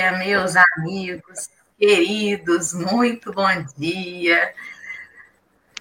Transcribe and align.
dia, 0.00 0.12
meus 0.12 0.54
amigos 0.56 1.50
queridos, 1.78 2.72
muito 2.72 3.30
bom 3.34 3.48
dia. 3.76 4.54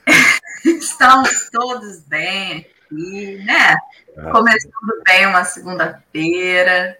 Estamos 0.65 1.49
todos 1.49 2.01
bem 2.01 2.67
aqui, 2.85 3.37
né? 3.45 3.77
É. 4.17 4.29
Começando 4.29 5.03
bem 5.05 5.25
uma 5.25 5.45
segunda-feira. 5.45 6.99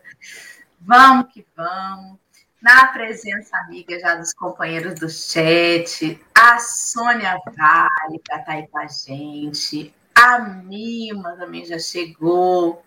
Vamos 0.80 1.34
que 1.34 1.46
vamos. 1.58 2.18
Na 2.62 2.88
presença 2.88 3.58
amiga 3.58 4.00
já 4.00 4.16
dos 4.16 4.34
companheiros 4.34 4.96
do 4.96 5.10
chat, 5.10 6.18
a 6.34 6.58
Sônia 6.60 7.38
Vale, 7.58 8.20
que 8.20 8.34
está 8.34 8.54
aí 8.54 8.66
com 8.68 8.80
a 8.80 8.88
gente, 8.88 9.94
a 10.20 10.38
Mima 10.40 11.38
também 11.38 11.66
já 11.66 11.80
chegou, 11.80 12.84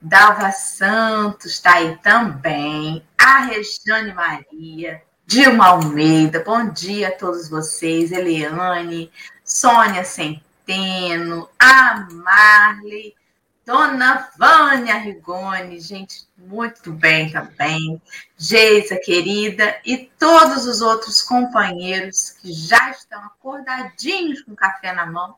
Dalva 0.00 0.52
Santos 0.52 1.52
está 1.52 1.74
aí 1.74 1.98
também, 1.98 3.02
a 3.18 3.40
Regiane 3.40 4.14
Maria, 4.14 5.02
Dilma 5.26 5.66
Almeida, 5.66 6.44
bom 6.44 6.68
dia 6.68 7.08
a 7.08 7.12
todos 7.12 7.48
vocês, 7.48 8.12
Eliane, 8.12 9.10
Sônia 9.44 10.04
Centeno, 10.04 11.48
a 11.58 12.06
Marley, 12.12 13.16
Dona 13.64 14.28
Vânia 14.38 14.94
Rigoni, 14.94 15.80
gente, 15.80 16.28
muito 16.38 16.92
bem 16.92 17.32
também, 17.32 18.00
Geisa 18.38 18.96
querida, 19.04 19.76
e 19.84 20.08
todos 20.16 20.66
os 20.66 20.80
outros 20.80 21.20
companheiros 21.20 22.30
que 22.40 22.52
já 22.52 22.90
estão 22.92 23.24
acordadinhos 23.24 24.42
com 24.42 24.54
café 24.54 24.92
na 24.92 25.04
mão, 25.04 25.34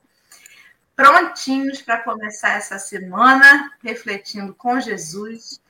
prontinhos 0.98 1.80
para 1.80 2.02
começar 2.02 2.56
essa 2.56 2.76
semana, 2.76 3.70
refletindo 3.80 4.52
com 4.52 4.80
Jesus. 4.80 5.62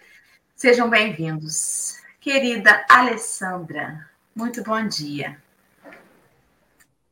Sejam 0.57 0.89
bem-vindos. 0.89 1.99
Querida 2.19 2.87
Alessandra, 2.89 4.09
muito 4.35 4.63
bom 4.63 4.83
dia. 4.87 5.37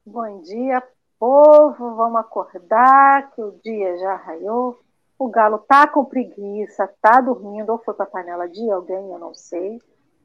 Bom 0.07 0.41
dia, 0.41 0.83
povo. 1.19 1.95
Vamos 1.95 2.19
acordar, 2.19 3.33
que 3.33 3.43
o 3.43 3.61
dia 3.63 3.99
já 3.99 4.17
raiou. 4.17 4.81
O 5.19 5.29
galo 5.29 5.59
tá 5.59 5.87
com 5.87 6.03
preguiça, 6.03 6.89
tá 7.03 7.21
dormindo, 7.21 7.69
ou 7.69 7.79
foi 7.85 7.93
para 7.93 8.07
a 8.07 8.09
panela 8.09 8.49
de 8.49 8.71
alguém, 8.71 9.13
eu 9.13 9.19
não 9.19 9.35
sei. 9.35 9.79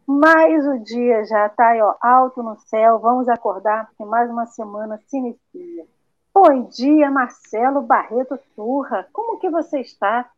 Mas 0.07 0.65
o 0.65 0.79
dia 0.79 1.25
já 1.25 1.47
está 1.47 1.71
aí, 1.71 1.81
ó, 1.81 1.95
alto 1.99 2.41
no 2.41 2.57
céu. 2.57 2.99
Vamos 2.99 3.27
acordar, 3.27 3.87
porque 3.87 4.05
mais 4.05 4.31
uma 4.31 4.45
semana 4.45 4.97
se 5.07 5.17
inicia. 5.17 5.85
Bom 6.33 6.69
dia, 6.69 7.11
Marcelo 7.11 7.81
Barreto 7.81 8.39
Turra. 8.55 9.05
Como 9.11 9.37
que 9.37 9.49
você 9.49 9.81
está? 9.81 10.31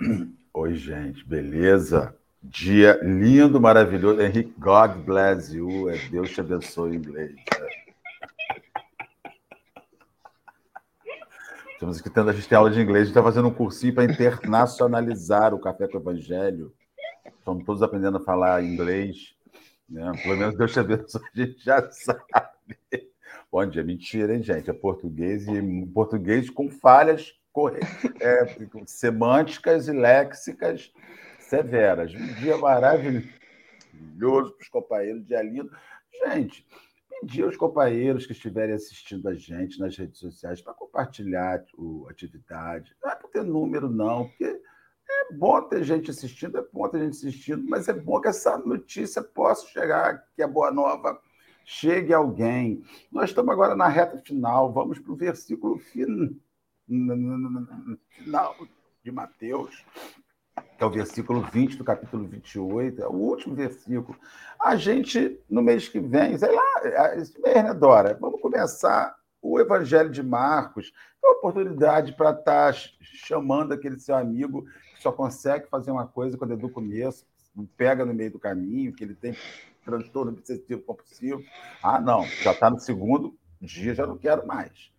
Oi, 0.52 0.74
gente, 0.74 1.24
beleza? 1.24 2.12
Dia 2.42 2.98
lindo, 3.00 3.60
maravilhoso. 3.60 4.20
Henrique, 4.20 4.52
God 4.58 4.96
bless 5.04 5.56
you. 5.56 5.88
É 5.88 5.96
Deus 6.10 6.32
te 6.32 6.40
abençoe 6.40 6.94
em 6.94 6.96
inglês. 6.96 7.36
Estamos 11.72 12.00
aqui 12.00 12.10
tendo 12.10 12.30
a 12.30 12.32
gente 12.32 12.48
tem 12.48 12.58
aula 12.58 12.72
de 12.72 12.80
inglês, 12.80 13.02
a 13.02 13.04
gente 13.04 13.12
está 13.12 13.22
fazendo 13.22 13.46
um 13.46 13.54
cursinho 13.54 13.94
para 13.94 14.04
internacionalizar 14.04 15.54
o 15.54 15.60
Café 15.60 15.86
com 15.86 15.98
o 15.98 16.00
Evangelho. 16.00 16.72
Estamos 17.38 17.64
todos 17.64 17.80
aprendendo 17.80 18.16
a 18.16 18.24
falar 18.24 18.64
inglês. 18.64 19.36
Né? 19.88 20.10
Pelo 20.20 20.36
menos 20.36 20.56
Deus 20.56 20.72
te 20.72 20.80
abençoe, 20.80 21.22
a 21.22 21.38
gente 21.38 21.64
já 21.64 21.80
sabe. 21.92 23.11
Bom 23.52 23.66
dia, 23.66 23.84
mentira, 23.84 24.34
hein, 24.34 24.42
gente? 24.42 24.70
É 24.70 24.72
português 24.72 25.46
e 25.46 25.86
português 25.92 26.48
com 26.48 26.70
falhas 26.70 27.34
é, 28.18 28.46
semânticas 28.86 29.88
e 29.88 29.92
léxicas 29.92 30.90
severas. 31.38 32.14
Um 32.14 32.26
dia 32.40 32.56
maravilhoso 32.56 33.28
para 34.22 34.62
os 34.62 34.68
companheiros, 34.70 35.26
dia 35.26 35.42
lindo. 35.42 35.70
Gente, 36.24 36.66
pedir 37.20 37.44
aos 37.44 37.54
companheiros 37.58 38.24
que 38.24 38.32
estiverem 38.32 38.74
assistindo 38.74 39.28
a 39.28 39.34
gente 39.34 39.78
nas 39.78 39.98
redes 39.98 40.18
sociais 40.18 40.62
para 40.62 40.72
compartilhar 40.72 41.62
a 41.62 42.10
atividade. 42.10 42.96
Não 43.02 43.10
é 43.10 43.16
por 43.16 43.28
ter 43.28 43.44
número, 43.44 43.90
não, 43.90 44.28
porque 44.28 44.44
é 44.46 45.34
bom 45.34 45.60
ter 45.60 45.84
gente 45.84 46.10
assistindo, 46.10 46.56
é 46.56 46.64
bom 46.72 46.88
ter 46.88 47.00
gente 47.00 47.18
assistindo, 47.18 47.68
mas 47.68 47.86
é 47.86 47.92
bom 47.92 48.18
que 48.18 48.28
essa 48.28 48.56
notícia 48.56 49.22
possa 49.22 49.66
chegar, 49.66 50.26
que 50.34 50.42
a 50.42 50.48
boa 50.48 50.70
nova 50.70 51.20
chegue 51.64 52.12
alguém. 52.12 52.82
Nós 53.10 53.30
estamos 53.30 53.52
agora 53.52 53.74
na 53.74 53.88
reta 53.88 54.18
final, 54.18 54.72
vamos 54.72 54.98
para 54.98 55.12
o 55.12 55.16
versículo 55.16 55.78
final 55.78 56.28
de 59.02 59.10
Mateus 59.10 59.84
que 60.76 60.84
é 60.84 60.86
o 60.86 60.90
versículo 60.90 61.40
20 61.40 61.76
do 61.76 61.84
capítulo 61.84 62.26
28, 62.26 63.02
é 63.02 63.06
o 63.06 63.12
último 63.12 63.54
versículo. 63.54 64.18
A 64.60 64.76
gente, 64.76 65.40
no 65.48 65.62
mês 65.62 65.88
que 65.88 66.00
vem, 66.00 66.36
sei 66.36 66.52
lá, 66.52 66.80
é, 66.82 67.18
esse 67.18 67.40
mês, 67.40 67.54
né, 67.54 67.72
Dora? 67.72 68.16
Vamos 68.20 68.40
começar 68.40 69.14
o 69.40 69.60
Evangelho 69.60 70.10
de 70.10 70.22
Marcos. 70.22 70.92
É 71.22 71.26
uma 71.26 71.36
oportunidade 71.36 72.12
para 72.12 72.30
estar 72.30 72.72
tá 72.72 72.78
chamando 73.00 73.72
aquele 73.72 73.98
seu 73.98 74.16
amigo 74.16 74.64
que 74.94 75.02
só 75.02 75.12
consegue 75.12 75.68
fazer 75.68 75.90
uma 75.90 76.06
coisa 76.06 76.36
quando 76.36 76.52
é 76.52 76.56
do 76.56 76.68
começo, 76.68 77.24
pega 77.76 78.04
no 78.04 78.14
meio 78.14 78.32
do 78.32 78.38
caminho, 78.38 78.92
que 78.92 79.04
ele 79.04 79.14
tem 79.14 79.36
transtorno 79.84 80.32
obsessivo 80.32 80.82
compulsivo. 80.82 81.42
Ah, 81.82 82.00
não, 82.00 82.24
já 82.24 82.52
está 82.52 82.70
no 82.70 82.78
segundo 82.78 83.34
dia, 83.60 83.94
já 83.94 84.06
não 84.06 84.18
quero 84.18 84.46
mais. 84.46 84.90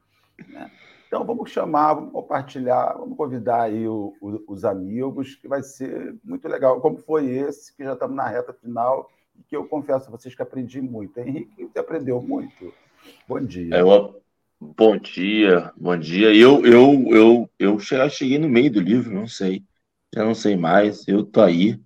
Né? 0.48 0.72
Então, 1.08 1.24
vamos 1.26 1.52
chamar, 1.52 1.94
vamos 1.94 2.12
compartilhar, 2.12 2.94
vamos 2.98 3.16
convidar 3.16 3.64
aí 3.64 3.88
o, 3.88 4.16
o, 4.20 4.44
os 4.48 4.66
amigos, 4.66 5.36
que 5.36 5.48
vai 5.48 5.62
ser 5.62 6.16
muito 6.24 6.48
legal, 6.48 6.82
como 6.82 6.98
foi 6.98 7.30
esse, 7.30 7.76
que 7.76 7.84
já 7.84 7.94
estamos 7.94 8.16
na 8.16 8.28
reta 8.28 8.52
final, 8.52 9.12
e 9.38 9.44
que 9.44 9.56
eu 9.56 9.66
confesso 9.68 10.08
a 10.08 10.12
vocês 10.12 10.34
que 10.34 10.42
aprendi 10.42 10.82
muito. 10.82 11.20
Henrique, 11.20 11.66
você 11.66 11.78
aprendeu 11.78 12.20
muito. 12.22 12.74
Bom 13.28 13.40
dia. 13.40 13.76
É, 13.76 13.84
bom 14.60 14.98
dia, 14.98 15.72
bom 15.78 15.98
dia. 15.98 16.34
Eu, 16.34 16.66
eu, 16.66 17.06
eu, 17.12 17.50
eu 17.60 17.80
cheguei 18.10 18.40
no 18.40 18.50
meio 18.50 18.72
do 18.72 18.80
livro, 18.80 19.14
não 19.14 19.28
sei. 19.28 19.64
Já 20.16 20.24
não 20.24 20.34
sei 20.34 20.56
mais, 20.56 21.08
eu 21.08 21.24
tô 21.24 21.42
aí. 21.42 21.80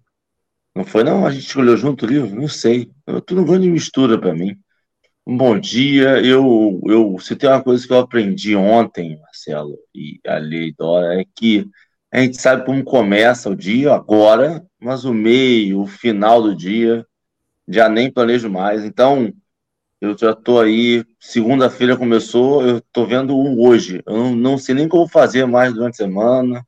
Não 0.77 0.85
foi, 0.85 1.03
não? 1.03 1.25
A 1.25 1.31
gente 1.31 1.47
escolheu 1.47 1.75
junto 1.75 2.05
o 2.05 2.07
livro? 2.07 2.39
Não 2.39 2.47
sei. 2.47 2.91
Eu, 3.07 3.19
tudo 3.19 3.43
não 3.43 3.59
de 3.59 3.67
mistura 3.67 4.15
para 4.19 4.35
mim. 4.35 4.55
Um 5.25 5.35
bom 5.35 5.59
dia. 5.59 6.23
Eu, 6.23 6.79
eu, 6.85 7.17
se 7.17 7.35
tem 7.35 7.49
uma 7.49 7.63
coisa 7.63 7.85
que 7.85 7.91
eu 7.91 7.97
aprendi 7.97 8.55
ontem, 8.55 9.19
Marcelo 9.19 9.75
e 9.95 10.19
a 10.27 10.37
Lei 10.37 10.71
Dora, 10.77 11.19
é 11.19 11.25
que 11.35 11.67
a 12.11 12.19
gente 12.19 12.39
sabe 12.39 12.63
como 12.63 12.83
começa 12.83 13.49
o 13.49 13.55
dia 13.55 13.91
agora, 13.91 14.63
mas 14.79 15.03
o 15.03 15.15
meio, 15.15 15.81
o 15.81 15.87
final 15.87 16.43
do 16.43 16.55
dia, 16.55 17.03
já 17.67 17.89
nem 17.89 18.11
planejo 18.11 18.47
mais. 18.47 18.85
Então, 18.85 19.33
eu 19.99 20.15
já 20.15 20.29
estou 20.29 20.61
aí, 20.61 21.03
segunda-feira 21.19 21.97
começou, 21.97 22.61
eu 22.61 22.77
estou 22.77 23.07
vendo 23.07 23.35
o 23.35 23.67
hoje. 23.67 24.03
Eu 24.05 24.15
não, 24.15 24.35
não 24.35 24.57
sei 24.59 24.75
nem 24.75 24.85
o 24.85 24.89
que 24.89 24.95
eu 24.95 24.99
vou 24.99 25.09
fazer 25.09 25.47
mais 25.47 25.73
durante 25.73 25.95
a 25.95 26.05
semana, 26.05 26.63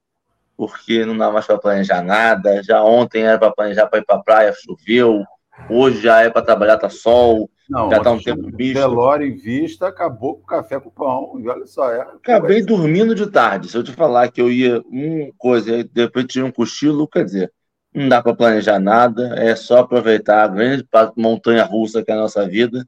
porque 0.60 1.06
não 1.06 1.18
dá 1.18 1.32
mais 1.32 1.48
para 1.48 1.58
planejar 1.58 2.02
nada. 2.02 2.62
Já 2.62 2.84
ontem 2.84 3.24
era 3.24 3.40
para 3.40 3.50
planejar 3.50 3.88
para 3.88 4.00
ir 4.00 4.06
para 4.06 4.18
a 4.18 4.22
praia, 4.22 4.54
choveu. 4.54 5.24
Hoje 5.70 6.02
já 6.02 6.22
é 6.22 6.30
para 6.30 6.42
trabalhar, 6.42 6.76
tá 6.76 6.90
sol. 6.90 7.50
Não, 7.70 7.90
já 7.90 8.00
está 8.00 8.12
um 8.12 8.20
tempo 8.20 8.52
bicho. 8.52 8.74
Velório 8.74 9.26
em 9.26 9.38
vista, 9.38 9.88
acabou 9.88 10.36
com 10.36 10.42
o 10.42 10.46
café 10.46 10.78
com 10.78 10.90
pão. 10.90 11.40
E 11.40 11.48
olha 11.48 11.66
só, 11.66 11.90
é. 11.90 12.02
Acabei 12.02 12.62
dormindo 12.62 13.16
de 13.16 13.28
tarde. 13.28 13.70
Se 13.70 13.78
eu 13.78 13.84
te 13.86 13.94
falar 13.94 14.30
que 14.30 14.42
eu 14.42 14.52
ia 14.52 14.82
uma 14.82 15.32
coisa, 15.38 15.82
depois 15.94 16.26
tirei 16.26 16.46
um 16.46 16.52
cochilo, 16.52 17.08
quer 17.08 17.24
dizer, 17.24 17.54
não 17.94 18.10
dá 18.10 18.22
para 18.22 18.36
planejar 18.36 18.80
nada, 18.80 19.36
é 19.38 19.56
só 19.56 19.78
aproveitar 19.78 20.44
a 20.44 20.48
grande 20.50 20.86
montanha 21.16 21.64
russa 21.64 22.04
que 22.04 22.12
é 22.12 22.16
a 22.16 22.18
nossa 22.18 22.46
vida. 22.46 22.86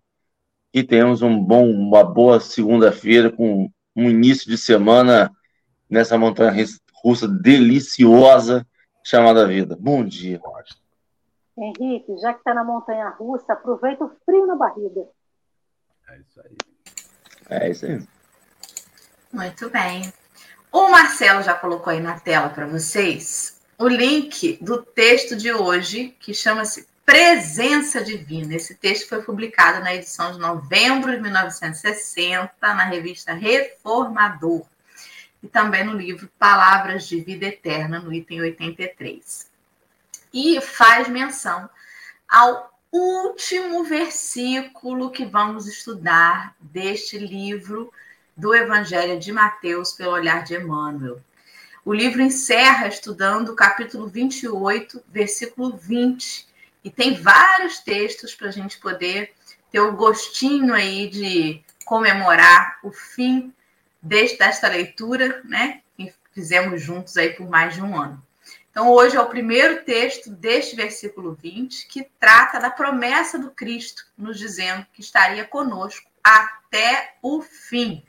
E 0.74 0.83
temos 0.83 1.21
um 1.21 1.41
bom, 1.41 1.69
uma 1.69 2.03
boa 2.03 2.41
segunda-feira 2.41 3.31
com 3.31 3.69
um 3.95 4.09
início 4.09 4.51
de 4.51 4.57
semana 4.57 5.31
nessa 5.89 6.17
montanha 6.17 6.51
russa 7.03 7.27
deliciosa 7.27 8.65
chamada 9.03 9.48
vida. 9.48 9.77
Bom 9.80 10.03
dia. 10.03 10.39
Henrique, 11.57 12.18
já 12.19 12.33
que 12.33 12.39
está 12.39 12.53
na 12.53 12.63
montanha 12.63 13.09
russa, 13.09 13.53
aproveita 13.53 14.06
o 14.06 14.12
frio 14.25 14.45
na 14.45 14.56
barriga. 14.56 15.07
É 16.09 16.18
isso 16.19 16.42
aí. 16.42 16.57
É 17.50 17.69
isso 17.69 17.86
aí. 17.86 18.07
Muito 19.31 19.69
bem. 19.69 20.12
O 20.71 20.89
Marcelo 20.89 21.44
já 21.44 21.53
colocou 21.53 21.92
aí 21.92 22.00
na 22.00 22.19
tela 22.19 22.50
para 22.50 22.65
vocês 22.65 23.59
o 23.77 23.88
link 23.88 24.57
do 24.62 24.81
texto 24.81 25.36
de 25.36 25.51
hoje, 25.51 26.15
que 26.19 26.33
chama-se 26.33 26.88
Presença 27.06 28.03
Divina. 28.03 28.56
Esse 28.56 28.75
texto 28.75 29.09
foi 29.09 29.21
publicado 29.21 29.83
na 29.83 29.94
edição 29.94 30.31
de 30.31 30.39
novembro 30.39 31.12
de 31.12 31.21
1960, 31.21 32.51
na 32.62 32.86
revista 32.86 33.33
Reformador, 33.33 34.65
e 35.41 35.47
também 35.47 35.83
no 35.83 35.93
livro 35.93 36.29
Palavras 36.38 37.07
de 37.07 37.19
Vida 37.21 37.47
Eterna, 37.47 37.99
no 37.99 38.13
item 38.13 38.41
83 38.41 39.51
e 40.33 40.61
faz 40.61 41.07
menção 41.07 41.69
ao 42.27 42.71
último 42.91 43.83
versículo 43.83 45.11
que 45.11 45.25
vamos 45.25 45.67
estudar 45.67 46.55
deste 46.59 47.17
livro 47.17 47.91
do 48.35 48.55
Evangelho 48.55 49.19
de 49.19 49.31
Mateus 49.31 49.93
pelo 49.93 50.11
olhar 50.11 50.43
de 50.43 50.55
Emmanuel. 50.55 51.21
O 51.83 51.93
livro 51.93 52.21
encerra 52.21 52.88
estudando 52.88 53.49
o 53.49 53.55
capítulo 53.55 54.07
28, 54.07 55.03
versículo 55.09 55.75
20, 55.75 56.47
E 56.83 56.89
tem 56.89 57.15
vários 57.15 57.79
textos 57.79 58.33
para 58.33 58.47
a 58.47 58.51
gente 58.51 58.77
poder 58.77 59.33
ter 59.71 59.79
o 59.79 59.93
gostinho 59.93 60.73
aí 60.73 61.09
de 61.09 61.63
comemorar 61.85 62.79
o 62.83 62.91
fim 62.91 63.53
deste, 64.01 64.38
desta 64.38 64.68
leitura, 64.68 65.42
né? 65.44 65.81
Que 65.95 66.13
fizemos 66.33 66.81
juntos 66.81 67.18
aí 67.18 67.33
por 67.33 67.50
mais 67.50 67.74
de 67.74 67.81
um 67.81 68.00
ano. 68.00 68.21
Então, 68.71 68.89
hoje 68.89 69.18
é 69.18 69.21
o 69.21 69.27
primeiro 69.27 69.83
texto 69.83 70.30
deste 70.30 70.77
versículo 70.77 71.33
20, 71.33 71.88
que 71.88 72.09
trata 72.18 72.57
da 72.57 72.69
promessa 72.69 73.38
do 73.38 73.51
Cristo, 73.51 74.06
nos 74.18 74.39
dizendo 74.39 74.86
que 74.94 75.01
estaria 75.01 75.45
conosco 75.45 76.09
até 76.24 77.15
o 77.21 77.42
fim. 77.42 78.01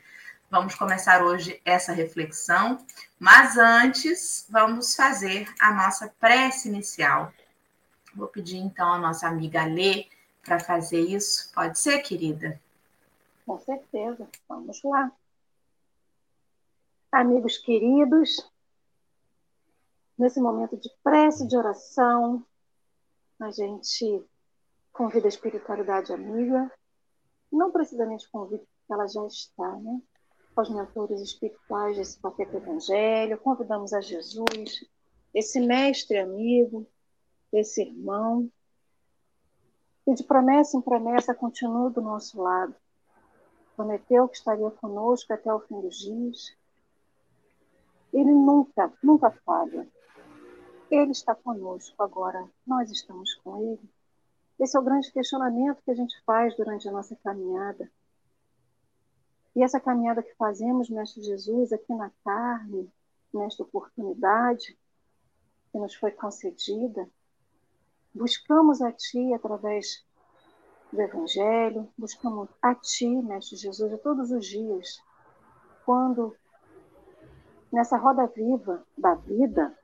Vamos 0.48 0.74
começar 0.74 1.24
hoje 1.24 1.60
essa 1.64 1.92
reflexão, 1.92 2.78
mas 3.18 3.56
antes 3.56 4.46
vamos 4.48 4.94
fazer 4.94 5.52
a 5.58 5.72
nossa 5.72 6.14
prece 6.20 6.68
inicial. 6.68 7.32
Vou 8.14 8.28
pedir 8.28 8.58
então 8.58 8.92
a 8.92 8.98
nossa 8.98 9.26
amiga 9.26 9.64
Lê 9.64 10.06
para 10.44 10.60
fazer 10.60 11.00
isso. 11.00 11.50
Pode 11.54 11.78
ser, 11.78 11.98
querida? 12.00 12.60
Com 13.46 13.58
certeza. 13.58 14.28
Vamos 14.48 14.80
lá. 14.84 15.10
Amigos 17.12 17.58
queridos, 17.58 18.50
nesse 20.16 20.40
momento 20.40 20.78
de 20.78 20.90
prece, 21.04 21.46
de 21.46 21.54
oração, 21.54 22.42
a 23.38 23.50
gente 23.50 24.24
convida 24.94 25.26
a 25.26 25.28
espiritualidade 25.28 26.10
amiga. 26.10 26.72
Não 27.52 27.70
precisamente 27.70 28.26
convida, 28.30 28.64
porque 28.64 28.92
ela 28.94 29.06
já 29.06 29.26
está, 29.26 29.76
né? 29.76 30.00
Aos 30.56 30.70
mentores 30.70 31.20
espirituais 31.20 31.98
desse 31.98 32.18
papel 32.18 32.48
evangelho, 32.50 33.36
convidamos 33.36 33.92
a 33.92 34.00
Jesus, 34.00 34.82
esse 35.34 35.60
mestre 35.60 36.16
amigo, 36.16 36.86
esse 37.52 37.82
irmão, 37.82 38.50
e 40.06 40.14
de 40.14 40.24
promessa 40.24 40.78
em 40.78 40.80
promessa 40.80 41.34
continua 41.34 41.90
do 41.90 42.00
nosso 42.00 42.40
lado. 42.40 42.74
Prometeu 43.76 44.26
que 44.28 44.38
estaria 44.38 44.70
conosco 44.70 45.30
até 45.30 45.52
o 45.52 45.60
fim 45.60 45.78
dos 45.78 45.98
dias. 45.98 46.61
Ele 48.12 48.32
nunca, 48.32 48.92
nunca 49.02 49.30
falha. 49.30 49.88
Ele 50.90 51.12
está 51.12 51.34
conosco 51.34 52.02
agora, 52.02 52.46
nós 52.66 52.90
estamos 52.90 53.34
com 53.36 53.56
ele. 53.62 53.90
Esse 54.60 54.76
é 54.76 54.80
o 54.80 54.82
grande 54.82 55.10
questionamento 55.10 55.82
que 55.82 55.90
a 55.90 55.94
gente 55.94 56.14
faz 56.24 56.54
durante 56.56 56.88
a 56.88 56.92
nossa 56.92 57.16
caminhada. 57.16 57.90
E 59.56 59.62
essa 59.62 59.80
caminhada 59.80 60.22
que 60.22 60.34
fazemos, 60.34 60.88
Mestre 60.88 61.22
Jesus, 61.22 61.72
aqui 61.72 61.94
na 61.94 62.10
carne, 62.24 62.90
nesta 63.32 63.62
oportunidade 63.62 64.78
que 65.70 65.78
nos 65.78 65.94
foi 65.94 66.10
concedida, 66.10 67.08
buscamos 68.14 68.82
a 68.82 68.92
Ti 68.92 69.32
através 69.32 70.04
do 70.92 71.00
Evangelho, 71.00 71.88
buscamos 71.96 72.48
a 72.60 72.74
Ti, 72.74 73.08
Mestre 73.08 73.56
Jesus, 73.56 74.00
todos 74.02 74.30
os 74.30 74.46
dias, 74.46 75.02
quando 75.84 76.36
nessa 77.72 77.96
roda 77.96 78.26
viva 78.26 78.84
da 78.96 79.14
vida, 79.14 79.76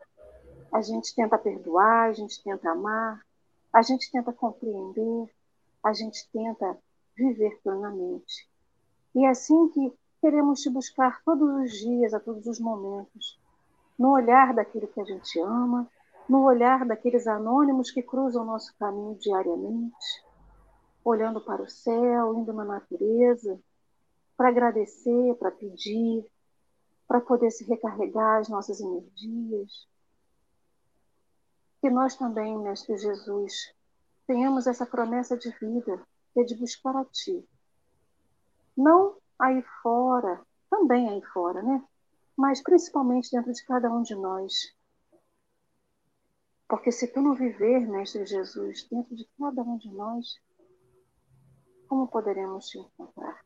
a 0.73 0.83
gente 0.83 1.15
tenta 1.15 1.39
perdoar, 1.39 2.11
a 2.11 2.13
gente 2.13 2.43
tenta 2.43 2.71
amar, 2.71 3.25
a 3.73 3.83
gente 3.83 4.11
tenta 4.11 4.33
compreender, 4.33 5.33
a 5.83 5.93
gente 5.93 6.29
tenta 6.31 6.77
viver 7.17 7.59
plenamente. 7.63 8.49
E 9.15 9.25
é 9.25 9.31
assim 9.31 9.69
que 9.71 9.93
queremos 10.21 10.61
te 10.61 10.69
buscar 10.69 11.23
todos 11.25 11.49
os 11.63 11.73
dias, 11.73 12.13
a 12.13 12.21
todos 12.21 12.47
os 12.47 12.61
momentos, 12.61 13.39
no 13.99 14.11
olhar 14.11 14.53
daquele 14.53 14.87
que 14.87 15.01
a 15.01 15.05
gente 15.05 15.41
ama, 15.41 15.89
no 16.29 16.43
olhar 16.43 16.85
daqueles 16.85 17.27
anônimos 17.27 17.91
que 17.91 18.03
cruzam 18.03 18.43
o 18.43 18.47
nosso 18.47 18.77
caminho 18.79 19.17
diariamente, 19.19 20.25
olhando 21.03 21.41
para 21.41 21.63
o 21.63 21.69
céu, 21.69 22.35
indo 22.35 22.53
na 22.53 22.65
natureza, 22.65 23.59
para 24.37 24.51
agradecer, 24.51 25.35
para 25.37 25.51
pedir, 25.51 26.25
para 27.09 27.21
poder 27.21 27.51
se 27.51 27.65
recarregar 27.65 28.39
as 28.39 28.49
nossas 28.49 28.81
energias. 28.81 29.89
Que 31.81 31.91
nós 31.91 32.15
também, 32.15 32.57
Mestre 32.59 32.97
Jesus, 32.97 33.75
tenhamos 34.27 34.69
essa 34.69 34.87
promessa 34.87 35.37
de 35.37 35.51
vida, 35.59 36.07
que 36.33 36.41
é 36.41 36.45
de 36.45 36.55
buscar 36.55 36.95
a 36.95 37.05
Ti. 37.07 37.45
Não 38.77 39.17
aí 39.39 39.63
fora, 39.83 40.41
também 40.71 41.09
aí 41.09 41.23
fora, 41.33 41.63
né? 41.63 41.83
Mas 42.37 42.63
principalmente 42.63 43.31
dentro 43.33 43.53
de 43.53 43.65
cada 43.65 43.91
um 43.91 44.03
de 44.03 44.15
nós 44.15 44.77
porque 46.69 46.93
se 46.93 47.09
tu 47.09 47.23
não 47.23 47.35
viver, 47.35 47.89
Mestre 47.89 48.27
Jesus, 48.27 48.87
dentro 48.91 49.17
de 49.17 49.27
cada 49.39 49.63
um 49.63 49.79
de 49.79 49.91
nós, 49.91 50.39
como 51.89 52.07
poderemos 52.07 52.69
te 52.69 52.79
encontrar? 52.79 53.43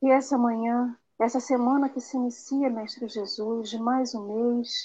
E 0.00 0.08
essa 0.08 0.38
manhã, 0.38 0.96
essa 1.18 1.40
semana 1.40 1.88
que 1.88 2.00
se 2.00 2.16
inicia, 2.16 2.70
Mestre 2.70 3.08
Jesus, 3.08 3.70
de 3.70 3.78
mais 3.78 4.14
um 4.14 4.54
mês, 4.54 4.84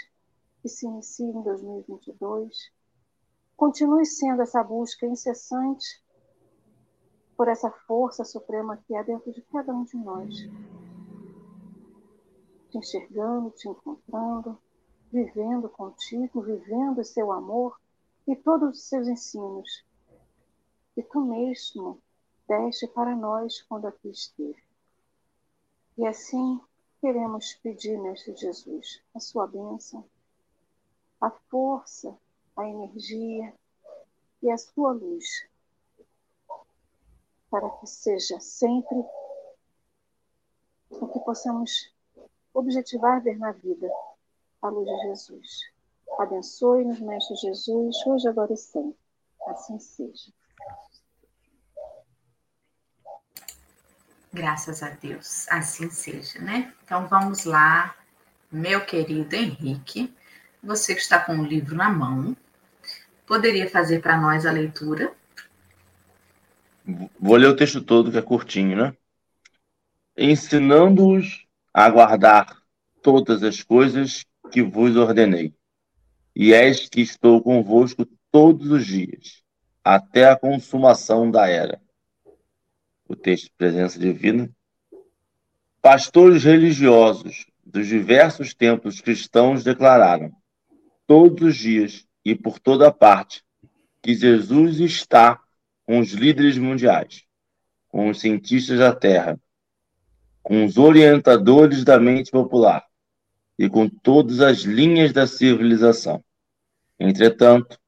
que 0.62 0.68
se 0.68 0.88
inicia 0.88 1.28
em 1.28 1.44
2022, 1.44 2.72
continue 3.56 4.04
sendo 4.04 4.42
essa 4.42 4.64
busca 4.64 5.06
incessante 5.06 6.04
por 7.38 7.48
essa 7.48 7.70
força 7.70 8.24
suprema 8.24 8.78
que 8.78 8.96
há 8.96 9.04
dentro 9.04 9.32
de 9.32 9.44
cada 9.44 9.72
um 9.72 9.84
de 9.84 9.96
nós. 9.96 10.34
Te 12.70 12.80
enxergando, 12.80 13.52
te 13.52 13.70
encontrando, 13.70 14.58
vivendo 15.12 15.70
contigo, 15.70 16.42
vivendo 16.42 17.02
o 17.02 17.06
seu 17.06 17.32
amor 17.32 17.80
e 18.28 18.36
todos 18.36 18.80
os 18.80 18.90
seus 18.90 19.08
ensinos. 19.08 19.86
E 20.98 21.04
tu 21.04 21.22
mesmo 21.22 22.02
deste 22.48 22.88
para 22.88 23.16
nós 23.16 23.62
quando 23.62 23.86
aqui 23.86 24.10
esteve. 24.10 24.73
E 25.98 26.08
assim 26.08 26.60
queremos 27.00 27.54
pedir, 27.56 28.00
Mestre 28.00 28.36
Jesus, 28.36 29.02
a 29.14 29.20
sua 29.20 29.46
bênção, 29.46 30.04
a 31.22 31.30
força, 31.30 32.18
a 32.58 32.68
energia 32.68 33.54
e 34.42 34.50
a 34.50 34.58
sua 34.58 34.92
luz, 34.92 35.48
para 37.50 37.70
que 37.70 37.86
seja 37.86 38.40
sempre 38.40 38.98
o 40.90 41.08
que 41.08 41.20
possamos 41.20 41.94
objetivar 42.54 43.22
ver 43.22 43.38
na 43.38 43.52
vida 43.52 43.88
a 44.62 44.70
luz 44.70 44.88
de 44.88 44.98
Jesus. 45.08 45.72
Abençoe-nos, 46.18 47.00
Mestre 47.00 47.36
Jesus, 47.36 47.96
hoje, 48.08 48.28
agora 48.28 48.54
e 48.54 48.58
sempre. 48.58 48.98
Assim 49.48 49.78
seja. 49.78 50.32
Graças 54.34 54.82
a 54.82 54.90
Deus, 54.90 55.48
assim 55.48 55.92
seja, 55.92 56.40
né? 56.40 56.74
Então 56.84 57.06
vamos 57.08 57.46
lá, 57.46 57.96
meu 58.52 58.84
querido 58.84 59.36
Henrique, 59.36 60.12
você 60.64 60.96
que 60.96 61.02
está 61.02 61.20
com 61.20 61.38
o 61.38 61.46
livro 61.46 61.76
na 61.76 61.88
mão, 61.88 62.36
poderia 63.28 63.70
fazer 63.70 64.02
para 64.02 64.20
nós 64.20 64.44
a 64.48 64.52
leitura? 64.52 65.14
Vou 67.20 67.36
ler 67.36 67.46
o 67.46 67.56
texto 67.56 67.80
todo, 67.80 68.12
que 68.12 68.18
é 68.18 68.24
curtinho, 68.24 68.76
né? 68.76 68.98
Ensinando-os 70.18 71.46
a 71.72 71.88
guardar 71.92 72.58
todas 73.04 73.44
as 73.44 73.62
coisas 73.62 74.26
que 74.52 74.64
vos 74.64 74.96
ordenei. 74.96 75.54
E 76.36 76.54
eis 76.54 76.90
que 76.90 77.02
estou 77.02 77.40
convosco 77.40 78.04
todos 78.32 78.72
os 78.72 78.84
dias, 78.84 79.44
até 79.84 80.28
a 80.28 80.36
consumação 80.36 81.30
da 81.30 81.48
era. 81.48 81.83
O 83.14 83.16
texto 83.16 83.52
Presença 83.56 84.00
Divina. 84.00 84.50
Pastores 85.80 86.44
religiosos 86.44 87.46
dos 87.64 87.86
diversos 87.86 88.56
templos 88.56 89.02
cristãos 89.02 89.64
declararam, 89.64 90.32
todos 91.06 91.50
os 91.50 91.56
dias 91.56 92.08
e 92.26 92.34
por 92.34 92.58
toda 92.58 92.92
parte, 92.92 93.44
que 94.02 94.16
Jesus 94.16 94.80
está 94.80 95.40
com 95.86 96.00
os 96.00 96.14
líderes 96.14 96.58
mundiais, 96.58 97.24
com 97.88 98.10
os 98.10 98.20
cientistas 98.20 98.80
da 98.80 98.96
Terra, 98.96 99.40
com 100.42 100.66
os 100.66 100.80
orientadores 100.80 101.84
da 101.84 102.00
mente 102.00 102.32
popular, 102.32 102.84
e 103.60 103.70
com 103.70 103.88
todas 103.88 104.40
as 104.40 104.62
linhas 104.62 105.14
da 105.14 105.28
civilização. 105.28 106.24
Entretanto, 107.00 107.80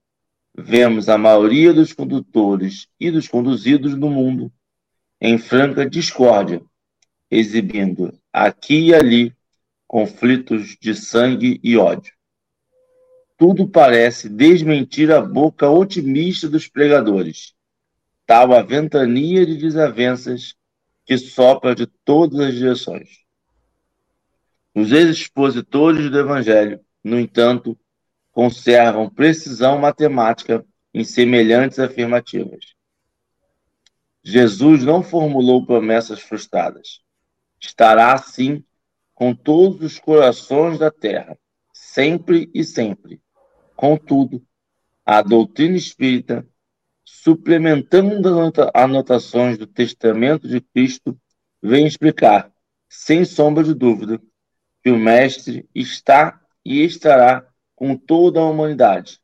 vemos 0.55 1.09
a 1.09 1.17
maioria 1.17 1.73
dos 1.73 1.93
condutores 1.93 2.87
e 2.99 3.09
dos 3.09 3.27
conduzidos 3.27 3.95
no 3.95 4.11
mundo 4.11 4.53
em 5.19 5.37
franca 5.37 5.89
discórdia, 5.89 6.61
exibindo 7.29 8.17
aqui 8.31 8.87
e 8.87 8.93
ali 8.93 9.35
conflitos 9.87 10.77
de 10.79 10.93
sangue 10.93 11.59
e 11.63 11.77
ódio. 11.77 12.13
Tudo 13.37 13.67
parece 13.67 14.29
desmentir 14.29 15.11
a 15.11 15.21
boca 15.21 15.69
otimista 15.69 16.47
dos 16.47 16.67
pregadores, 16.67 17.53
tal 18.25 18.53
a 18.53 18.61
ventania 18.61 19.45
de 19.45 19.57
desavenças 19.57 20.55
que 21.05 21.17
sopra 21.17 21.75
de 21.75 21.85
todas 22.03 22.39
as 22.39 22.53
direções. 22.53 23.25
Os 24.73 24.91
expositores 24.91 26.09
do 26.09 26.19
Evangelho, 26.19 26.79
no 27.03 27.19
entanto, 27.19 27.77
conservam 28.31 29.09
precisão 29.09 29.77
matemática 29.77 30.65
em 30.93 31.03
semelhantes 31.03 31.79
afirmativas. 31.79 32.74
Jesus 34.27 34.83
não 34.83 35.03
formulou 35.03 35.63
promessas 35.63 36.19
frustradas. 36.19 36.99
Estará 37.61 38.11
assim 38.11 38.63
com 39.13 39.35
todos 39.35 39.81
os 39.81 39.99
corações 39.99 40.79
da 40.79 40.89
terra, 40.89 41.37
sempre 41.71 42.49
e 42.51 42.63
sempre. 42.63 43.21
Contudo, 43.75 44.43
a 45.05 45.21
doutrina 45.21 45.77
espírita, 45.77 46.43
suplementando 47.03 48.27
anotações 48.73 49.59
do 49.59 49.67
testamento 49.67 50.47
de 50.47 50.59
Cristo, 50.59 51.15
vem 51.61 51.85
explicar, 51.85 52.51
sem 52.89 53.25
sombra 53.25 53.63
de 53.63 53.75
dúvida, 53.75 54.19
que 54.83 54.89
o 54.89 54.97
Mestre 54.97 55.69
está 55.75 56.41
e 56.65 56.83
estará 56.83 57.47
com 57.75 57.95
toda 57.95 58.39
a 58.39 58.49
humanidade, 58.49 59.19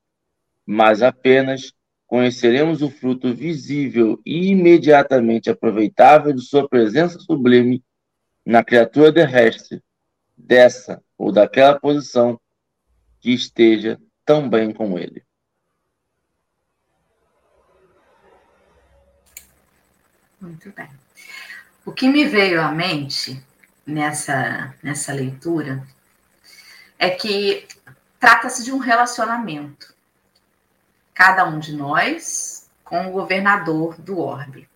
mas 0.64 1.02
apenas 1.02 1.74
conheceremos 2.12 2.82
o 2.82 2.90
fruto 2.92 3.34
visível 3.34 4.22
e 4.26 4.50
imediatamente 4.50 5.50
aproveitável 5.50 6.34
de 6.34 6.42
sua 6.42 6.68
presença 6.68 7.18
sublime 7.18 7.82
na 8.46 8.66
criatura 8.66 9.14
terrestre, 9.14 9.82
dessa 10.36 11.02
ou 11.18 11.32
daquela 11.32 11.80
posição 11.80 12.38
que 13.22 13.32
esteja 13.32 13.98
tão 14.26 14.50
bem 14.50 14.74
como 14.74 15.00
ele. 15.00 15.24
Muito 20.42 20.70
bem. 20.74 20.90
O 21.86 21.94
que 21.94 22.10
me 22.10 22.26
veio 22.26 22.62
à 22.62 22.74
mente 22.74 23.42
nessa, 23.88 24.76
nessa 24.84 25.14
leitura 25.14 25.88
é 27.00 27.10
que 27.10 27.66
trata-se 28.20 28.66
de 28.66 28.74
um 28.74 28.80
relacionamento. 28.80 29.91
Cada 31.24 31.46
um 31.46 31.60
de 31.60 31.76
nós 31.76 32.68
com 32.84 33.06
o 33.06 33.12
governador 33.12 33.94
do 34.02 34.18
orbe. 34.18 34.68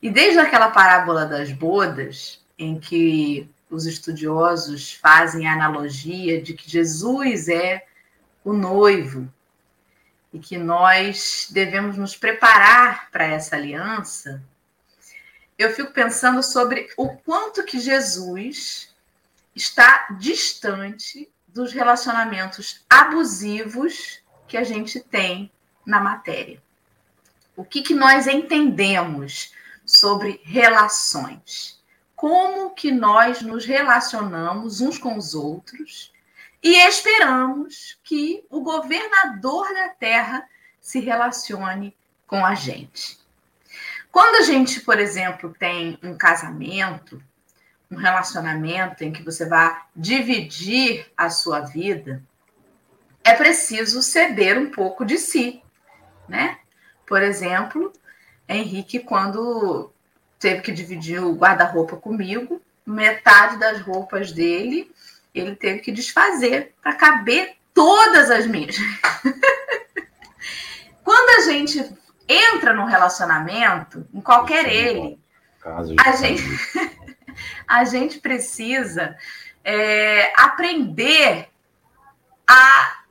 E 0.00 0.08
desde 0.08 0.38
aquela 0.38 0.70
parábola 0.70 1.26
das 1.26 1.52
bodas, 1.52 2.42
em 2.58 2.80
que 2.80 3.46
os 3.68 3.84
estudiosos 3.84 4.94
fazem 4.94 5.46
a 5.46 5.52
analogia 5.52 6.40
de 6.40 6.54
que 6.54 6.70
Jesus 6.70 7.48
é 7.48 7.86
o 8.42 8.54
noivo 8.54 9.30
e 10.32 10.38
que 10.38 10.56
nós 10.56 11.48
devemos 11.50 11.98
nos 11.98 12.16
preparar 12.16 13.10
para 13.10 13.26
essa 13.26 13.54
aliança, 13.54 14.42
eu 15.58 15.74
fico 15.74 15.92
pensando 15.92 16.42
sobre 16.42 16.88
o 16.96 17.10
quanto 17.18 17.64
que 17.64 17.78
Jesus 17.78 18.94
está 19.54 20.06
distante 20.18 21.30
dos 21.46 21.70
relacionamentos 21.74 22.82
abusivos 22.88 24.23
que 24.54 24.58
a 24.58 24.62
gente 24.62 25.00
tem 25.00 25.50
na 25.84 25.98
matéria. 25.98 26.62
O 27.56 27.64
que, 27.64 27.82
que 27.82 27.92
nós 27.92 28.28
entendemos 28.28 29.52
sobre 29.84 30.40
relações? 30.44 31.82
Como 32.14 32.70
que 32.70 32.92
nós 32.92 33.42
nos 33.42 33.66
relacionamos 33.66 34.80
uns 34.80 34.96
com 34.96 35.18
os 35.18 35.34
outros 35.34 36.12
e 36.62 36.76
esperamos 36.86 37.98
que 38.04 38.46
o 38.48 38.60
governador 38.60 39.74
da 39.74 39.88
terra 39.88 40.48
se 40.80 41.00
relacione 41.00 41.92
com 42.24 42.46
a 42.46 42.54
gente. 42.54 43.18
Quando 44.12 44.36
a 44.36 44.42
gente, 44.42 44.82
por 44.82 45.00
exemplo, 45.00 45.52
tem 45.58 45.98
um 46.00 46.16
casamento, 46.16 47.20
um 47.90 47.96
relacionamento 47.96 49.02
em 49.02 49.12
que 49.12 49.24
você 49.24 49.48
vai 49.48 49.76
dividir 49.96 51.10
a 51.16 51.28
sua 51.28 51.58
vida, 51.58 52.22
é 53.24 53.34
preciso 53.34 54.02
ceder 54.02 54.58
um 54.58 54.70
pouco 54.70 55.04
de 55.04 55.18
si, 55.18 55.62
né? 56.28 56.58
Por 57.06 57.22
exemplo, 57.22 57.92
Henrique, 58.48 59.00
quando 59.00 59.90
teve 60.38 60.60
que 60.60 60.72
dividir 60.72 61.22
o 61.22 61.34
guarda-roupa 61.34 61.96
comigo, 61.96 62.60
metade 62.86 63.58
das 63.58 63.80
roupas 63.80 64.30
dele 64.30 64.92
ele 65.34 65.56
teve 65.56 65.80
que 65.80 65.90
desfazer 65.90 66.72
para 66.80 66.94
caber 66.94 67.56
todas 67.72 68.30
as 68.30 68.46
minhas. 68.46 68.76
Quando 71.02 71.38
a 71.38 71.52
gente 71.52 71.92
entra 72.28 72.72
num 72.72 72.84
relacionamento, 72.84 74.06
em 74.14 74.20
qualquer 74.20 74.66
ele, 74.72 75.18
a 76.04 76.12
gente, 76.12 76.42
a 77.66 77.84
gente 77.84 78.20
precisa 78.20 79.16
é, 79.64 80.32
aprender 80.36 81.48
a 82.46 83.03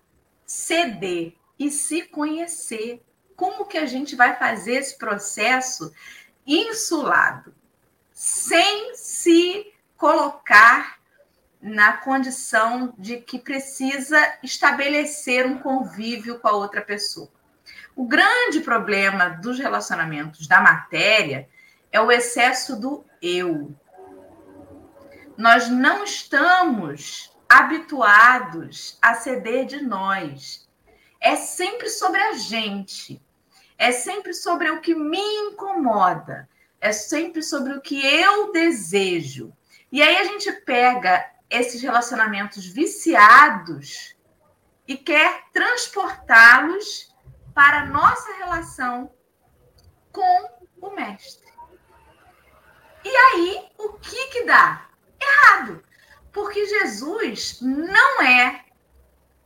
ceder 0.54 1.36
e 1.58 1.72
se 1.72 2.04
conhecer. 2.04 3.04
Como 3.36 3.66
que 3.66 3.78
a 3.78 3.88
gente 3.88 4.16
vai 4.16 4.38
fazer 4.38 4.76
esse 4.76 4.98
processo 4.98 5.92
insulado, 6.46 7.56
sem 8.12 8.96
se 8.96 9.74
colocar 9.98 11.00
na 11.60 11.94
condição 11.94 12.94
de 13.00 13.18
que 13.18 13.40
precisa 13.40 14.38
estabelecer 14.44 15.46
um 15.48 15.58
convívio 15.58 16.38
com 16.40 16.48
a 16.48 16.52
outra 16.52 16.82
pessoa. 16.82 17.32
O 17.96 18.06
grande 18.06 18.60
problema 18.60 19.30
dos 19.30 19.58
relacionamentos 19.58 20.46
da 20.46 20.62
matéria 20.62 21.50
é 21.92 22.00
o 22.00 22.12
excesso 22.12 22.80
do 22.80 23.04
eu. 23.22 23.74
Nós 25.36 25.68
não 25.68 26.04
estamos 26.04 27.33
habituados 27.54 28.98
a 29.02 29.14
ceder 29.14 29.66
de 29.66 29.82
nós. 29.82 30.68
É 31.20 31.36
sempre 31.36 31.90
sobre 31.90 32.20
a 32.20 32.34
gente. 32.34 33.22
É 33.78 33.92
sempre 33.92 34.34
sobre 34.34 34.72
o 34.72 34.82
que 34.82 34.96
me 34.96 35.20
incomoda. 35.20 36.50
É 36.82 36.92
sempre 36.92 37.44
sobre 37.44 37.74
o 37.74 37.82
que 37.82 38.04
eu 38.06 38.52
desejo. 38.52 39.56
E 39.92 40.02
aí 40.02 40.18
a 40.18 40.24
gente 40.24 40.52
pega 40.52 41.30
esses 41.50 41.82
relacionamentos 41.82 42.66
viciados 42.66 44.16
e 44.88 44.98
quer 44.98 45.44
transportá-los 45.54 47.16
para 47.54 47.82
a 47.82 47.86
nossa 47.86 48.34
relação 48.34 49.14
com 50.12 50.50
o 50.82 50.90
mestre. 50.90 51.54
E 53.06 53.10
aí, 53.10 53.70
o 53.78 53.94
que 53.94 54.28
que 54.28 54.44
dá? 54.46 54.88
Errado. 55.22 55.84
Porque 56.34 56.66
Jesus 56.66 57.60
não 57.62 58.22
é 58.24 58.66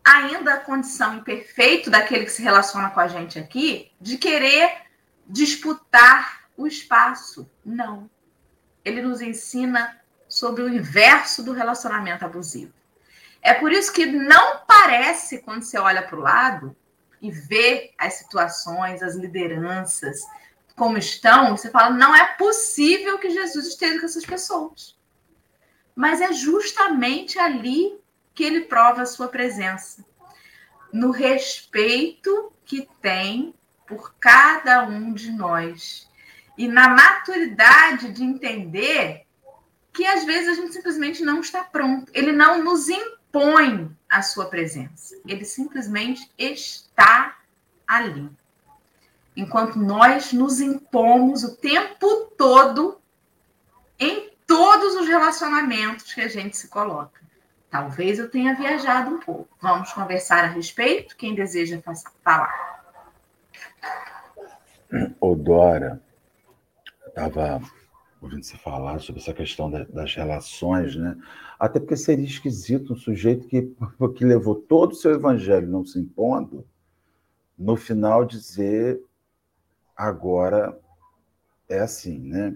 ainda 0.03 0.53
a 0.53 0.60
condição 0.60 1.17
imperfeita 1.17 1.91
daquele 1.91 2.24
que 2.25 2.32
se 2.32 2.41
relaciona 2.41 2.89
com 2.89 3.01
a 3.01 3.10
gente 3.10 3.38
aqui 3.38 3.91
de 4.00 4.17
querer 4.17 4.84
disputar 5.27 6.48
o 6.56 6.65
espaço. 6.65 7.50
Não. 7.63 8.10
Ele 8.86 9.01
nos 9.01 9.22
ensina 9.22 10.00
sobre 10.29 10.63
o 10.63 10.70
inverso 10.70 11.44
do 11.44 11.51
relacionamento 11.51 12.24
abusivo. 12.24 12.74
É 13.41 13.53
por 13.53 13.72
isso 13.72 13.91
que 13.91 14.06
não 14.06 14.65
parece, 14.65 15.39
quando 15.39 15.63
você 15.63 15.77
olha 15.77 16.01
para 16.01 16.17
o 16.17 16.22
lado 16.22 16.75
e 17.22 17.29
vê 17.29 17.94
as 17.98 18.13
situações, 18.13 19.03
as 19.03 19.15
lideranças, 19.15 20.22
como 20.75 20.98
estão, 20.98 21.56
você 21.56 21.70
fala: 21.70 21.89
não 21.89 22.15
é 22.15 22.34
possível 22.36 23.20
que 23.20 23.29
Jesus 23.29 23.67
esteja 23.67 24.00
com 24.00 24.06
essas 24.06 24.25
pessoas. 24.25 24.97
Mas 25.98 26.22
é 26.22 26.32
justamente 26.32 27.39
ali 27.39 28.00
que 28.36 28.44
ele 28.44 28.62
prova 28.62 29.01
a 29.01 29.06
sua 29.08 29.27
presença 29.30 30.06
no 30.94 31.10
respeito 31.10 32.54
que 32.63 32.88
tem 33.01 33.51
por 33.88 34.13
cada 34.20 34.84
um 34.86 35.12
de 35.12 35.32
nós 35.32 36.08
e 36.56 36.68
na 36.68 36.89
maturidade 36.89 38.12
de 38.12 38.24
entender 38.24 39.25
que 39.92 40.06
às 40.06 40.24
vezes 40.24 40.50
a 40.50 40.62
gente 40.62 40.74
simplesmente 40.74 41.24
não 41.24 41.39
está 41.39 41.63
pronto. 41.63 42.12
Ele 42.13 42.32
não 42.32 42.63
nos 42.63 42.88
impõe 42.89 43.89
a 44.08 44.22
sua 44.22 44.46
presença. 44.46 45.20
Ele 45.25 45.46
simplesmente 45.46 46.30
está 46.38 47.39
ali. 47.88 48.30
Enquanto 49.36 49.80
nós 49.80 50.32
nos 50.32 50.62
impomos 50.62 51.44
o 51.44 51.56
tempo 51.56 52.32
todo 52.38 53.01
em 53.98 54.37
todos 54.48 54.96
os 54.96 55.08
relacionamentos 55.08 56.13
que 56.13 56.22
a 56.22 56.27
gente 56.30 56.56
se 56.56 56.70
coloca. 56.70 57.22
Talvez 57.70 58.18
eu 58.18 58.32
tenha 58.32 58.56
viajado 58.56 59.13
um 59.13 59.20
pouco. 59.20 59.50
Vamos 59.62 59.92
conversar 59.92 60.46
a 60.46 60.48
respeito? 60.48 61.18
Quem 61.18 61.36
deseja 61.36 61.82
falar? 62.24 62.77
Ô, 65.20 65.36
Dora, 65.36 66.01
estava 67.06 67.62
ouvindo 68.22 68.44
você 68.44 68.58
falar 68.58 69.00
sobre 69.00 69.22
essa 69.22 69.34
questão 69.34 69.70
das 69.70 70.16
relações, 70.16 70.96
né? 70.96 71.18
Até 71.60 71.80
porque 71.80 71.98
seria 71.98 72.25
esquisito 72.25 72.94
um 72.94 72.96
sujeito 72.96 73.48
que, 73.48 73.75
que 74.16 74.24
levou 74.24 74.56
todo 74.56 74.94
o 74.94 74.96
seu 74.96 75.12
evangelho 75.12 75.68
não 75.68 75.86
se 75.86 76.00
impondo, 76.00 76.66
no 77.58 77.75
final 77.75 78.24
dizer 78.24 79.01
agora 79.96 80.80
é 81.68 81.80
assim, 81.80 82.20
né? 82.20 82.56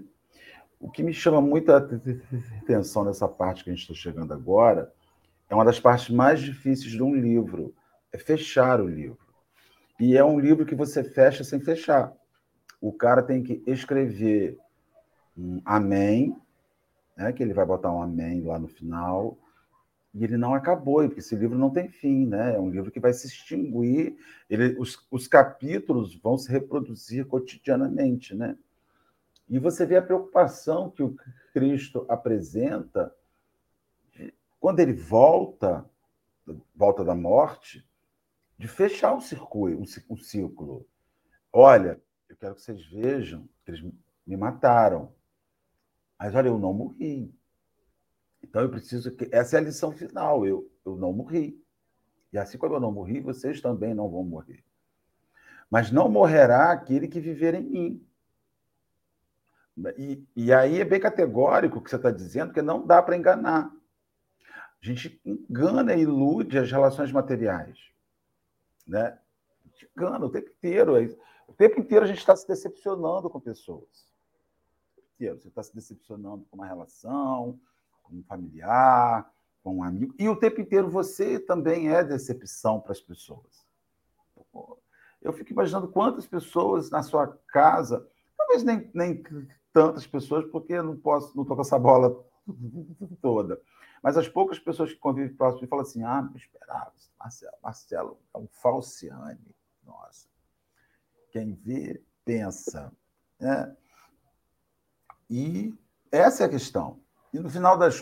O 0.81 0.89
que 0.89 1.03
me 1.03 1.13
chama 1.13 1.39
muita 1.39 1.77
atenção 1.77 3.05
nessa 3.05 3.27
parte 3.27 3.63
que 3.63 3.69
a 3.69 3.73
gente 3.73 3.83
está 3.83 3.93
chegando 3.93 4.33
agora 4.33 4.91
é 5.47 5.53
uma 5.53 5.63
das 5.63 5.79
partes 5.79 6.09
mais 6.09 6.41
difíceis 6.41 6.91
de 6.91 7.03
um 7.03 7.13
livro, 7.13 7.75
é 8.11 8.17
fechar 8.17 8.81
o 8.81 8.87
livro. 8.87 9.19
E 9.99 10.17
é 10.17 10.25
um 10.25 10.39
livro 10.39 10.65
que 10.65 10.73
você 10.73 11.03
fecha 11.03 11.43
sem 11.43 11.59
fechar. 11.59 12.11
O 12.81 12.91
cara 12.91 13.21
tem 13.21 13.43
que 13.43 13.61
escrever 13.67 14.57
um 15.37 15.61
amém, 15.63 16.35
né, 17.15 17.31
que 17.31 17.43
ele 17.43 17.53
vai 17.53 17.65
botar 17.65 17.93
um 17.93 18.01
amém 18.01 18.41
lá 18.41 18.57
no 18.57 18.67
final, 18.67 19.37
e 20.15 20.23
ele 20.23 20.35
não 20.35 20.55
acabou, 20.55 21.03
porque 21.03 21.19
esse 21.19 21.35
livro 21.35 21.59
não 21.59 21.69
tem 21.69 21.89
fim, 21.89 22.25
né? 22.25 22.55
É 22.55 22.59
um 22.59 22.69
livro 22.69 22.91
que 22.91 22.99
vai 22.99 23.13
se 23.13 23.27
extinguir, 23.27 24.17
ele, 24.49 24.75
os, 24.79 25.07
os 25.11 25.27
capítulos 25.27 26.15
vão 26.15 26.37
se 26.37 26.51
reproduzir 26.51 27.25
cotidianamente, 27.27 28.35
né? 28.35 28.57
E 29.51 29.59
você 29.59 29.85
vê 29.85 29.97
a 29.97 30.01
preocupação 30.01 30.89
que 30.89 31.03
o 31.03 31.13
Cristo 31.51 32.05
apresenta 32.07 33.13
quando 34.61 34.79
ele 34.79 34.93
volta, 34.93 35.85
volta 36.73 37.03
da 37.03 37.13
morte, 37.13 37.85
de 38.57 38.67
fechar 38.67 39.13
o 39.13 39.19
circuito, 39.19 39.83
o 40.07 40.17
círculo. 40.17 40.87
Olha, 41.51 42.01
eu 42.29 42.37
quero 42.37 42.55
que 42.55 42.61
vocês 42.61 42.85
vejam 42.85 43.49
que 43.65 43.71
eles 43.71 43.83
me 44.25 44.37
mataram. 44.37 45.13
Mas 46.17 46.33
olha, 46.33 46.47
eu 46.47 46.57
não 46.57 46.73
morri. 46.73 47.35
Então 48.41 48.61
eu 48.61 48.69
preciso 48.69 49.11
que. 49.11 49.27
Essa 49.33 49.57
é 49.57 49.59
a 49.59 49.63
lição 49.63 49.91
final. 49.91 50.45
Eu, 50.45 50.71
eu 50.85 50.95
não 50.95 51.11
morri. 51.11 51.61
E 52.31 52.37
assim 52.37 52.57
como 52.57 52.75
eu 52.75 52.79
não 52.79 52.91
morri, 52.91 53.19
vocês 53.19 53.59
também 53.59 53.93
não 53.93 54.09
vão 54.09 54.23
morrer. 54.23 54.63
Mas 55.69 55.91
não 55.91 56.07
morrerá 56.07 56.71
aquele 56.71 57.09
que 57.09 57.19
viver 57.19 57.53
em 57.55 57.63
mim. 57.63 58.07
E, 59.97 60.25
e 60.35 60.53
aí 60.53 60.79
é 60.79 60.85
bem 60.85 60.99
categórico 60.99 61.79
o 61.79 61.81
que 61.81 61.89
você 61.89 61.95
está 61.95 62.11
dizendo, 62.11 62.47
porque 62.47 62.61
não 62.61 62.85
dá 62.85 63.01
para 63.01 63.15
enganar. 63.15 63.71
A 64.81 64.85
gente 64.85 65.21
engana 65.25 65.93
e 65.93 66.01
ilude 66.01 66.57
as 66.57 66.71
relações 66.71 67.11
materiais. 67.11 67.77
Né? 68.85 69.17
A 69.63 69.67
gente 69.67 69.89
engana 69.95 70.25
o 70.25 70.29
tempo 70.29 70.49
inteiro. 70.49 70.93
O 71.47 71.53
tempo 71.53 71.79
inteiro 71.79 72.05
a 72.05 72.07
gente 72.07 72.19
está 72.19 72.35
se 72.35 72.47
decepcionando 72.47 73.29
com 73.29 73.39
pessoas. 73.39 74.11
Você 75.19 75.49
está 75.49 75.61
se 75.61 75.73
decepcionando 75.75 76.45
com 76.49 76.57
uma 76.57 76.65
relação, 76.65 77.59
com 78.01 78.15
um 78.15 78.23
familiar, 78.23 79.31
com 79.63 79.77
um 79.77 79.83
amigo. 79.83 80.15
E 80.17 80.27
o 80.27 80.35
tempo 80.35 80.59
inteiro 80.59 80.89
você 80.89 81.39
também 81.39 81.89
é 81.89 82.03
decepção 82.03 82.79
para 82.79 82.91
as 82.91 83.01
pessoas. 83.01 83.63
Eu 85.21 85.31
fico 85.31 85.51
imaginando 85.51 85.87
quantas 85.87 86.25
pessoas 86.25 86.89
na 86.89 87.03
sua 87.03 87.27
casa, 87.47 88.07
talvez 88.35 88.63
nem, 88.63 88.89
nem 88.93 89.23
tantas 89.73 90.05
pessoas, 90.05 90.45
porque 90.45 90.73
eu 90.73 90.83
não 90.83 90.97
posso, 90.97 91.35
não 91.35 91.43
estou 91.43 91.55
com 91.55 91.61
essa 91.61 91.79
bola 91.79 92.23
toda. 93.21 93.61
Mas 94.01 94.17
as 94.17 94.27
poucas 94.27 94.57
pessoas 94.59 94.91
que 94.91 94.99
convivem 94.99 95.35
próximo 95.35 95.67
falam 95.67 95.85
assim: 95.85 96.03
ah, 96.03 96.21
não 96.21 96.35
esperava, 96.35 96.91
Marcelo, 97.19 97.57
Marcelo 97.61 98.19
é 98.33 98.37
um 98.37 98.47
falciane. 98.47 99.55
Nossa. 99.85 100.27
Quem 101.31 101.53
vê, 101.53 102.01
pensa. 102.25 102.91
Né? 103.39 103.75
E 105.29 105.73
essa 106.11 106.43
é 106.43 106.45
a 106.45 106.49
questão. 106.49 106.99
E 107.33 107.39
no 107.39 107.49
final 107.49 107.77
das 107.77 108.01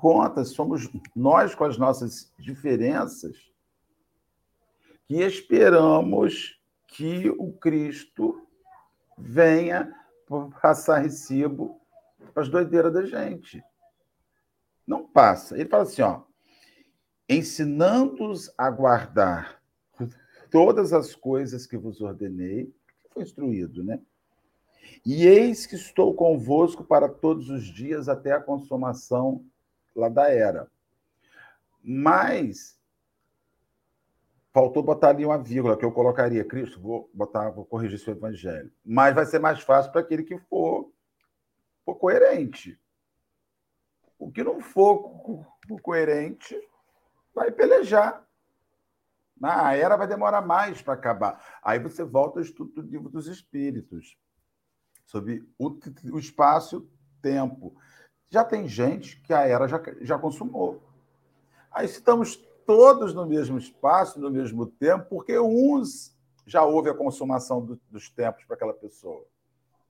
contas, 0.00 0.50
somos 0.50 0.88
nós, 1.14 1.54
com 1.54 1.64
as 1.64 1.76
nossas 1.76 2.32
diferenças, 2.38 3.52
que 5.06 5.16
esperamos 5.16 6.58
que 6.86 7.28
o 7.30 7.52
Cristo 7.52 8.46
venha 9.18 9.92
passar 10.60 10.98
recibo 10.98 11.80
para 12.32 12.42
as 12.42 12.48
doideiras 12.48 12.92
da 12.92 13.04
gente. 13.04 13.62
Não 14.86 15.06
passa. 15.06 15.56
Ele 15.58 15.68
fala 15.68 15.84
assim, 15.84 16.02
ó, 16.02 16.22
ensinando-os 17.28 18.52
a 18.56 18.70
guardar 18.70 19.62
todas 20.50 20.92
as 20.92 21.14
coisas 21.14 21.66
que 21.66 21.76
vos 21.76 22.00
ordenei, 22.00 22.72
foi 23.10 23.22
instruído, 23.22 23.82
né? 23.82 24.00
E 25.04 25.26
eis 25.26 25.66
que 25.66 25.74
estou 25.74 26.14
convosco 26.14 26.84
para 26.84 27.08
todos 27.08 27.48
os 27.48 27.64
dias 27.64 28.08
até 28.08 28.32
a 28.32 28.40
consumação 28.40 29.44
lá 29.94 30.08
da 30.08 30.28
era. 30.30 30.70
Mas 31.82 32.78
faltou 34.54 34.84
botar 34.84 35.08
ali 35.08 35.26
uma 35.26 35.36
vírgula 35.36 35.76
que 35.76 35.84
eu 35.84 35.90
colocaria, 35.90 36.44
Cristo, 36.44 36.80
vou 36.80 37.10
botar, 37.12 37.50
vou 37.50 37.66
corrigir 37.66 37.98
seu 37.98 38.14
evangelho. 38.14 38.72
Mas 38.84 39.12
vai 39.12 39.26
ser 39.26 39.40
mais 39.40 39.60
fácil 39.60 39.90
para 39.90 40.00
aquele 40.00 40.22
que 40.22 40.38
for, 40.38 40.92
for 41.84 41.96
coerente. 41.96 42.80
O 44.16 44.30
que 44.30 44.44
não 44.44 44.60
for 44.60 45.44
coerente 45.82 46.56
vai 47.34 47.50
pelejar. 47.50 48.24
A 49.42 49.74
era 49.74 49.96
vai 49.96 50.06
demorar 50.06 50.40
mais 50.40 50.80
para 50.80 50.94
acabar. 50.94 51.44
Aí 51.60 51.80
você 51.80 52.04
volta 52.04 52.38
ao 52.38 52.44
estudo 52.44 52.80
do 52.80 52.88
livro 52.88 53.10
dos 53.10 53.26
espíritos, 53.26 54.16
sobre 55.04 55.44
o, 55.58 55.76
o 56.12 56.18
espaço-tempo. 56.18 57.76
Já 58.30 58.44
tem 58.44 58.68
gente 58.68 59.20
que 59.20 59.34
a 59.34 59.40
era 59.40 59.66
já, 59.66 59.82
já 60.00 60.16
consumou. 60.16 60.80
Aí 61.72 61.86
estamos 61.86 62.36
todos 62.66 63.14
no 63.14 63.26
mesmo 63.26 63.58
espaço, 63.58 64.20
no 64.20 64.30
mesmo 64.30 64.66
tempo, 64.66 65.06
porque 65.08 65.38
uns 65.38 66.14
já 66.46 66.64
houve 66.64 66.90
a 66.90 66.94
consumação 66.94 67.64
do, 67.64 67.80
dos 67.90 68.10
tempos 68.10 68.44
para 68.44 68.56
aquela 68.56 68.74
pessoa. 68.74 69.26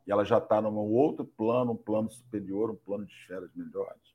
E 0.07 0.13
ela 0.13 0.25
já 0.25 0.39
está 0.39 0.61
num 0.61 0.77
outro 0.77 1.25
plano, 1.25 1.73
um 1.73 1.77
plano 1.77 2.11
superior, 2.11 2.71
um 2.71 2.77
plano 2.77 3.07
de 3.07 3.13
esferas 3.13 3.51
melhores. 3.55 4.15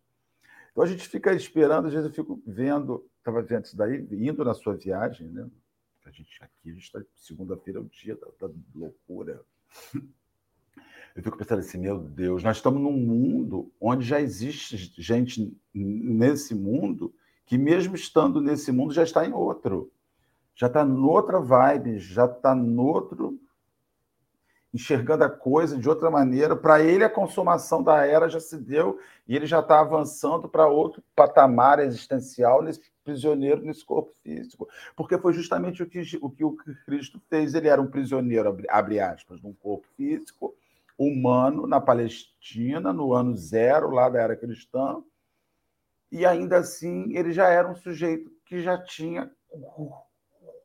Então 0.72 0.84
a 0.84 0.88
gente 0.88 1.08
fica 1.08 1.34
esperando, 1.34 1.88
às 1.88 1.94
vezes 1.94 2.08
eu 2.08 2.14
fico 2.14 2.42
vendo, 2.46 3.06
estava 3.18 3.42
vendo 3.42 3.66
isso 3.66 3.76
daí, 3.76 4.08
indo 4.12 4.46
na 4.46 4.54
sua 4.54 4.76
viagem, 4.76 5.28
né? 5.28 5.50
A 6.06 6.12
gente 6.12 6.42
aqui, 6.42 6.70
a 6.70 6.74
gente 6.74 6.84
está 6.84 7.02
segunda-feira 7.16 7.80
é 7.80 7.82
o 7.82 7.86
dia 7.86 8.16
da, 8.16 8.48
da, 8.48 8.54
loucura. 8.74 9.42
Eu 11.16 11.24
fico 11.24 11.38
pensando 11.38 11.60
assim, 11.60 11.78
meu 11.78 12.00
Deus, 12.00 12.44
nós 12.44 12.58
estamos 12.58 12.82
num 12.82 12.96
mundo 12.96 13.72
onde 13.82 14.06
já 14.06 14.22
existe 14.22 14.78
gente 14.96 15.56
nesse 15.74 16.56
mundo 16.56 17.14
que, 17.50 17.58
mesmo 17.58 17.96
estando 17.96 18.40
nesse 18.40 18.72
mundo, 18.72 18.94
já 18.94 19.02
está 19.02 19.26
em 19.26 19.34
outro. 19.34 19.92
Já 20.54 20.68
está 20.68 20.86
noutra 20.86 21.40
vibe, 21.40 21.98
já 21.98 22.26
está 22.26 22.54
noutro 22.54 23.40
enxergando 24.72 25.24
a 25.24 25.30
coisa 25.32 25.76
de 25.76 25.90
outra 25.90 26.12
maneira. 26.12 26.56
Para 26.56 26.80
ele, 26.84 27.04
a 27.04 27.10
consumação 27.10 27.82
da 27.82 28.06
era 28.06 28.30
já 28.30 28.40
se 28.40 28.56
deu 28.56 29.00
e 29.28 29.36
ele 29.36 29.48
já 29.48 29.62
está 29.62 29.80
avançando 29.80 30.48
para 30.48 30.68
outro 30.68 31.02
patamar 31.16 31.80
existencial 31.80 32.62
nesse 32.62 32.82
prisioneiro 33.04 33.64
nesse 33.64 33.84
corpo 33.84 34.12
físico. 34.22 34.70
Porque 34.96 35.18
foi 35.18 35.34
justamente 35.34 35.82
o 35.82 35.88
que 35.88 36.04
o, 36.22 36.30
que 36.30 36.46
o 36.46 36.56
Cristo 36.86 37.20
fez. 37.32 37.56
Ele 37.56 37.68
era 37.68 37.82
um 37.82 37.88
prisioneiro, 37.88 38.56
abre 38.70 39.00
aspas, 39.00 39.42
num 39.42 39.54
corpo 39.54 39.88
físico, 39.98 40.54
humano, 40.96 41.66
na 41.66 41.82
Palestina, 41.82 42.94
no 42.94 43.12
ano 43.12 43.36
zero, 43.36 43.90
lá 43.90 44.08
da 44.08 44.22
era 44.22 44.36
cristã. 44.36 45.02
E 46.12 46.26
ainda 46.26 46.58
assim, 46.58 47.16
ele 47.16 47.32
já 47.32 47.48
era 47.50 47.70
um 47.70 47.76
sujeito 47.76 48.32
que 48.46 48.62
já 48.62 48.82
tinha 48.82 49.32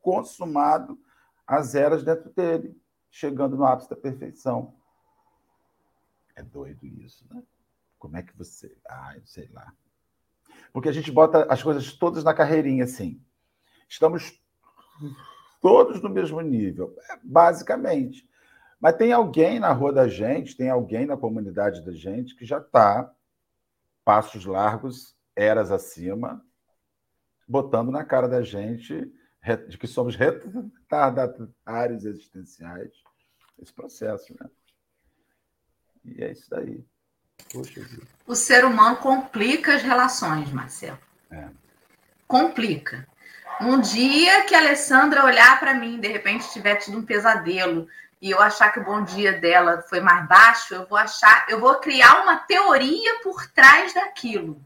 consumado 0.01 0.99
as 1.45 1.75
eras 1.75 2.03
dentro 2.03 2.31
dele 2.31 2.79
chegando 3.11 3.55
no 3.55 3.65
ápice 3.65 3.89
da 3.89 3.95
perfeição. 3.95 4.73
É 6.35 6.43
doido 6.43 6.85
isso, 6.85 7.25
né? 7.33 7.41
Como 7.97 8.17
é 8.17 8.23
que 8.23 8.35
você. 8.35 8.75
Ah, 8.87 9.15
sei 9.23 9.49
lá. 9.53 9.73
Porque 10.73 10.89
a 10.89 10.91
gente 10.91 11.11
bota 11.11 11.45
as 11.45 11.63
coisas 11.63 11.93
todas 11.93 12.23
na 12.23 12.33
carreirinha 12.33 12.83
assim. 12.83 13.21
Estamos 13.87 14.41
todos 15.61 16.01
no 16.01 16.09
mesmo 16.09 16.41
nível, 16.41 16.95
é, 17.09 17.17
basicamente. 17.23 18.29
Mas 18.79 18.97
tem 18.97 19.13
alguém 19.13 19.59
na 19.59 19.71
rua 19.71 19.93
da 19.93 20.07
gente, 20.07 20.57
tem 20.57 20.69
alguém 20.69 21.05
na 21.05 21.15
comunidade 21.15 21.83
da 21.85 21.93
gente 21.93 22.35
que 22.35 22.45
já 22.45 22.57
está 22.57 23.11
passos 24.03 24.45
largos, 24.45 25.14
eras 25.35 25.71
acima, 25.71 26.43
botando 27.47 27.91
na 27.91 28.03
cara 28.03 28.27
da 28.27 28.41
gente 28.41 29.11
de 29.67 29.77
que 29.77 29.85
somos 29.85 30.15
retardatários 30.15 32.03
existenciais, 32.03 32.91
esse 33.61 33.71
processo, 33.71 34.35
né? 34.39 34.49
E 36.03 36.23
é 36.23 36.31
isso 36.31 36.49
daí. 36.49 36.83
Poxa. 37.51 37.81
O 38.25 38.35
ser 38.35 38.65
humano 38.65 38.97
complica 38.97 39.75
as 39.75 39.83
relações, 39.83 40.51
Marcelo. 40.51 40.97
É. 41.29 41.49
Complica. 42.27 43.07
Um 43.61 43.79
dia 43.79 44.43
que 44.45 44.55
a 44.55 44.59
Alessandra 44.59 45.23
olhar 45.23 45.59
para 45.59 45.73
mim, 45.73 45.99
de 45.99 46.07
repente 46.07 46.51
tiver 46.51 46.75
tido 46.75 46.97
um 46.97 47.05
pesadelo 47.05 47.87
e 48.21 48.31
eu 48.31 48.41
achar 48.41 48.71
que 48.71 48.79
o 48.79 48.83
bom 48.83 49.03
dia 49.03 49.39
dela 49.39 49.81
foi 49.83 50.01
mais 50.01 50.27
baixo, 50.27 50.73
eu 50.73 50.87
vou 50.87 50.97
achar, 50.97 51.45
eu 51.49 51.59
vou 51.59 51.75
criar 51.75 52.23
uma 52.23 52.37
teoria 52.37 53.19
por 53.21 53.45
trás 53.51 53.93
daquilo. 53.93 54.64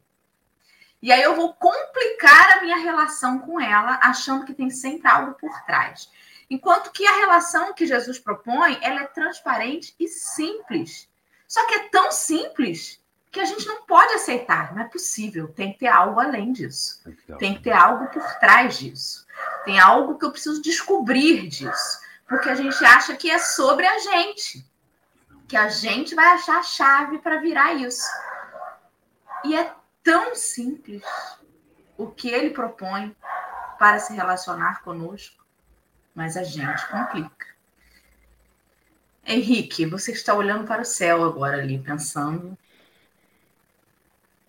E 1.01 1.12
aí 1.12 1.21
eu 1.21 1.35
vou 1.35 1.53
complicar 1.53 2.57
a 2.57 2.62
minha 2.62 2.77
relação 2.77 3.39
com 3.39 3.59
ela, 3.59 3.99
achando 4.03 4.45
que 4.45 4.53
tem 4.53 4.69
sempre 4.69 5.07
algo 5.07 5.33
por 5.33 5.62
trás. 5.63 6.09
Enquanto 6.49 6.91
que 6.91 7.05
a 7.05 7.17
relação 7.17 7.73
que 7.73 7.85
Jesus 7.85 8.19
propõe, 8.19 8.77
ela 8.81 9.01
é 9.01 9.07
transparente 9.07 9.95
e 9.99 10.07
simples. 10.07 11.07
Só 11.47 11.65
que 11.67 11.75
é 11.75 11.89
tão 11.89 12.12
simples 12.12 12.99
que 13.31 13.39
a 13.39 13.45
gente 13.45 13.67
não 13.67 13.83
pode 13.83 14.13
aceitar. 14.13 14.73
Não 14.73 14.81
é 14.81 14.88
possível. 14.88 15.47
Tem 15.49 15.71
que 15.71 15.79
ter 15.79 15.88
algo 15.88 16.19
além 16.19 16.51
disso. 16.51 17.01
Tem 17.38 17.53
que 17.53 17.62
ter 17.62 17.71
algo 17.71 18.07
por 18.07 18.23
trás 18.39 18.77
disso. 18.77 19.25
Tem 19.63 19.79
algo 19.79 20.17
que 20.17 20.25
eu 20.25 20.31
preciso 20.31 20.62
descobrir 20.62 21.47
disso. 21.47 22.01
Porque 22.27 22.49
a 22.49 22.55
gente 22.55 22.83
acha 22.83 23.15
que 23.15 23.29
é 23.29 23.38
sobre 23.38 23.85
a 23.85 23.99
gente. 23.99 24.65
Que 25.47 25.55
a 25.55 25.69
gente 25.69 26.15
vai 26.15 26.27
achar 26.27 26.59
a 26.59 26.63
chave 26.63 27.19
para 27.19 27.38
virar 27.38 27.73
isso. 27.73 28.07
E 29.43 29.55
é 29.55 29.73
tão 30.03 30.35
simples 30.35 31.03
o 31.97 32.07
que 32.07 32.29
ele 32.29 32.51
propõe 32.51 33.15
para 33.77 33.99
se 33.99 34.13
relacionar 34.13 34.81
conosco, 34.83 35.45
mas 36.15 36.35
a 36.35 36.43
gente 36.43 36.88
complica. 36.89 37.47
Henrique, 39.25 39.85
você 39.85 40.12
está 40.12 40.33
olhando 40.33 40.65
para 40.65 40.81
o 40.81 40.85
céu 40.85 41.23
agora 41.23 41.57
ali, 41.57 41.77
pensando. 41.77 42.57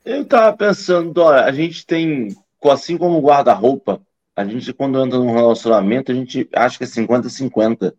Eu 0.04 0.22
estava 0.22 0.56
pensando, 0.56 1.20
olha, 1.20 1.44
a 1.44 1.52
gente 1.52 1.84
tem, 1.84 2.34
assim 2.64 2.96
como 2.96 3.20
guarda-roupa, 3.20 4.00
a 4.34 4.44
gente, 4.44 4.72
quando 4.72 4.98
entra 5.04 5.18
num 5.18 5.34
relacionamento, 5.34 6.10
a 6.10 6.14
gente 6.14 6.48
acha 6.54 6.78
que 6.78 6.84
é 6.84 6.86
50-50. 6.86 7.94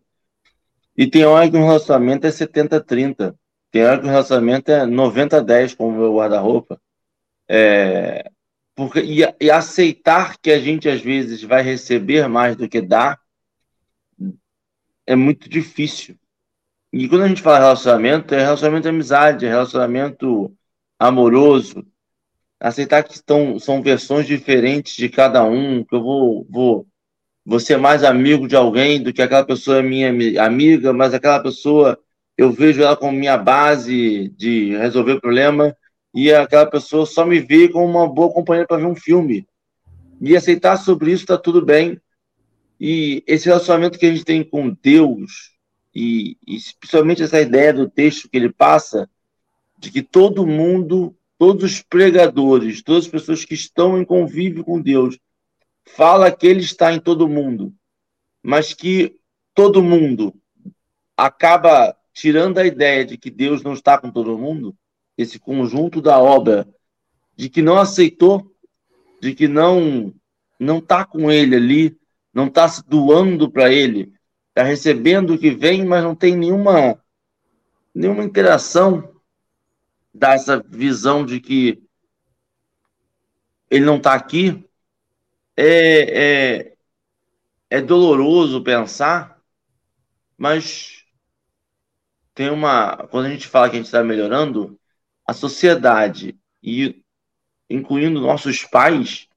E 0.96 1.06
tem 1.06 1.24
hora 1.24 1.48
que 1.48 1.56
um 1.56 1.64
relacionamento 1.64 2.26
é 2.26 2.30
70-30. 2.30 3.34
Tem 3.70 3.84
hora 3.84 4.00
que 4.00 4.06
um 4.06 4.10
relacionamento 4.10 4.72
é 4.72 4.84
90-10, 4.84 5.76
como 5.76 5.90
o 5.90 6.00
meu 6.00 6.16
guarda-roupa. 6.16 6.81
É, 7.54 8.30
porque, 8.74 9.00
e, 9.00 9.20
e, 9.38 9.50
aceitar 9.50 10.38
que 10.38 10.50
a 10.50 10.58
gente, 10.58 10.88
às 10.88 11.02
vezes, 11.02 11.42
vai 11.42 11.62
receber 11.62 12.26
mais 12.26 12.56
do 12.56 12.66
que 12.66 12.80
dá 12.80 13.18
é 15.06 15.14
muito 15.14 15.50
difícil. 15.50 16.16
E 16.90 17.06
quando 17.08 17.24
a 17.24 17.28
gente 17.28 17.42
fala 17.42 17.58
relacionamento, 17.58 18.34
é 18.34 18.40
relacionamento 18.40 18.84
de 18.84 18.88
amizade, 18.88 19.44
é 19.44 19.50
relacionamento 19.50 20.56
amoroso. 20.98 21.86
Aceitar 22.58 23.02
que 23.04 23.14
estão, 23.14 23.58
são 23.58 23.82
versões 23.82 24.26
diferentes 24.26 24.94
de 24.96 25.10
cada 25.10 25.44
um, 25.44 25.84
que 25.84 25.94
eu 25.94 26.02
vou, 26.02 26.46
vou, 26.48 26.86
vou 27.44 27.60
ser 27.60 27.76
mais 27.76 28.02
amigo 28.02 28.48
de 28.48 28.56
alguém 28.56 29.02
do 29.02 29.12
que 29.12 29.20
aquela 29.20 29.44
pessoa 29.44 29.78
é 29.78 29.82
minha 29.82 30.08
amiga, 30.42 30.92
mas 30.92 31.12
aquela 31.12 31.42
pessoa 31.42 31.98
eu 32.38 32.50
vejo 32.50 32.82
ela 32.82 32.96
como 32.96 33.18
minha 33.18 33.36
base 33.36 34.30
de 34.30 34.76
resolver 34.76 35.20
problema 35.20 35.76
e 36.14 36.32
aquela 36.32 36.66
pessoa 36.66 37.06
só 37.06 37.24
me 37.24 37.40
vê 37.40 37.68
como 37.68 37.86
uma 37.86 38.08
boa 38.08 38.32
companheira 38.32 38.66
para 38.66 38.76
ver 38.76 38.86
um 38.86 38.94
filme. 38.94 39.46
E 40.20 40.36
aceitar 40.36 40.76
sobre 40.76 41.10
isso 41.10 41.22
está 41.22 41.38
tudo 41.38 41.64
bem. 41.64 42.00
E 42.78 43.22
esse 43.26 43.46
relacionamento 43.46 43.98
que 43.98 44.06
a 44.06 44.10
gente 44.10 44.24
tem 44.24 44.44
com 44.44 44.76
Deus, 44.82 45.52
e, 45.94 46.36
e 46.46 46.58
principalmente 46.78 47.22
essa 47.22 47.40
ideia 47.40 47.72
do 47.72 47.88
texto 47.88 48.28
que 48.28 48.36
ele 48.36 48.52
passa, 48.52 49.08
de 49.78 49.90
que 49.90 50.02
todo 50.02 50.46
mundo, 50.46 51.16
todos 51.38 51.64
os 51.64 51.82
pregadores, 51.82 52.82
todas 52.82 53.04
as 53.04 53.10
pessoas 53.10 53.44
que 53.44 53.54
estão 53.54 53.98
em 53.98 54.04
convívio 54.04 54.64
com 54.64 54.80
Deus, 54.80 55.18
fala 55.84 56.30
que 56.30 56.46
ele 56.46 56.60
está 56.60 56.92
em 56.92 57.00
todo 57.00 57.28
mundo, 57.28 57.74
mas 58.42 58.74
que 58.74 59.18
todo 59.54 59.82
mundo 59.82 60.34
acaba 61.16 61.96
tirando 62.12 62.58
a 62.58 62.66
ideia 62.66 63.04
de 63.04 63.16
que 63.16 63.30
Deus 63.30 63.62
não 63.62 63.72
está 63.72 63.98
com 63.98 64.10
todo 64.10 64.38
mundo, 64.38 64.76
esse 65.22 65.38
conjunto 65.38 66.00
da 66.00 66.18
obra, 66.18 66.68
de 67.36 67.48
que 67.48 67.62
não 67.62 67.78
aceitou, 67.78 68.54
de 69.20 69.34
que 69.34 69.48
não 69.48 70.12
não 70.58 70.78
está 70.78 71.04
com 71.04 71.30
ele 71.30 71.56
ali, 71.56 71.98
não 72.32 72.46
está 72.46 72.68
se 72.68 72.86
doando 72.88 73.50
para 73.50 73.72
ele, 73.72 74.12
está 74.50 74.62
recebendo 74.62 75.34
o 75.34 75.38
que 75.38 75.50
vem, 75.50 75.84
mas 75.84 76.04
não 76.04 76.14
tem 76.14 76.36
nenhuma 76.36 77.02
nenhuma 77.94 78.24
interação 78.24 79.12
dessa 80.14 80.62
visão 80.68 81.24
de 81.24 81.40
que 81.40 81.82
ele 83.70 83.84
não 83.84 83.96
está 83.96 84.14
aqui, 84.14 84.68
é, 85.56 86.66
é, 86.66 86.76
é 87.70 87.80
doloroso 87.80 88.62
pensar, 88.62 89.40
mas 90.36 91.04
tem 92.34 92.50
uma. 92.50 93.06
Quando 93.08 93.26
a 93.26 93.30
gente 93.30 93.48
fala 93.48 93.68
que 93.68 93.76
a 93.76 93.78
gente 93.78 93.86
está 93.86 94.02
melhorando, 94.02 94.78
a 95.26 95.32
sociedade, 95.32 96.36
e 96.62 97.02
incluindo 97.68 98.20
nossos 98.20 98.64
pais, 98.64 99.28